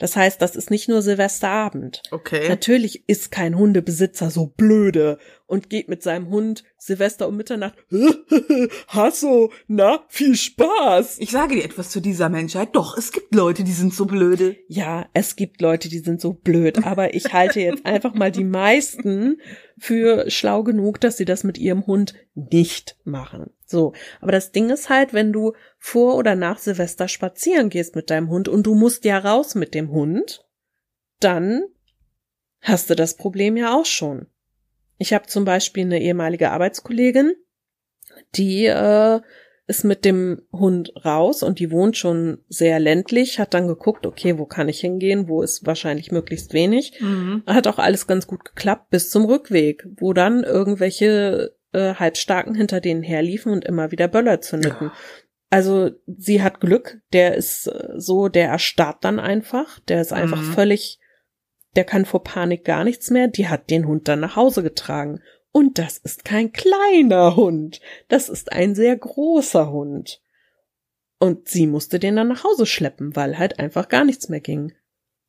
Das 0.00 0.16
heißt, 0.16 0.40
das 0.40 0.56
ist 0.56 0.70
nicht 0.70 0.88
nur 0.88 1.02
Silvesterabend. 1.02 2.02
Okay. 2.10 2.48
Natürlich 2.48 3.06
ist 3.06 3.30
kein 3.30 3.56
Hundebesitzer 3.56 4.30
so 4.30 4.46
blöde 4.46 5.18
und 5.46 5.68
geht 5.68 5.90
mit 5.90 6.02
seinem 6.02 6.30
Hund 6.30 6.64
Silvester 6.78 7.28
um 7.28 7.36
Mitternacht. 7.36 7.74
Hasso, 8.88 9.52
na, 9.68 10.02
viel 10.08 10.34
Spaß. 10.36 11.18
Ich 11.18 11.30
sage 11.30 11.56
dir 11.56 11.64
etwas 11.64 11.90
zu 11.90 12.00
dieser 12.00 12.30
Menschheit. 12.30 12.70
Doch, 12.72 12.96
es 12.96 13.12
gibt 13.12 13.34
Leute, 13.34 13.62
die 13.62 13.72
sind 13.72 13.92
so 13.94 14.06
blöde. 14.06 14.56
Ja, 14.68 15.06
es 15.12 15.36
gibt 15.36 15.60
Leute, 15.60 15.90
die 15.90 15.98
sind 15.98 16.22
so 16.22 16.32
blöd, 16.32 16.86
aber 16.86 17.12
ich 17.14 17.34
halte 17.34 17.60
jetzt 17.60 17.84
einfach 17.84 18.14
mal 18.14 18.32
die 18.32 18.44
meisten 18.44 19.38
für 19.76 20.30
schlau 20.30 20.62
genug, 20.62 20.98
dass 21.00 21.18
sie 21.18 21.26
das 21.26 21.44
mit 21.44 21.58
ihrem 21.58 21.86
Hund 21.86 22.14
nicht 22.34 22.96
machen. 23.04 23.50
So. 23.70 23.92
Aber 24.20 24.32
das 24.32 24.50
Ding 24.50 24.68
ist 24.70 24.88
halt, 24.88 25.14
wenn 25.14 25.32
du 25.32 25.52
vor 25.78 26.16
oder 26.16 26.34
nach 26.34 26.58
Silvester 26.58 27.06
spazieren 27.08 27.70
gehst 27.70 27.94
mit 27.94 28.10
deinem 28.10 28.28
Hund 28.28 28.48
und 28.48 28.66
du 28.66 28.74
musst 28.74 29.04
ja 29.04 29.18
raus 29.18 29.54
mit 29.54 29.74
dem 29.74 29.90
Hund, 29.90 30.44
dann 31.20 31.64
hast 32.60 32.90
du 32.90 32.96
das 32.96 33.16
Problem 33.16 33.56
ja 33.56 33.74
auch 33.74 33.86
schon. 33.86 34.26
Ich 34.98 35.14
habe 35.14 35.26
zum 35.26 35.44
Beispiel 35.44 35.84
eine 35.84 36.02
ehemalige 36.02 36.50
Arbeitskollegin, 36.50 37.32
die 38.34 38.66
äh, 38.66 39.20
ist 39.66 39.84
mit 39.84 40.04
dem 40.04 40.42
Hund 40.52 40.92
raus 41.04 41.44
und 41.44 41.60
die 41.60 41.70
wohnt 41.70 41.96
schon 41.96 42.38
sehr 42.48 42.80
ländlich, 42.80 43.38
hat 43.38 43.54
dann 43.54 43.68
geguckt, 43.68 44.04
okay, 44.04 44.36
wo 44.36 44.44
kann 44.44 44.68
ich 44.68 44.80
hingehen, 44.80 45.28
wo 45.28 45.42
ist 45.42 45.64
wahrscheinlich 45.64 46.10
möglichst 46.10 46.52
wenig. 46.52 47.00
Mhm. 47.00 47.44
Hat 47.46 47.68
auch 47.68 47.78
alles 47.78 48.08
ganz 48.08 48.26
gut 48.26 48.44
geklappt 48.44 48.90
bis 48.90 49.10
zum 49.10 49.26
Rückweg, 49.26 49.86
wo 49.96 50.12
dann 50.12 50.42
irgendwelche 50.42 51.54
äh, 51.72 51.94
Halbstarken 51.94 52.54
hinter 52.54 52.80
denen 52.80 53.02
herliefen 53.02 53.52
und 53.52 53.64
immer 53.64 53.90
wieder 53.90 54.08
Böller 54.08 54.40
zündeten. 54.40 54.88
Ja. 54.88 54.92
Also 55.50 55.90
sie 56.06 56.42
hat 56.42 56.60
Glück, 56.60 57.00
der 57.12 57.34
ist 57.34 57.66
äh, 57.66 57.88
so, 57.96 58.28
der 58.28 58.48
erstarrt 58.48 59.04
dann 59.04 59.18
einfach, 59.18 59.80
der 59.80 60.00
ist 60.00 60.12
einfach 60.12 60.40
Mhm. 60.40 60.52
völlig, 60.52 61.00
der 61.76 61.84
kann 61.84 62.04
vor 62.04 62.22
Panik 62.22 62.64
gar 62.64 62.84
nichts 62.84 63.10
mehr, 63.10 63.28
die 63.28 63.48
hat 63.48 63.70
den 63.70 63.86
Hund 63.86 64.06
dann 64.08 64.20
nach 64.20 64.36
Hause 64.36 64.62
getragen. 64.62 65.20
Und 65.52 65.78
das 65.78 65.98
ist 65.98 66.24
kein 66.24 66.52
kleiner 66.52 67.34
Hund, 67.34 67.80
das 68.08 68.28
ist 68.28 68.52
ein 68.52 68.76
sehr 68.76 68.96
großer 68.96 69.70
Hund. 69.72 70.22
Und 71.18 71.48
sie 71.48 71.66
musste 71.66 71.98
den 71.98 72.16
dann 72.16 72.28
nach 72.28 72.44
Hause 72.44 72.64
schleppen, 72.64 73.14
weil 73.16 73.36
halt 73.36 73.58
einfach 73.58 73.88
gar 73.88 74.04
nichts 74.04 74.28
mehr 74.28 74.40
ging. 74.40 74.72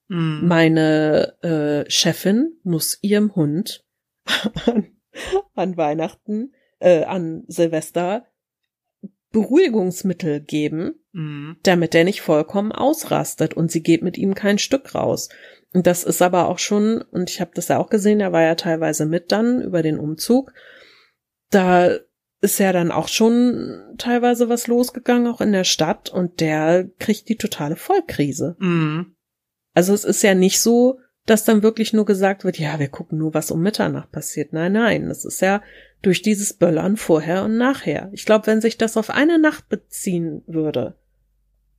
Mhm. 0.08 0.48
Meine 0.48 1.36
äh, 1.42 1.90
Chefin 1.90 2.54
muss 2.64 3.00
ihrem 3.02 3.36
Hund 3.36 3.84
an, 4.68 4.96
an 5.56 5.78
Weihnachten, 5.78 6.54
äh, 6.80 7.04
an 7.04 7.44
Silvester 7.48 8.26
Beruhigungsmittel 9.32 10.42
geben, 10.42 10.96
Mhm. 11.14 11.58
damit 11.64 11.94
er 11.94 12.04
nicht 12.04 12.22
vollkommen 12.22 12.72
ausrastet 12.72 13.54
und 13.54 13.70
sie 13.72 13.84
geht 13.84 14.02
mit 14.02 14.18
ihm 14.18 14.34
kein 14.34 14.58
Stück 14.58 14.96
raus. 14.96 15.30
Und 15.74 15.88
das 15.88 16.04
ist 16.04 16.22
aber 16.22 16.48
auch 16.48 16.60
schon, 16.60 17.02
und 17.02 17.30
ich 17.30 17.42
habe 17.42 17.52
das 17.54 17.68
ja 17.68 17.78
auch 17.80 17.90
gesehen, 17.90 18.20
er 18.20 18.32
war 18.32 18.44
ja 18.44 18.56
teilweise 18.56 19.06
mit 19.06 19.32
dann 19.32 19.62
über 19.62 19.84
den 19.84 20.00
Umzug. 20.00 20.54
Da 21.50 21.98
ist 22.42 22.60
ja 22.60 22.74
dann 22.74 22.92
auch 22.92 23.08
schon 23.08 23.96
teilweise 23.98 24.50
was 24.50 24.68
losgegangen, 24.68 25.28
auch 25.28 25.42
in 25.42 25.52
der 25.52 25.64
Stadt, 25.64 26.10
und 26.10 26.40
der 26.40 26.90
kriegt 27.00 27.30
die 27.30 27.38
totale 27.38 27.76
Vollkrise. 27.76 28.56
Mhm. 28.60 29.16
Also 29.74 29.94
es 29.94 30.04
ist 30.04 30.24
ja 30.24 30.34
nicht 30.34 30.60
so, 30.60 31.00
dass 31.26 31.44
dann 31.44 31.64
wirklich 31.64 31.94
nur 31.94 32.06
gesagt 32.06 32.44
wird, 32.44 32.58
ja, 32.58 32.80
wir 32.80 32.88
gucken 32.90 33.18
nur, 33.20 33.34
was 33.34 33.52
um 33.52 33.62
Mitternacht 33.62 34.12
passiert. 34.12 34.54
Nein, 34.54 34.74
nein, 34.74 35.08
das 35.08 35.24
ist 35.26 35.42
ja 35.42 35.62
durch 36.02 36.22
dieses 36.22 36.54
Böllern 36.54 36.98
vorher 36.98 37.44
und 37.44 37.58
nachher. 37.58 38.10
Ich 38.12 38.26
glaube, 38.26 38.48
wenn 38.48 38.62
sich 38.62 38.78
das 38.78 38.98
auf 38.98 39.10
eine 39.12 39.38
Nacht 39.38 39.70
beziehen 39.70 40.44
würde, 40.48 40.98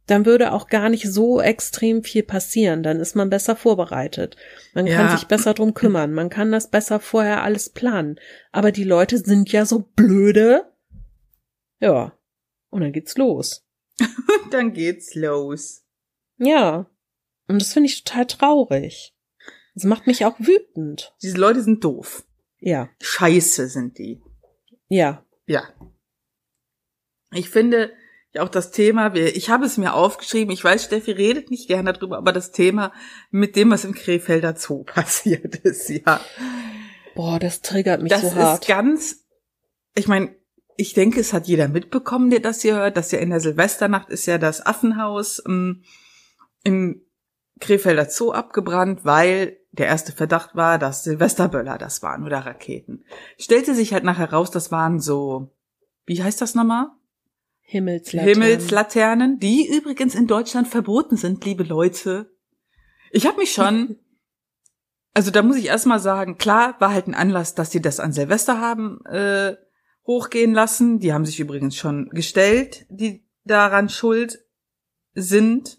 dann 0.07 0.27
würde 0.27 0.53
auch 0.53 0.69
gar 0.69 0.89
nicht 0.89 1.11
so 1.11 1.41
extrem 1.41 2.03
viel 2.05 2.23
passieren. 2.23 2.83
Dann 2.83 3.01
ist 3.01 3.15
man 3.17 3.31
besser 3.31 3.57
vorbereitet. 3.57 4.37
Man 4.75 4.87
kann 4.87 5.07
Ja. 5.07 5.17
sich 5.17 5.27
besser 5.27 5.55
drum 5.55 5.75
kümmern. 5.75 6.13
Man 6.13 6.29
kann 6.29 6.51
das 6.53 6.71
besser 6.71 6.99
vorher 7.01 7.43
alles 7.43 7.71
planen. 7.71 8.19
Aber 8.51 8.73
die 8.73 8.85
Leute 8.85 9.19
sind 9.19 9.51
ja 9.53 9.65
so 9.65 9.81
blöde. 9.95 10.73
Ja. 11.81 12.17
Und 12.71 12.81
dann 12.83 12.93
geht's 12.93 13.17
los. 13.17 13.65
Dann 14.51 14.73
geht's 14.73 15.15
los. 15.15 15.85
Ja. 16.39 16.87
Und 17.47 17.61
das 17.61 17.73
finde 17.73 17.89
ich 17.89 18.03
total 18.05 18.27
traurig. 18.27 19.15
Das 19.75 19.85
macht 19.85 20.07
mich 20.07 20.25
auch 20.25 20.39
wütend. 20.39 21.15
Diese 21.23 21.39
Leute 21.39 21.63
sind 21.63 21.83
doof. 21.85 22.25
Ja. 22.59 22.89
Scheiße 23.01 23.69
sind 23.69 23.99
die. 23.99 24.21
Ja. 24.89 25.25
Ja. 25.47 25.65
Ich 27.33 27.49
finde 27.49 27.93
ja 28.35 28.43
auch 28.43 28.49
das 28.49 28.71
Thema, 28.71 29.15
ich 29.15 29.51
habe 29.51 29.65
es 29.67 29.79
mir 29.79 29.95
aufgeschrieben, 29.95 30.53
ich 30.53 30.63
weiß, 30.63 30.85
Steffi 30.85 31.13
redet 31.13 31.51
nicht 31.51 31.69
gerne 31.69 31.93
darüber, 31.93 32.19
aber 32.19 32.33
das 32.33 32.53
Thema 32.53 32.93
mit 33.31 33.57
dem, 33.57 33.71
was 33.71 33.85
im 33.85 33.95
Krefelder 33.95 34.57
Zoo 34.57 34.85
passiert 34.85 35.57
ist, 35.57 35.89
ja. 35.89 36.21
Boah, 37.15 37.39
das 37.39 37.61
triggert 37.61 38.03
mich 38.03 38.11
Das 38.11 38.23
so 38.23 38.29
ist 38.29 38.37
hart. 38.37 38.67
ganz, 38.67 39.25
ich 39.95 40.09
meine, 40.09 40.35
ich 40.77 40.95
denke, 40.95 41.21
es 41.21 41.33
hat 41.35 41.47
jeder 41.47 41.69
mitbekommen, 41.69 42.31
der 42.31 42.41
das 42.41 42.63
hier 42.63 42.77
hört, 42.77 42.97
dass 42.97 43.13
ja 43.13 43.19
in 43.19 43.31
der 43.31 43.41
Silvesternacht 43.41 44.09
ist 44.09 44.27
ja 44.27 44.39
das 44.39 44.65
Affenhaus 44.65 45.43
ähm, 45.47 45.83
im 46.65 47.03
Krefelder 47.61 48.09
Zoo 48.09 48.33
abgebrannt, 48.33 49.05
weil 49.05 49.59
der 49.73 49.87
erste 49.87 50.13
Verdacht 50.13 50.55
war, 50.55 50.79
dass 50.79 51.03
Silvesterböller 51.05 51.79
das 51.79 52.03
waren 52.03 52.25
oder 52.25 52.41
Raketen. 52.41 53.05
Stellte 53.39 53.75
sich 53.75 53.93
halt 53.93 54.05
nachher 54.05 54.31
raus, 54.31 54.51
das 54.51 54.71
waren 54.71 55.01
so, 55.01 55.51
wie 56.05 56.23
heißt 56.23 56.41
das 56.41 56.55
nochmal? 56.55 56.89
Himmelslaternen. 57.63 58.35
Himmelslaternen, 58.35 59.39
die 59.39 59.67
übrigens 59.67 60.15
in 60.15 60.27
Deutschland 60.27 60.69
verboten 60.69 61.17
sind, 61.17 61.45
liebe 61.47 61.63
Leute. 61.63 62.31
Ich 63.11 63.27
habe 63.27 63.39
mich 63.39 63.53
schon, 63.53 63.97
also 65.15 65.31
da 65.31 65.43
muss 65.43 65.57
ich 65.57 65.67
erstmal 65.67 66.01
sagen, 66.01 66.37
klar 66.37 66.77
war 66.81 66.93
halt 66.93 67.07
ein 67.07 67.15
Anlass, 67.15 67.55
dass 67.55 67.71
die 67.71 67.81
das 67.81 67.99
an 67.99 68.13
Silvester 68.13 68.61
haben 68.61 69.01
äh, 69.07 69.57
hochgehen 70.07 70.53
lassen. 70.53 70.99
Die 70.99 71.15
haben 71.15 71.25
sich 71.25 71.41
übrigens 71.41 71.77
schon 71.77 72.11
gestellt, 72.11 72.85
die 72.91 73.27
daran 73.45 73.89
schuld 73.89 74.45
sind. 75.15 75.79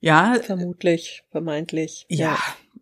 Ja, 0.00 0.36
Vermutlich, 0.42 1.24
vermeintlich. 1.30 2.06
ja, 2.08 2.38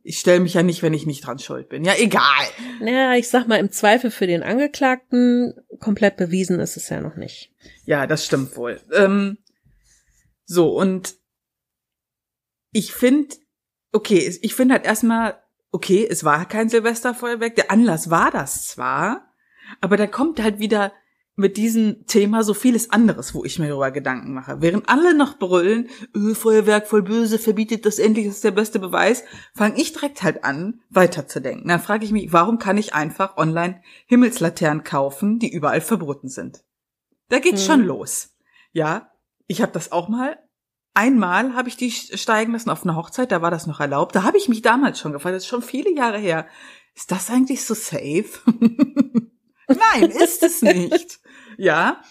ich 0.07 0.21
stelle 0.21 0.41
mich 0.41 0.55
ja 0.55 0.63
nicht, 0.63 0.83
wenn 0.83 0.95
ich 0.95 1.05
nicht 1.05 1.27
dran 1.27 1.41
schuld 1.41 1.69
bin. 1.69 1.85
Ja, 1.85 1.95
egal. 1.99 2.47
Naja, 2.81 3.15
ich 3.15 3.29
sag 3.29 3.49
mal, 3.49 3.59
im 3.59 3.73
Zweifel 3.73 4.13
für 4.13 4.29
den 4.29 4.45
Angeklagten 4.45 5.55
komplett 5.81 6.17
bewiesen 6.17 6.61
ist 6.61 6.77
es 6.77 6.89
ja 6.89 7.01
noch 7.01 7.17
nicht. 7.17 7.53
Ja, 7.85 8.07
das 8.07 8.25
stimmt 8.25 8.57
wohl. 8.57 8.81
Ähm, 8.93 9.39
so, 10.45 10.71
und 10.79 11.17
ich 12.73 12.93
finde, 12.93 13.35
okay, 13.91 14.39
ich 14.41 14.55
finde 14.55 14.75
halt 14.75 14.87
erstmal, 14.87 15.43
okay, 15.73 16.07
es 16.09 16.23
war 16.23 16.47
kein 16.47 16.69
Silvesterfeuerwerk, 16.69 17.57
der 17.57 17.73
Anlass 17.73 18.09
war 18.09 18.31
das 18.31 18.69
zwar, 18.69 19.35
aber 19.81 19.97
da 19.97 20.07
kommt 20.07 20.41
halt 20.41 20.61
wieder 20.61 20.93
mit 21.39 21.59
diesem 21.59 22.07
Thema 22.07 22.43
so 22.43 22.55
vieles 22.55 22.91
anderes, 22.91 23.35
wo 23.35 23.45
ich 23.45 23.59
mir 23.59 23.69
darüber 23.69 23.91
Gedanken 23.91 24.33
mache. 24.33 24.63
Während 24.63 24.89
alle 24.89 25.15
noch 25.15 25.39
brüllen, 25.39 25.89
öh, 26.17 26.35
Feuerwerk 26.35 26.89
voll 26.89 27.03
böse, 27.03 27.39
verbietet 27.39 27.85
das 27.85 27.99
endlich, 27.99 28.27
das 28.27 28.37
ist 28.37 28.45
der 28.45 28.53
beste 28.53 28.79
Beweis, 28.79 29.23
fange 29.55 29.79
ich 29.79 29.93
direkt 29.93 30.23
halt 30.23 30.45
an, 30.45 30.81
weiterzudenken. 30.89 31.69
Dann 31.69 31.81
frage 31.81 32.07
ich 32.07 32.13
mich, 32.13 32.33
warum 32.33 32.59
kann 32.59 32.79
ich 32.79 32.95
einfach 32.95 33.37
online 33.37 33.83
Himmelslaternen 34.07 34.83
kaufen, 34.83 35.39
die 35.39 35.53
überall 35.53 35.83
verboten 35.83 36.29
sind? 36.29 36.65
Da 37.29 37.39
geht's 37.39 37.67
Hm. 37.67 37.73
schon 37.73 37.85
los. 37.85 38.31
Ja, 38.73 39.13
ich 39.47 39.61
habe 39.61 39.73
das 39.73 39.93
auch 39.93 40.09
mal. 40.09 40.39
Einmal 40.95 41.55
habe 41.55 41.69
ich 41.69 41.77
die 41.77 41.91
steigen 41.91 42.53
lassen 42.53 42.71
auf 42.71 42.83
einer 42.85 42.97
Hochzeit, 42.97 43.31
da 43.31 43.43
war 43.43 43.51
das 43.51 43.67
noch 43.67 43.81
erlaubt. 43.81 44.17
Da 44.17 44.23
habe 44.23 44.39
ich 44.39 44.49
mich 44.49 44.63
damals 44.63 44.99
schon 44.99 45.13
gefragt, 45.13 45.35
das 45.37 45.43
ist 45.43 45.49
schon 45.51 45.61
viele 45.61 45.95
Jahre 45.95 46.17
her. 46.19 46.47
Ist 46.95 47.11
das 47.13 47.29
eigentlich 47.29 47.63
so 47.67 47.75
safe? 47.75 48.25
Nein, 49.69 50.11
ist 50.11 50.43
es 50.43 50.63
nicht. 50.63 51.19
Ja, 51.59 52.03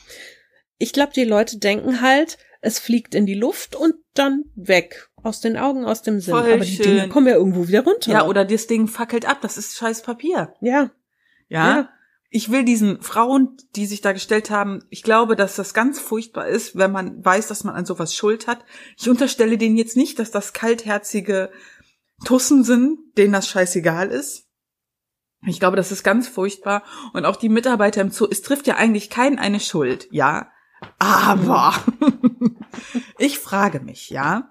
Ich 0.78 0.92
glaube, 0.94 1.14
die 1.14 1.24
Leute 1.24 1.58
denken 1.58 2.02
halt, 2.02 2.38
es 2.62 2.80
fliegt 2.80 3.14
in 3.16 3.26
die 3.26 3.36
Luft 3.36 3.76
und 3.76 3.94
dann 4.14 4.46
weg. 4.56 5.10
Aus 5.24 5.40
den 5.40 5.58
Augen, 5.58 5.86
aus 5.86 6.02
dem 6.02 6.20
Sinn. 6.20 6.34
Voll 6.34 6.52
Aber 6.54 6.66
die 6.66 6.76
schön. 6.76 6.86
Dinge 6.86 7.10
kommen 7.10 7.28
ja 7.28 7.36
irgendwo 7.36 7.68
wieder 7.68 7.84
runter. 7.84 8.12
ja, 8.12 8.26
oder 8.26 8.46
das 8.46 8.68
Ding 8.68 8.88
fackelt 8.88 9.26
ab, 9.28 9.40
das 9.42 9.58
ist 9.58 9.78
scheiß 9.78 10.02
Papier. 10.04 10.54
Ja. 10.62 10.92
Ja. 11.48 11.68
Ja. 11.76 11.90
ich 12.30 12.52
will 12.52 12.64
diesen 12.66 13.02
Frauen, 13.02 13.56
die 13.76 13.86
sich 13.86 14.02
da 14.02 14.12
gestellt 14.12 14.50
haben, 14.50 14.84
ich 14.90 15.04
glaube, 15.04 15.36
dass 15.36 15.56
das 15.56 15.74
ganz 15.74 16.00
furchtbar 16.00 16.48
ist, 16.48 16.76
wenn 16.76 16.92
man 16.92 17.24
weiß, 17.24 17.48
dass 17.48 17.64
man 17.64 17.76
an 17.76 17.86
sowas 17.86 18.14
Schuld 18.16 18.48
hat. 18.48 18.66
Ich 18.98 19.08
unterstelle 19.10 19.58
denen 19.58 19.78
jetzt 19.78 19.96
nicht, 19.96 20.20
dass 20.20 20.32
das 20.32 20.54
kaltherzige 20.54 21.52
Tussen 22.26 22.64
sind, 22.64 22.98
denen 23.18 23.34
das 23.34 23.48
scheißegal 23.48 24.10
ist. 24.10 24.45
Ich 25.48 25.60
glaube, 25.60 25.78
das 25.78 25.92
ist 25.92 26.04
ganz 26.04 26.28
furchtbar. 26.28 26.84
Und 27.14 27.26
auch 27.26 27.36
die 27.36 27.50
Mitarbeiter 27.50 28.02
im 28.02 28.12
Zoo, 28.12 28.28
es 28.30 28.42
trifft 28.42 28.68
ja 28.68 28.76
eigentlich 28.76 29.10
keinen 29.10 29.40
eine 29.40 29.60
Schuld, 29.60 30.08
ja. 30.12 30.50
Aber 31.00 31.74
ich 33.18 33.40
frage 33.40 33.80
mich, 33.80 34.10
ja, 34.10 34.50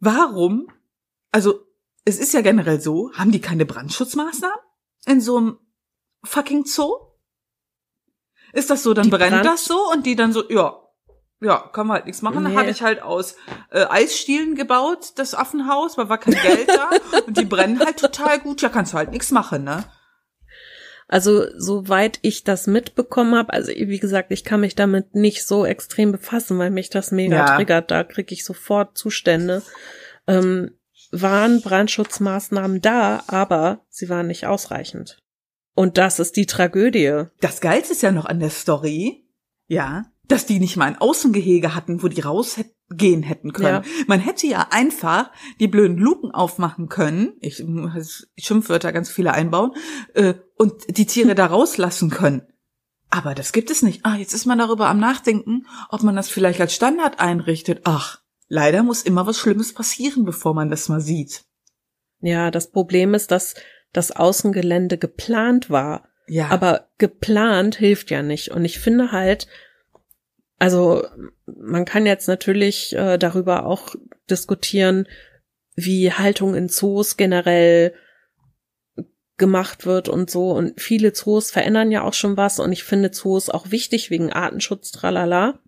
warum, 0.00 0.68
also 1.30 1.60
es 2.04 2.18
ist 2.18 2.32
ja 2.34 2.40
generell 2.40 2.80
so, 2.80 3.10
haben 3.14 3.30
die 3.32 3.40
keine 3.40 3.64
Brandschutzmaßnahmen 3.66 4.56
in 5.06 5.20
so 5.20 5.36
einem 5.36 5.58
fucking 6.24 6.64
Zoo? 6.64 6.94
Ist 8.52 8.70
das 8.70 8.82
so, 8.82 8.92
dann 8.94 9.04
Die 9.04 9.10
brennt 9.10 9.30
Brand- 9.32 9.46
das 9.46 9.64
so 9.64 9.90
und 9.92 10.04
die 10.06 10.14
dann 10.16 10.32
so, 10.32 10.48
ja, 10.50 10.78
ja, 11.40 11.58
kann 11.72 11.86
man 11.88 11.96
halt 11.96 12.06
nichts 12.06 12.22
machen. 12.22 12.44
Dann 12.44 12.52
Nee. 12.52 12.58
habe 12.58 12.70
ich 12.70 12.82
halt 12.82 13.02
aus 13.02 13.34
äh, 13.70 13.84
Eisstielen 13.86 14.54
gebaut, 14.54 15.12
das 15.16 15.34
Affenhaus, 15.34 15.98
weil 15.98 16.08
war 16.08 16.18
kein 16.18 16.34
Geld 16.34 16.68
da 16.68 16.90
und 17.26 17.36
die 17.36 17.44
brennen 17.44 17.80
halt 17.80 17.98
total 17.98 18.38
gut. 18.38 18.62
Ja, 18.62 18.68
kannst 18.68 18.92
du 18.92 18.98
halt 18.98 19.10
nichts 19.10 19.30
machen, 19.32 19.64
ne? 19.64 19.84
Also 21.12 21.44
soweit 21.58 22.18
ich 22.22 22.42
das 22.42 22.66
mitbekommen 22.66 23.34
habe, 23.34 23.52
also 23.52 23.70
wie 23.70 23.98
gesagt, 23.98 24.32
ich 24.32 24.44
kann 24.44 24.60
mich 24.60 24.74
damit 24.74 25.14
nicht 25.14 25.46
so 25.46 25.66
extrem 25.66 26.10
befassen, 26.10 26.58
weil 26.58 26.70
mich 26.70 26.88
das 26.88 27.10
mega 27.12 27.36
Ja. 27.36 27.56
triggert. 27.56 27.90
Da 27.90 28.02
kriege 28.02 28.32
ich 28.32 28.46
sofort 28.46 28.96
Zustände. 28.96 29.62
Ähm, 30.26 30.70
waren 31.10 31.60
Brandschutzmaßnahmen 31.60 32.80
da, 32.80 33.24
aber 33.26 33.84
sie 33.90 34.08
waren 34.08 34.26
nicht 34.26 34.46
ausreichend. 34.46 35.18
Und 35.74 35.98
das 35.98 36.18
ist 36.18 36.36
die 36.36 36.46
Tragödie. 36.46 37.24
Das 37.42 37.60
Geilste 37.60 37.92
ist 37.92 38.00
ja 38.00 38.10
noch 38.10 38.24
an 38.24 38.40
der 38.40 38.48
Story, 38.48 39.28
ja, 39.66 40.06
dass 40.28 40.46
die 40.46 40.60
nicht 40.60 40.78
mal 40.78 40.86
ein 40.86 40.98
Außengehege 40.98 41.74
hatten, 41.74 42.02
wo 42.02 42.08
die 42.08 42.22
rausgehen 42.22 43.22
hätten 43.22 43.52
können. 43.52 43.82
Ja. 43.84 44.04
Man 44.06 44.20
hätte 44.20 44.46
ja 44.46 44.68
einfach 44.70 45.30
die 45.60 45.68
blöden 45.68 45.98
Luken 45.98 46.30
aufmachen 46.30 46.88
können, 46.88 47.34
ich 47.40 47.62
muss 47.62 48.28
Schimpfwörter 48.38 48.92
ganz 48.92 49.10
viele 49.10 49.34
einbauen, 49.34 49.72
äh, 50.14 50.34
und 50.62 50.96
die 50.96 51.06
Tiere 51.06 51.34
da 51.34 51.46
rauslassen 51.46 52.08
können. 52.08 52.42
Aber 53.10 53.34
das 53.34 53.52
gibt 53.52 53.68
es 53.68 53.82
nicht. 53.82 54.06
Ah, 54.06 54.14
jetzt 54.14 54.32
ist 54.32 54.46
man 54.46 54.58
darüber 54.58 54.86
am 54.86 55.00
Nachdenken, 55.00 55.66
ob 55.88 56.04
man 56.04 56.14
das 56.14 56.28
vielleicht 56.28 56.60
als 56.60 56.72
Standard 56.72 57.18
einrichtet. 57.18 57.80
Ach, 57.82 58.20
leider 58.46 58.84
muss 58.84 59.02
immer 59.02 59.26
was 59.26 59.38
Schlimmes 59.38 59.74
passieren, 59.74 60.24
bevor 60.24 60.54
man 60.54 60.70
das 60.70 60.88
mal 60.88 61.00
sieht. 61.00 61.42
Ja, 62.20 62.52
das 62.52 62.70
Problem 62.70 63.12
ist, 63.12 63.32
dass 63.32 63.56
das 63.92 64.12
Außengelände 64.12 64.98
geplant 64.98 65.68
war. 65.68 66.08
Ja. 66.28 66.48
Aber 66.50 66.90
geplant 66.96 67.74
hilft 67.74 68.12
ja 68.12 68.22
nicht. 68.22 68.52
Und 68.52 68.64
ich 68.64 68.78
finde 68.78 69.10
halt, 69.10 69.48
also 70.60 71.04
man 71.44 71.84
kann 71.84 72.06
jetzt 72.06 72.28
natürlich 72.28 72.94
äh, 72.94 73.18
darüber 73.18 73.66
auch 73.66 73.96
diskutieren, 74.30 75.08
wie 75.74 76.12
Haltung 76.12 76.54
in 76.54 76.68
Zoos 76.68 77.16
generell 77.16 77.94
gemacht 79.42 79.86
wird 79.86 80.08
und 80.08 80.30
so. 80.30 80.52
Und 80.52 80.80
viele 80.80 81.12
Zoos 81.12 81.50
verändern 81.50 81.90
ja 81.90 82.04
auch 82.04 82.14
schon 82.14 82.36
was. 82.36 82.60
Und 82.60 82.70
ich 82.70 82.84
finde 82.84 83.10
Zoos 83.10 83.50
auch 83.50 83.72
wichtig 83.72 84.08
wegen 84.08 84.32
Artenschutz, 84.32 84.92
tralala. 84.92 85.58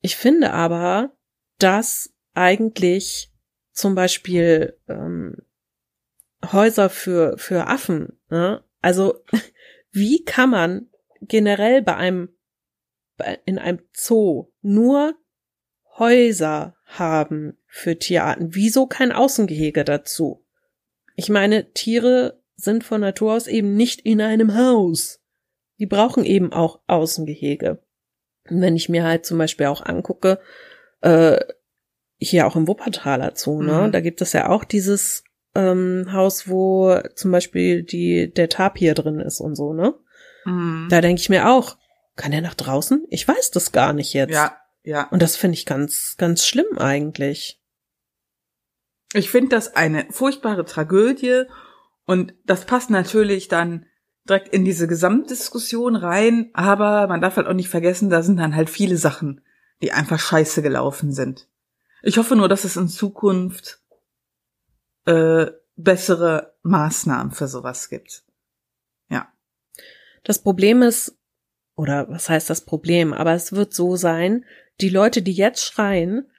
Ich 0.00 0.14
finde 0.16 0.52
aber, 0.52 1.10
dass 1.58 2.14
eigentlich 2.32 3.32
zum 3.72 3.96
Beispiel 3.96 4.78
ähm, 4.88 5.34
Häuser 6.52 6.90
für, 6.90 7.36
für 7.38 7.66
Affen, 7.66 8.20
ne? 8.30 8.62
also 8.82 9.24
wie 9.90 10.24
kann 10.24 10.50
man 10.50 10.90
generell 11.20 11.82
bei 11.82 11.96
einem, 11.96 12.28
in 13.46 13.58
einem 13.58 13.80
Zoo 13.92 14.52
nur 14.62 15.16
Häuser 15.98 16.76
haben 16.84 17.58
für 17.66 17.98
Tierarten? 17.98 18.54
Wieso 18.54 18.86
kein 18.86 19.10
Außengehege 19.10 19.82
dazu? 19.82 20.44
Ich 21.16 21.28
meine, 21.28 21.72
Tiere 21.72 22.37
sind 22.60 22.82
von 22.84 23.00
Natur 23.00 23.34
aus 23.34 23.46
eben 23.46 23.74
nicht 23.76 24.00
in 24.00 24.20
einem 24.20 24.54
Haus. 24.56 25.20
Die 25.78 25.86
brauchen 25.86 26.24
eben 26.24 26.52
auch 26.52 26.80
Außengehege. 26.88 27.80
Und 28.50 28.60
wenn 28.60 28.74
ich 28.76 28.88
mir 28.88 29.04
halt 29.04 29.24
zum 29.24 29.38
Beispiel 29.38 29.66
auch 29.66 29.80
angucke, 29.86 30.40
äh, 31.02 31.38
hier 32.18 32.46
auch 32.48 32.56
im 32.56 32.66
Wuppertaler 32.66 33.32
Zoo, 33.36 33.62
ne, 33.62 33.86
Mhm. 33.86 33.92
da 33.92 34.00
gibt 34.00 34.20
es 34.20 34.32
ja 34.32 34.48
auch 34.48 34.64
dieses 34.64 35.22
ähm, 35.54 36.08
Haus, 36.12 36.48
wo 36.48 36.98
zum 37.14 37.30
Beispiel 37.30 37.82
die, 37.84 38.32
der 38.32 38.48
Tapir 38.48 38.94
drin 38.94 39.20
ist 39.20 39.40
und 39.40 39.54
so, 39.54 39.72
ne? 39.72 39.94
Mhm. 40.44 40.88
Da 40.90 41.00
denke 41.00 41.20
ich 41.20 41.28
mir 41.28 41.48
auch, 41.48 41.76
kann 42.16 42.32
der 42.32 42.40
nach 42.42 42.54
draußen? 42.54 43.06
Ich 43.08 43.26
weiß 43.26 43.52
das 43.52 43.70
gar 43.72 43.92
nicht 43.92 44.12
jetzt. 44.14 44.32
ja, 44.34 44.56
ja. 44.82 45.08
Und 45.10 45.22
das 45.22 45.36
finde 45.36 45.54
ich 45.54 45.64
ganz, 45.66 46.16
ganz 46.18 46.44
schlimm 46.46 46.76
eigentlich. 46.78 47.60
Ich 49.14 49.30
finde 49.30 49.50
das 49.50 49.74
eine 49.74 50.06
furchtbare 50.10 50.64
Tragödie 50.64 51.44
und 52.08 52.32
das 52.46 52.64
passt 52.64 52.88
natürlich 52.88 53.48
dann 53.48 53.84
direkt 54.26 54.48
in 54.48 54.64
diese 54.64 54.88
Gesamtdiskussion 54.88 55.94
rein, 55.94 56.48
aber 56.54 57.06
man 57.06 57.20
darf 57.20 57.36
halt 57.36 57.46
auch 57.46 57.52
nicht 57.52 57.68
vergessen, 57.68 58.08
da 58.08 58.22
sind 58.22 58.38
dann 58.38 58.56
halt 58.56 58.70
viele 58.70 58.96
Sachen, 58.96 59.42
die 59.82 59.92
einfach 59.92 60.18
scheiße 60.18 60.62
gelaufen 60.62 61.12
sind. 61.12 61.48
Ich 62.00 62.16
hoffe 62.16 62.34
nur, 62.34 62.48
dass 62.48 62.64
es 62.64 62.78
in 62.78 62.88
Zukunft 62.88 63.82
äh, 65.04 65.48
bessere 65.76 66.54
Maßnahmen 66.62 67.32
für 67.32 67.46
sowas 67.46 67.90
gibt. 67.90 68.24
Ja. 69.10 69.30
Das 70.24 70.38
Problem 70.38 70.80
ist, 70.80 71.14
oder 71.76 72.08
was 72.08 72.30
heißt 72.30 72.48
das 72.48 72.62
Problem, 72.64 73.12
aber 73.12 73.34
es 73.34 73.52
wird 73.52 73.74
so 73.74 73.96
sein, 73.96 74.46
die 74.80 74.88
Leute, 74.88 75.20
die 75.20 75.34
jetzt 75.34 75.62
schreien, 75.62 76.30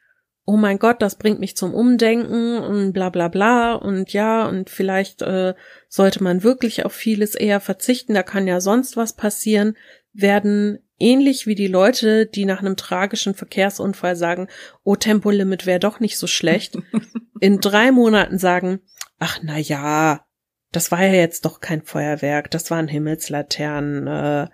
oh 0.49 0.57
mein 0.57 0.79
Gott, 0.79 0.99
das 1.03 1.13
bringt 1.13 1.39
mich 1.39 1.55
zum 1.55 1.75
Umdenken 1.75 2.57
und 2.57 2.91
bla 2.91 3.11
bla 3.11 3.27
bla 3.27 3.75
und 3.75 4.13
ja, 4.13 4.47
und 4.47 4.71
vielleicht 4.71 5.21
äh, 5.21 5.53
sollte 5.87 6.23
man 6.23 6.41
wirklich 6.41 6.85
auf 6.85 6.93
vieles 6.93 7.35
eher 7.35 7.59
verzichten, 7.59 8.15
da 8.15 8.23
kann 8.23 8.47
ja 8.47 8.59
sonst 8.59 8.97
was 8.97 9.13
passieren, 9.13 9.77
werden 10.11 10.79
ähnlich 10.97 11.45
wie 11.45 11.53
die 11.53 11.67
Leute, 11.67 12.25
die 12.25 12.45
nach 12.45 12.61
einem 12.61 12.77
tragischen 12.77 13.35
Verkehrsunfall 13.35 14.15
sagen, 14.15 14.47
oh, 14.83 14.95
Tempolimit 14.95 15.67
wäre 15.67 15.79
doch 15.79 15.99
nicht 15.99 16.17
so 16.17 16.25
schlecht, 16.25 16.79
in 17.39 17.59
drei 17.59 17.91
Monaten 17.91 18.39
sagen, 18.39 18.79
ach 19.19 19.41
na 19.43 19.59
ja, 19.59 20.25
das 20.71 20.91
war 20.91 21.03
ja 21.03 21.13
jetzt 21.13 21.45
doch 21.45 21.59
kein 21.59 21.83
Feuerwerk, 21.83 22.49
das 22.49 22.71
waren 22.71 22.87
Himmelslaternen, 22.87 24.07
äh, 24.07 24.47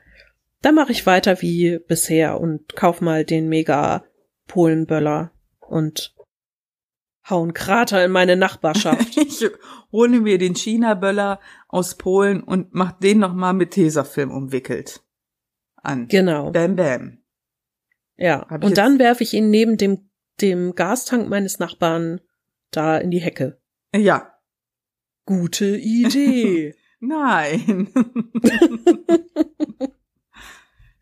da 0.62 0.72
mache 0.74 0.92
ich 0.92 1.06
weiter 1.06 1.42
wie 1.42 1.80
bisher 1.88 2.38
und 2.38 2.76
kauf 2.76 3.00
mal 3.00 3.24
den 3.24 3.48
mega 3.48 4.04
Polenböller 4.48 5.32
und 5.68 6.16
hau 7.30 7.42
einen 7.42 7.54
Krater 7.54 8.06
in 8.06 8.12
meine 8.12 8.36
Nachbarschaft. 8.36 9.18
Ich 9.18 9.44
hole 9.92 10.22
mir 10.22 10.38
den 10.38 10.56
China-Böller 10.56 11.40
aus 11.68 11.96
Polen 11.96 12.44
und 12.44 12.74
mach 12.74 12.92
den 12.94 13.20
nochmal 13.20 13.54
mit 13.54 13.72
Tesafilm 13.72 14.32
umwickelt 14.32 15.04
an. 15.76 16.08
genau. 16.08 16.52
Bam, 16.52 16.76
bam. 16.76 17.18
Ja. 18.18 18.44
Und 18.62 18.78
dann 18.78 19.00
werfe 19.00 19.24
ich 19.24 19.34
ihn 19.34 19.50
neben 19.50 19.78
dem, 19.78 20.10
dem 20.42 20.76
Gastank 20.76 21.30
meines 21.30 21.60
Nachbarn 21.60 22.22
da 22.72 22.98
in 22.98 23.12
die 23.12 23.22
Hecke. 23.22 23.62
Ja. 23.96 24.34
Gute 25.26 25.66
Idee. 25.78 26.76
Nein. 27.00 27.94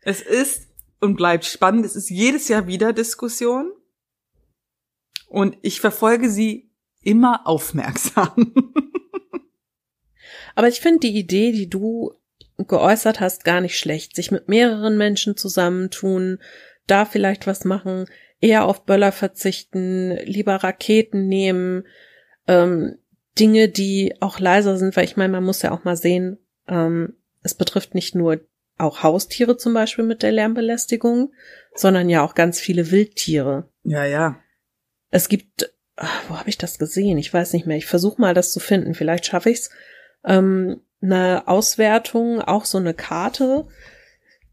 es 0.00 0.22
ist 0.22 0.68
und 1.00 1.16
bleibt 1.16 1.44
spannend. 1.44 1.86
Es 1.86 1.96
ist 1.96 2.10
jedes 2.10 2.48
Jahr 2.48 2.66
wieder 2.66 2.92
Diskussion. 2.92 3.72
Und 5.34 5.58
ich 5.62 5.80
verfolge 5.80 6.30
sie 6.30 6.70
immer 7.02 7.44
aufmerksam. 7.44 8.54
Aber 10.54 10.68
ich 10.68 10.80
finde 10.80 11.00
die 11.00 11.18
Idee, 11.18 11.50
die 11.50 11.68
du 11.68 12.12
geäußert 12.56 13.18
hast, 13.18 13.44
gar 13.44 13.60
nicht 13.60 13.76
schlecht. 13.76 14.14
Sich 14.14 14.30
mit 14.30 14.48
mehreren 14.48 14.96
Menschen 14.96 15.36
zusammentun, 15.36 16.38
da 16.86 17.04
vielleicht 17.04 17.48
was 17.48 17.64
machen, 17.64 18.06
eher 18.40 18.64
auf 18.64 18.84
Böller 18.84 19.10
verzichten, 19.10 20.12
lieber 20.24 20.54
Raketen 20.54 21.26
nehmen, 21.26 21.84
ähm, 22.46 22.98
Dinge, 23.36 23.68
die 23.68 24.14
auch 24.20 24.38
leiser 24.38 24.76
sind, 24.76 24.96
weil 24.96 25.04
ich 25.04 25.16
meine, 25.16 25.32
man 25.32 25.42
muss 25.42 25.62
ja 25.62 25.72
auch 25.72 25.82
mal 25.82 25.96
sehen, 25.96 26.38
ähm, 26.68 27.14
es 27.42 27.54
betrifft 27.54 27.96
nicht 27.96 28.14
nur 28.14 28.38
auch 28.78 29.02
Haustiere 29.02 29.56
zum 29.56 29.74
Beispiel 29.74 30.04
mit 30.04 30.22
der 30.22 30.30
Lärmbelästigung, 30.30 31.32
sondern 31.74 32.08
ja 32.08 32.22
auch 32.22 32.36
ganz 32.36 32.60
viele 32.60 32.92
Wildtiere. 32.92 33.68
ja, 33.82 34.04
ja. 34.04 34.38
Es 35.14 35.28
gibt, 35.28 35.72
ah, 35.94 36.08
wo 36.28 36.36
habe 36.36 36.48
ich 36.48 36.58
das 36.58 36.76
gesehen? 36.76 37.18
Ich 37.18 37.32
weiß 37.32 37.52
nicht 37.52 37.66
mehr. 37.66 37.76
Ich 37.76 37.86
versuche 37.86 38.20
mal, 38.20 38.34
das 38.34 38.52
zu 38.52 38.58
finden. 38.58 38.94
Vielleicht 38.94 39.26
schaffe 39.26 39.50
ich's. 39.50 39.70
Ähm, 40.24 40.80
eine 41.00 41.46
Auswertung, 41.46 42.40
auch 42.40 42.64
so 42.64 42.78
eine 42.78 42.94
Karte, 42.94 43.68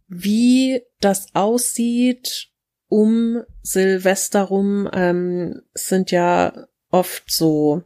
wie 0.07 0.83
das 0.99 1.33
aussieht 1.33 2.49
um 2.87 3.41
Silvester 3.63 4.43
rum. 4.43 4.87
Ähm, 4.93 5.63
es 5.73 5.87
sind 5.87 6.11
ja 6.11 6.67
oft 6.91 7.31
so 7.31 7.81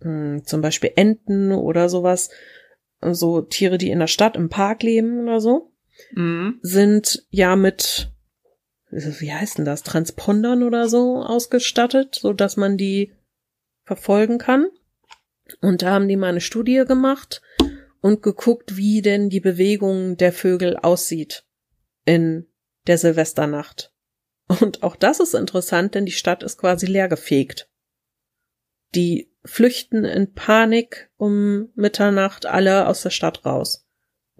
mh, 0.00 0.44
zum 0.44 0.60
Beispiel 0.60 0.92
Enten 0.94 1.50
oder 1.50 1.88
sowas 1.88 2.30
so 3.00 3.40
Tiere, 3.40 3.78
die 3.78 3.90
in 3.90 3.98
der 3.98 4.06
Stadt 4.06 4.36
im 4.36 4.48
Park 4.48 4.84
leben 4.84 5.22
oder 5.22 5.40
so, 5.40 5.72
Mhm. 6.12 6.60
sind 6.62 7.26
ja 7.30 7.56
mit, 7.56 8.12
wie 8.90 9.32
heißt 9.32 9.58
denn 9.58 9.64
das, 9.64 9.82
Transpondern 9.82 10.62
oder 10.62 10.88
so 10.88 11.22
ausgestattet, 11.22 12.16
so 12.16 12.32
dass 12.32 12.56
man 12.56 12.76
die 12.76 13.12
verfolgen 13.84 14.38
kann. 14.38 14.68
Und 15.60 15.82
da 15.82 15.90
haben 15.90 16.08
die 16.08 16.16
mal 16.16 16.28
eine 16.28 16.40
Studie 16.40 16.84
gemacht 16.86 17.42
und 18.00 18.22
geguckt, 18.22 18.76
wie 18.76 19.02
denn 19.02 19.30
die 19.30 19.40
Bewegung 19.40 20.16
der 20.16 20.32
Vögel 20.32 20.76
aussieht 20.76 21.44
in 22.04 22.46
der 22.86 22.98
Silvesternacht. 22.98 23.92
Und 24.46 24.82
auch 24.82 24.96
das 24.96 25.20
ist 25.20 25.34
interessant, 25.34 25.94
denn 25.94 26.06
die 26.06 26.12
Stadt 26.12 26.42
ist 26.42 26.58
quasi 26.58 26.86
leergefegt. 26.86 27.68
Die 28.94 29.32
flüchten 29.44 30.04
in 30.04 30.32
Panik 30.32 31.10
um 31.16 31.70
Mitternacht 31.74 32.46
alle 32.46 32.88
aus 32.88 33.02
der 33.02 33.10
Stadt 33.10 33.44
raus 33.44 33.86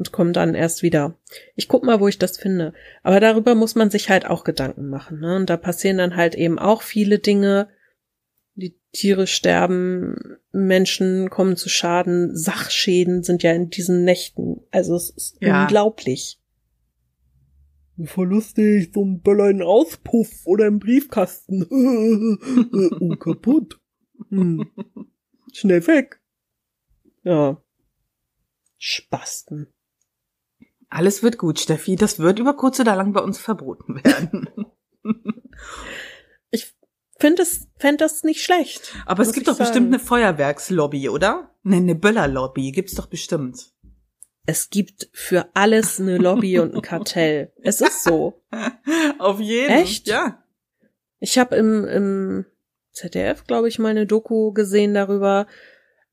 und 0.00 0.12
kommen 0.12 0.32
dann 0.32 0.54
erst 0.54 0.82
wieder. 0.82 1.18
Ich 1.56 1.68
guck 1.68 1.84
mal, 1.84 2.00
wo 2.00 2.08
ich 2.08 2.18
das 2.18 2.38
finde. 2.38 2.72
Aber 3.02 3.20
darüber 3.20 3.54
muss 3.54 3.74
man 3.74 3.90
sich 3.90 4.08
halt 4.08 4.24
auch 4.24 4.44
Gedanken 4.44 4.88
machen. 4.88 5.20
Ne? 5.20 5.36
Und 5.36 5.50
da 5.50 5.58
passieren 5.58 5.98
dann 5.98 6.16
halt 6.16 6.34
eben 6.34 6.58
auch 6.58 6.80
viele 6.80 7.18
Dinge. 7.18 7.68
Die 8.54 8.78
Tiere 8.92 9.26
sterben, 9.26 10.38
Menschen 10.52 11.28
kommen 11.28 11.58
zu 11.58 11.68
Schaden, 11.68 12.34
Sachschäden 12.34 13.22
sind 13.22 13.42
ja 13.42 13.52
in 13.52 13.68
diesen 13.68 14.04
Nächten. 14.04 14.62
Also 14.70 14.96
es 14.96 15.10
ist 15.10 15.36
Ja. 15.40 15.64
unglaublich. 15.64 16.40
Verlustig, 18.02 18.92
so 18.94 19.04
ein 19.04 19.20
Böller 19.20 19.50
in 19.50 19.60
Auspuff 19.60 20.46
oder 20.46 20.66
im 20.66 20.78
Briefkasten. 20.78 21.66
oh, 23.00 23.16
kaputt. 23.16 23.78
Hm. 24.30 24.66
Schnell 25.52 25.86
weg. 25.86 26.22
Ja. 27.22 27.62
Spasten. 28.78 29.66
Alles 30.90 31.22
wird 31.22 31.38
gut, 31.38 31.60
Steffi. 31.60 31.94
Das 31.94 32.18
wird 32.18 32.40
über 32.40 32.54
kurz 32.54 32.80
oder 32.80 32.96
lang 32.96 33.12
bei 33.12 33.20
uns 33.20 33.38
verboten 33.38 34.02
werden. 34.04 34.48
Ich 36.50 36.74
finde 37.18 37.42
es, 37.42 37.68
fänd 37.76 38.00
das 38.00 38.24
nicht 38.24 38.42
schlecht. 38.42 38.94
Aber 39.06 39.22
es 39.22 39.32
gibt 39.32 39.46
doch 39.46 39.56
bestimmt 39.56 39.92
sagen. 39.92 39.94
eine 39.94 39.98
Feuerwerkslobby, 40.00 41.08
oder? 41.08 41.54
Ne, 41.62 41.76
eine 41.76 41.94
Böllerlobby 41.94 42.72
gibt's 42.72 42.94
doch 42.94 43.06
bestimmt. 43.06 43.72
Es 44.46 44.70
gibt 44.70 45.08
für 45.12 45.48
alles 45.54 46.00
eine 46.00 46.18
Lobby 46.18 46.58
und 46.60 46.74
ein 46.74 46.82
Kartell. 46.82 47.52
Es 47.62 47.80
ist 47.80 48.02
so. 48.02 48.42
Auf 49.18 49.38
jeden. 49.38 49.70
Echt? 49.70 50.08
Ja. 50.08 50.42
Ich 51.20 51.38
habe 51.38 51.56
im, 51.56 51.86
im 51.86 52.46
ZDF, 52.92 53.44
glaube 53.44 53.68
ich, 53.68 53.78
mal 53.78 53.90
eine 53.90 54.06
Doku 54.06 54.52
gesehen 54.52 54.94
darüber, 54.94 55.46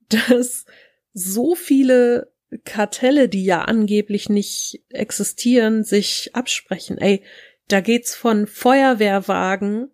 dass 0.10 0.66
so 1.14 1.56
viele 1.56 2.32
Kartelle, 2.64 3.30
die 3.30 3.44
ja 3.44 3.64
angeblich 3.64 4.30
nicht 4.30 4.84
existieren, 4.90 5.84
sich 5.84 6.34
absprechen. 6.34 6.98
Ey, 6.98 7.24
da 7.68 7.82
geht's 7.82 8.16
von 8.16 8.48
Feuerwehrwagen 8.48 9.92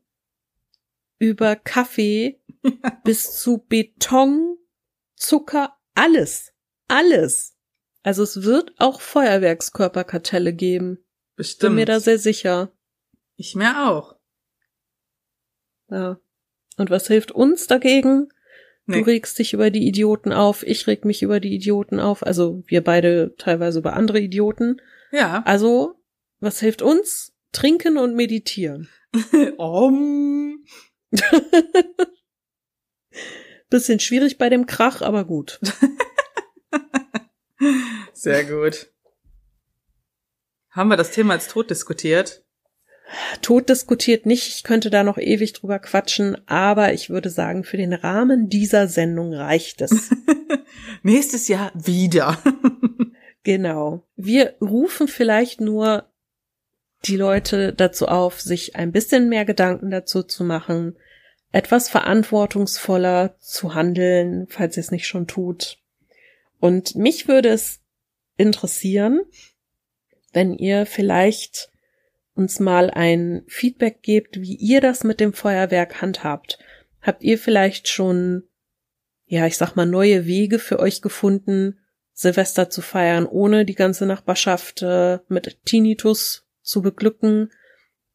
über 1.17 1.55
Kaffee 1.55 2.41
bis 3.03 3.39
zu 3.39 3.57
Beton, 3.57 4.57
Zucker, 5.15 5.77
alles. 5.95 6.53
Alles. 6.87 7.55
Also 8.03 8.23
es 8.23 8.43
wird 8.43 8.73
auch 8.77 9.01
Feuerwerkskörperkartelle 9.01 10.53
geben. 10.53 10.95
Bin 10.95 11.05
Bestimmt. 11.35 11.75
mir 11.75 11.85
da 11.85 11.99
sehr 11.99 12.19
sicher. 12.19 12.71
ich 13.35 13.55
mir 13.55 13.89
auch. 13.89 14.15
Ja. 15.89 16.19
Und 16.77 16.89
was 16.89 17.07
hilft 17.07 17.31
uns 17.31 17.67
dagegen? 17.67 18.29
Nee. 18.85 18.99
Du 18.99 19.05
regst 19.05 19.39
dich 19.39 19.53
über 19.53 19.69
die 19.69 19.87
Idioten 19.87 20.33
auf, 20.33 20.63
ich 20.63 20.87
reg 20.87 21.05
mich 21.05 21.23
über 21.23 21.39
die 21.39 21.53
Idioten 21.53 22.01
auf, 22.01 22.25
also 22.25 22.63
wir 22.67 22.83
beide 22.83 23.33
teilweise 23.37 23.79
über 23.79 23.93
andere 23.93 24.19
Idioten. 24.19 24.81
Ja. 25.11 25.41
Also, 25.45 25.95
was 26.41 26.59
hilft 26.59 26.81
uns? 26.81 27.33
Trinken 27.53 27.97
und 27.97 28.15
meditieren. 28.15 28.89
Om. 29.57 30.65
Bisschen 33.69 33.99
schwierig 33.99 34.37
bei 34.37 34.49
dem 34.49 34.65
Krach, 34.65 35.01
aber 35.01 35.23
gut. 35.23 35.59
Sehr 38.13 38.43
gut. 38.43 38.91
Haben 40.69 40.89
wir 40.89 40.97
das 40.97 41.11
Thema 41.11 41.33
als 41.33 41.47
tot 41.47 41.69
diskutiert? 41.69 42.42
Tod 43.41 43.69
diskutiert 43.69 44.25
nicht, 44.25 44.47
ich 44.47 44.63
könnte 44.63 44.89
da 44.89 45.03
noch 45.03 45.17
ewig 45.17 45.53
drüber 45.53 45.79
quatschen, 45.79 46.37
aber 46.47 46.93
ich 46.93 47.09
würde 47.09 47.29
sagen, 47.29 47.63
für 47.63 47.77
den 47.77 47.93
Rahmen 47.93 48.49
dieser 48.49 48.87
Sendung 48.87 49.33
reicht 49.33 49.81
es. 49.81 50.09
Nächstes 51.03 51.47
Jahr 51.47 51.71
wieder. 51.75 52.37
Genau. 53.43 54.03
Wir 54.15 54.55
rufen 54.61 55.09
vielleicht 55.09 55.59
nur 55.59 56.09
die 57.05 57.17
Leute 57.17 57.73
dazu 57.73 58.07
auf, 58.07 58.39
sich 58.39 58.77
ein 58.77 58.93
bisschen 58.93 59.27
mehr 59.27 59.43
Gedanken 59.43 59.91
dazu 59.91 60.23
zu 60.23 60.45
machen, 60.45 60.95
etwas 61.51 61.89
verantwortungsvoller 61.89 63.35
zu 63.39 63.75
handeln, 63.75 64.47
falls 64.49 64.77
ihr 64.77 64.81
es 64.81 64.91
nicht 64.91 65.07
schon 65.07 65.27
tut. 65.27 65.77
Und 66.59 66.95
mich 66.95 67.27
würde 67.27 67.49
es 67.49 67.81
interessieren, 68.37 69.21
wenn 70.31 70.53
ihr 70.53 70.85
vielleicht 70.85 71.69
uns 72.35 72.59
mal 72.59 72.89
ein 72.89 73.43
Feedback 73.47 74.01
gebt, 74.01 74.41
wie 74.41 74.55
ihr 74.55 74.81
das 74.81 75.03
mit 75.03 75.19
dem 75.19 75.33
Feuerwerk 75.33 76.01
handhabt. 76.01 76.57
Habt 77.01 77.23
ihr 77.23 77.37
vielleicht 77.37 77.87
schon, 77.87 78.43
ja, 79.25 79.45
ich 79.45 79.57
sag 79.57 79.75
mal, 79.75 79.85
neue 79.85 80.25
Wege 80.25 80.59
für 80.59 80.79
euch 80.79 81.01
gefunden, 81.01 81.79
Silvester 82.13 82.69
zu 82.69 82.81
feiern, 82.81 83.25
ohne 83.25 83.65
die 83.65 83.75
ganze 83.75 84.05
Nachbarschaft 84.05 84.81
äh, 84.81 85.19
mit 85.27 85.65
Tinnitus 85.65 86.47
zu 86.61 86.81
beglücken 86.81 87.51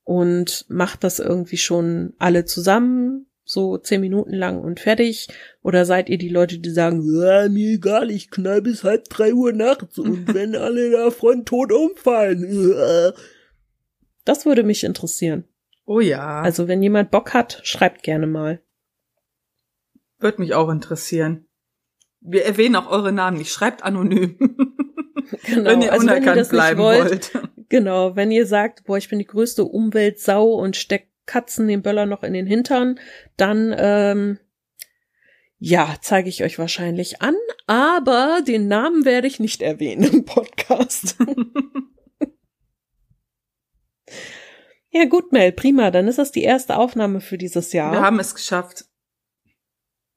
und 0.04 0.64
macht 0.68 1.04
das 1.04 1.18
irgendwie 1.18 1.58
schon 1.58 2.14
alle 2.18 2.44
zusammen, 2.44 3.26
so 3.44 3.76
zehn 3.78 4.00
Minuten 4.00 4.34
lang 4.34 4.60
und 4.60 4.80
fertig? 4.80 5.28
Oder 5.62 5.84
seid 5.84 6.08
ihr 6.08 6.18
die 6.18 6.28
Leute, 6.28 6.58
die 6.58 6.70
sagen, 6.70 7.02
ja, 7.02 7.48
mir 7.48 7.74
egal, 7.74 8.10
ich 8.10 8.30
knall 8.30 8.62
bis 8.62 8.84
halb 8.84 9.08
drei 9.08 9.34
Uhr 9.34 9.52
nachts 9.52 9.98
und 9.98 10.32
wenn 10.32 10.56
alle 10.56 10.90
davon 10.90 11.44
tot 11.44 11.72
umfallen. 11.72 12.42
äh." 14.28 14.32
Das 14.32 14.46
würde 14.46 14.62
mich 14.62 14.84
interessieren. 14.84 15.44
Oh 15.86 16.00
ja. 16.00 16.42
Also 16.42 16.68
wenn 16.68 16.82
jemand 16.82 17.10
Bock 17.10 17.32
hat, 17.32 17.60
schreibt 17.62 18.02
gerne 18.02 18.26
mal. 18.26 18.60
Würde 20.18 20.42
mich 20.42 20.54
auch 20.54 20.68
interessieren. 20.68 21.46
Wir 22.20 22.44
erwähnen 22.44 22.76
auch 22.76 22.90
eure 22.90 23.12
Namen 23.12 23.38
nicht. 23.38 23.52
Schreibt 23.52 23.82
anonym. 23.82 24.36
Genau. 25.44 25.70
wenn 25.70 25.82
ihr 25.82 25.92
also 25.92 26.06
wenn 26.06 26.14
ihr 26.14 26.18
unerkannt 26.20 26.40
das 26.40 26.48
nicht 26.48 26.50
bleiben 26.50 26.80
wollt, 26.80 27.34
wollt. 27.34 27.48
Genau, 27.68 28.16
wenn 28.16 28.30
ihr 28.30 28.46
sagt, 28.46 28.84
boah, 28.84 28.96
ich 28.96 29.10
bin 29.10 29.18
die 29.18 29.26
größte 29.26 29.64
Umweltsau 29.64 30.54
und 30.54 30.74
steck 30.74 31.08
Katzen 31.26 31.68
den 31.68 31.82
Böller 31.82 32.06
noch 32.06 32.22
in 32.22 32.32
den 32.32 32.46
Hintern, 32.46 32.98
dann 33.36 33.74
ähm, 33.76 34.38
ja, 35.58 35.96
zeige 36.00 36.30
ich 36.30 36.42
euch 36.42 36.58
wahrscheinlich 36.58 37.20
an, 37.20 37.34
aber 37.66 38.40
den 38.46 38.68
Namen 38.68 39.04
werde 39.04 39.26
ich 39.26 39.38
nicht 39.38 39.60
erwähnen 39.60 40.04
im 40.04 40.24
Podcast. 40.24 41.18
ja, 44.98 45.04
gut, 45.04 45.32
Mel, 45.32 45.52
prima, 45.52 45.90
dann 45.90 46.08
ist 46.08 46.18
das 46.18 46.32
die 46.32 46.42
erste 46.42 46.76
Aufnahme 46.76 47.20
für 47.20 47.38
dieses 47.38 47.72
Jahr. 47.72 47.92
Wir 47.92 48.00
haben 48.00 48.18
es 48.18 48.34
geschafft. 48.34 48.86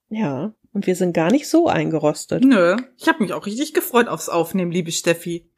ja, 0.10 0.54
und 0.74 0.88
wir 0.88 0.96
sind 0.96 1.14
gar 1.14 1.32
nicht 1.32 1.50
so 1.50 1.68
eingerostet. 1.68 2.44
Nö. 2.44 2.78
Ich 2.98 3.08
habe 3.08 3.22
mich 3.24 3.34
auch 3.34 3.46
richtig 3.46 3.74
gefreut 3.74 4.08
aufs 4.08 4.30
Aufnehmen, 4.30 4.72
liebe 4.72 4.92
Steffi. 4.92 5.50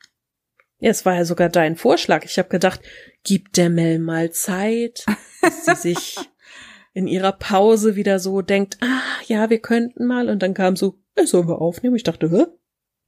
Ja, 0.80 0.90
es 0.90 1.06
war 1.06 1.16
ja 1.16 1.26
sogar 1.26 1.50
dein 1.50 1.76
Vorschlag. 1.76 2.26
Ich 2.26 2.38
habe 2.38 2.50
gedacht, 2.50 2.82
gib 3.24 3.54
der 3.54 3.70
Mel 3.70 4.00
mal 4.00 4.32
Zeit, 4.32 5.06
dass 5.42 5.66
sie 5.66 5.94
sich 5.94 6.18
in 6.94 7.08
ihrer 7.08 7.32
Pause 7.32 7.96
wieder 7.96 8.20
so 8.20 8.42
denkt, 8.42 8.78
ah, 8.82 9.02
ja, 9.28 9.50
wir 9.50 9.60
könnten 9.60 10.06
mal. 10.06 10.30
Und 10.30 10.44
dann 10.44 10.54
kam 10.54 10.76
so, 10.76 11.00
äh, 11.16 11.26
sollen 11.26 11.48
wir 11.48 11.62
aufnehmen? 11.62 11.96
Ich 11.96 12.04
dachte, 12.04 12.30
hä? 12.32 12.46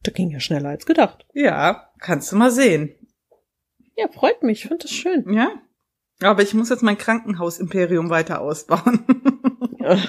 Da 0.03 0.11
ging 0.11 0.29
ja 0.29 0.39
schneller 0.39 0.69
als 0.69 0.85
gedacht. 0.85 1.25
Ja, 1.33 1.91
kannst 1.99 2.31
du 2.31 2.35
mal 2.35 2.51
sehen. 2.51 2.95
Ja, 3.97 4.07
freut 4.09 4.43
mich. 4.43 4.59
Ich 4.59 4.67
finde 4.67 4.83
das 4.83 4.91
schön. 4.91 5.33
Ja. 5.33 5.61
Aber 6.21 6.41
ich 6.41 6.53
muss 6.53 6.69
jetzt 6.69 6.83
mein 6.83 6.97
Krankenhausimperium 6.97 8.09
weiter 8.09 8.41
ausbauen. 8.41 9.05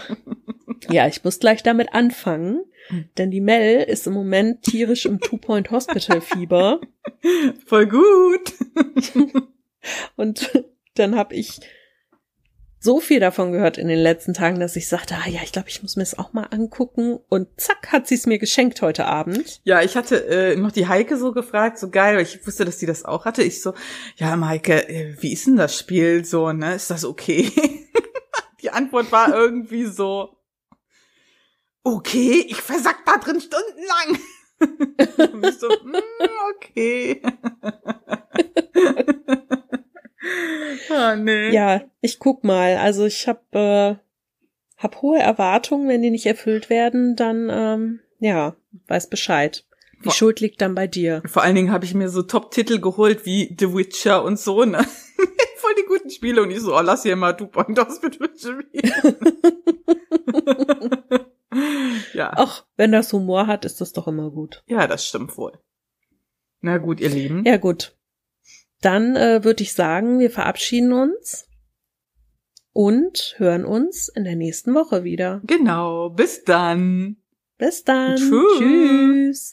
Ja, 0.89 1.07
ich 1.07 1.25
muss 1.25 1.39
gleich 1.39 1.63
damit 1.63 1.95
anfangen, 1.95 2.65
denn 3.19 3.31
die 3.31 3.41
Mel 3.41 3.83
ist 3.83 4.07
im 4.07 4.13
Moment 4.13 4.63
tierisch 4.63 5.07
im 5.07 5.21
Two-Point-Hospital-Fieber. 5.21 6.81
Voll 7.67 7.87
gut. 7.87 8.53
Und 10.17 10.63
dann 10.95 11.17
habe 11.17 11.35
ich 11.35 11.61
so 12.87 13.01
viel 13.01 13.18
davon 13.18 13.51
gehört 13.51 13.78
in 13.78 13.89
den 13.89 13.99
letzten 13.99 14.32
Tagen, 14.32 14.61
dass 14.61 14.76
ich 14.76 14.89
sagte, 14.89 15.16
ah 15.16 15.28
ja, 15.28 15.41
ich 15.43 15.51
glaube, 15.51 15.68
ich 15.68 15.82
muss 15.82 15.97
mir 15.97 16.05
das 16.05 16.16
auch 16.16 16.32
mal 16.32 16.45
angucken. 16.45 17.18
Und 17.28 17.49
zack, 17.61 17.91
hat 17.91 18.07
sie 18.07 18.14
es 18.14 18.26
mir 18.26 18.39
geschenkt 18.39 18.80
heute 18.80 19.07
Abend. 19.07 19.61
Ja, 19.64 19.82
ich 19.82 19.97
hatte 19.97 20.24
äh, 20.28 20.55
noch 20.57 20.70
die 20.70 20.87
Heike 20.87 21.18
so 21.18 21.32
gefragt, 21.32 21.80
so 21.80 21.91
geil, 21.91 22.14
weil 22.14 22.22
ich 22.22 22.47
wusste, 22.47 22.64
dass 22.64 22.78
die 22.78 22.87
das 22.87 23.05
auch 23.05 23.24
hatte. 23.24 23.43
Ich 23.43 23.61
so, 23.61 23.74
ja, 24.18 24.37
Maike, 24.37 24.89
äh, 24.89 25.16
wie 25.20 25.32
ist 25.32 25.49
denn 25.49 25.57
das 25.57 25.76
Spiel 25.76 26.24
so, 26.24 26.53
ne? 26.53 26.76
Ist 26.76 26.89
das 26.89 27.05
okay? 27.05 27.51
die 28.62 28.70
Antwort 28.70 29.11
war 29.11 29.34
irgendwie 29.34 29.87
so, 29.87 30.37
okay, 31.82 32.47
ich 32.49 32.62
versack 32.62 33.05
da 33.05 33.18
drin 33.18 33.41
stundenlang. 33.41 34.20
Und 35.34 35.45
ich 35.45 35.59
so, 35.59 35.68
mm, 35.68 35.97
okay. 36.55 37.20
ah, 40.91 41.16
nee. 41.16 41.51
Ja, 41.51 41.82
ich 42.01 42.18
guck 42.18 42.45
mal. 42.45 42.76
Also 42.76 43.05
ich 43.07 43.28
habe 43.28 43.41
äh, 43.53 44.82
hab 44.82 45.03
hohe 45.03 45.18
Erwartungen. 45.18 45.89
Wenn 45.89 46.03
die 46.03 46.11
nicht 46.11 46.26
erfüllt 46.26 46.70
werden, 46.70 47.16
dann 47.16 47.49
ähm, 47.51 48.01
ja, 48.18 48.57
weiß 48.89 49.09
Bescheid. 49.09 49.64
Die 49.99 50.05
Vor- 50.05 50.12
Schuld 50.12 50.41
liegt 50.41 50.61
dann 50.61 50.74
bei 50.74 50.87
dir. 50.87 51.22
Vor 51.26 51.43
allen 51.43 51.55
Dingen 51.55 51.72
habe 51.72 51.84
ich 51.84 51.95
mir 51.95 52.09
so 52.11 52.22
Top-Titel 52.22 52.80
geholt 52.80 53.24
wie 53.24 53.55
The 53.59 53.74
Witcher 53.74 54.22
und 54.24 54.39
so, 54.39 54.64
ne? 54.64 54.78
Voll 55.57 55.74
die 55.78 55.87
guten 55.87 56.11
Spiele 56.11 56.43
und 56.43 56.51
ich 56.51 56.61
so, 56.61 56.76
oh, 56.76 56.80
lass 56.82 57.03
hier 57.03 57.16
mal 57.16 57.32
du 57.32 57.47
Point 57.47 57.78
aus 57.80 58.01
mit 58.03 58.20
Witcher 58.20 58.59
Ja, 62.12 62.32
Ach, 62.37 62.66
wenn 62.76 62.93
das 62.93 63.12
Humor 63.12 63.47
hat, 63.47 63.64
ist 63.64 63.80
das 63.80 63.93
doch 63.93 64.07
immer 64.07 64.30
gut. 64.30 64.62
ja, 64.66 64.87
das 64.87 65.07
stimmt 65.07 65.37
wohl. 65.39 65.59
Na 66.61 66.78
gut, 66.78 67.01
ihr 67.01 67.09
Lieben. 67.09 67.45
Ja, 67.45 67.57
gut. 67.57 67.95
Dann 68.87 69.16
äh, 69.16 69.43
würde 69.43 69.64
ich 69.64 69.72
sagen, 69.72 70.20
wir 70.20 70.30
verabschieden 70.30 70.93
uns 70.93 71.49
und 72.72 73.34
hören 73.37 73.64
uns 73.64 74.09
in 74.09 74.22
der 74.22 74.37
nächsten 74.37 74.74
Woche 74.74 75.03
wieder. 75.03 75.41
Genau, 75.43 76.11
bis 76.11 76.45
dann. 76.45 77.16
Bis 77.59 77.82
dann. 77.82 78.14
Tschüss. 78.14 78.59
Tschüss. 78.59 79.53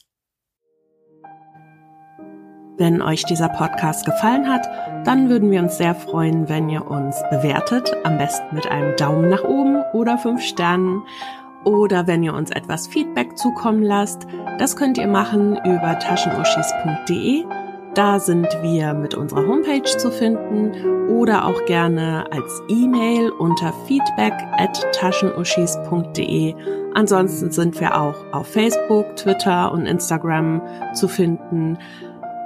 Wenn 2.78 3.02
euch 3.02 3.24
dieser 3.24 3.50
Podcast 3.50 4.06
gefallen 4.06 4.48
hat, 4.48 4.68
dann 5.04 5.30
würden 5.30 5.50
wir 5.50 5.62
uns 5.62 5.80
sehr 5.80 5.96
freuen, 5.96 6.48
wenn 6.48 6.70
ihr 6.70 6.86
uns 6.86 7.20
bewertet, 7.32 7.92
am 8.04 8.20
besten 8.20 8.54
mit 8.54 8.68
einem 8.68 8.96
Daumen 8.98 9.30
nach 9.30 9.44
oben 9.44 9.82
oder 9.94 10.20
fünf 10.20 10.44
Sternen. 10.44 11.02
Oder 11.66 12.06
wenn 12.06 12.22
ihr 12.22 12.36
uns 12.36 12.52
etwas 12.52 12.86
Feedback 12.86 13.36
zukommen 13.36 13.82
lasst, 13.82 14.28
das 14.60 14.76
könnt 14.76 15.00
ihr 15.00 15.08
machen 15.08 15.58
über 15.66 15.98
taschenuschis.de. 15.98 17.46
Da 17.96 18.20
sind 18.20 18.48
wir 18.64 18.96
mit 18.96 19.14
unserer 19.14 19.46
Homepage 19.46 19.84
zu 19.84 20.10
finden 20.10 21.10
oder 21.10 21.46
auch 21.46 21.64
gerne 21.66 22.26
als 22.32 22.64
E-Mail 22.68 23.30
unter 23.30 23.72
feedback 23.86 24.34
at 24.58 24.84
taschenuschis.de. 24.94 26.56
Ansonsten 26.96 27.52
sind 27.52 27.80
wir 27.80 28.00
auch 28.00 28.16
auf 28.32 28.48
Facebook, 28.48 29.16
Twitter 29.16 29.72
und 29.72 29.86
Instagram 29.86 30.62
zu 30.96 31.08
finden. 31.08 31.78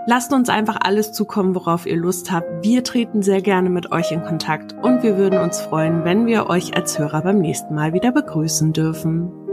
Lasst 0.05 0.33
uns 0.33 0.49
einfach 0.49 0.79
alles 0.81 1.13
zukommen, 1.13 1.55
worauf 1.55 1.85
ihr 1.85 1.97
Lust 1.97 2.29
habt. 2.29 2.47
Wir 2.61 2.83
treten 2.83 3.21
sehr 3.21 3.41
gerne 3.41 3.69
mit 3.69 3.93
euch 3.93 4.11
in 4.11 4.23
Kontakt 4.23 4.73
und 4.81 5.01
wir 5.01 5.17
würden 5.17 5.39
uns 5.39 5.61
freuen, 5.61 6.03
wenn 6.03 6.25
wir 6.25 6.49
euch 6.49 6.75
als 6.75 6.99
Hörer 6.99 7.21
beim 7.21 7.39
nächsten 7.39 7.73
Mal 7.73 7.93
wieder 7.93 8.11
begrüßen 8.11 8.73
dürfen. 8.73 9.46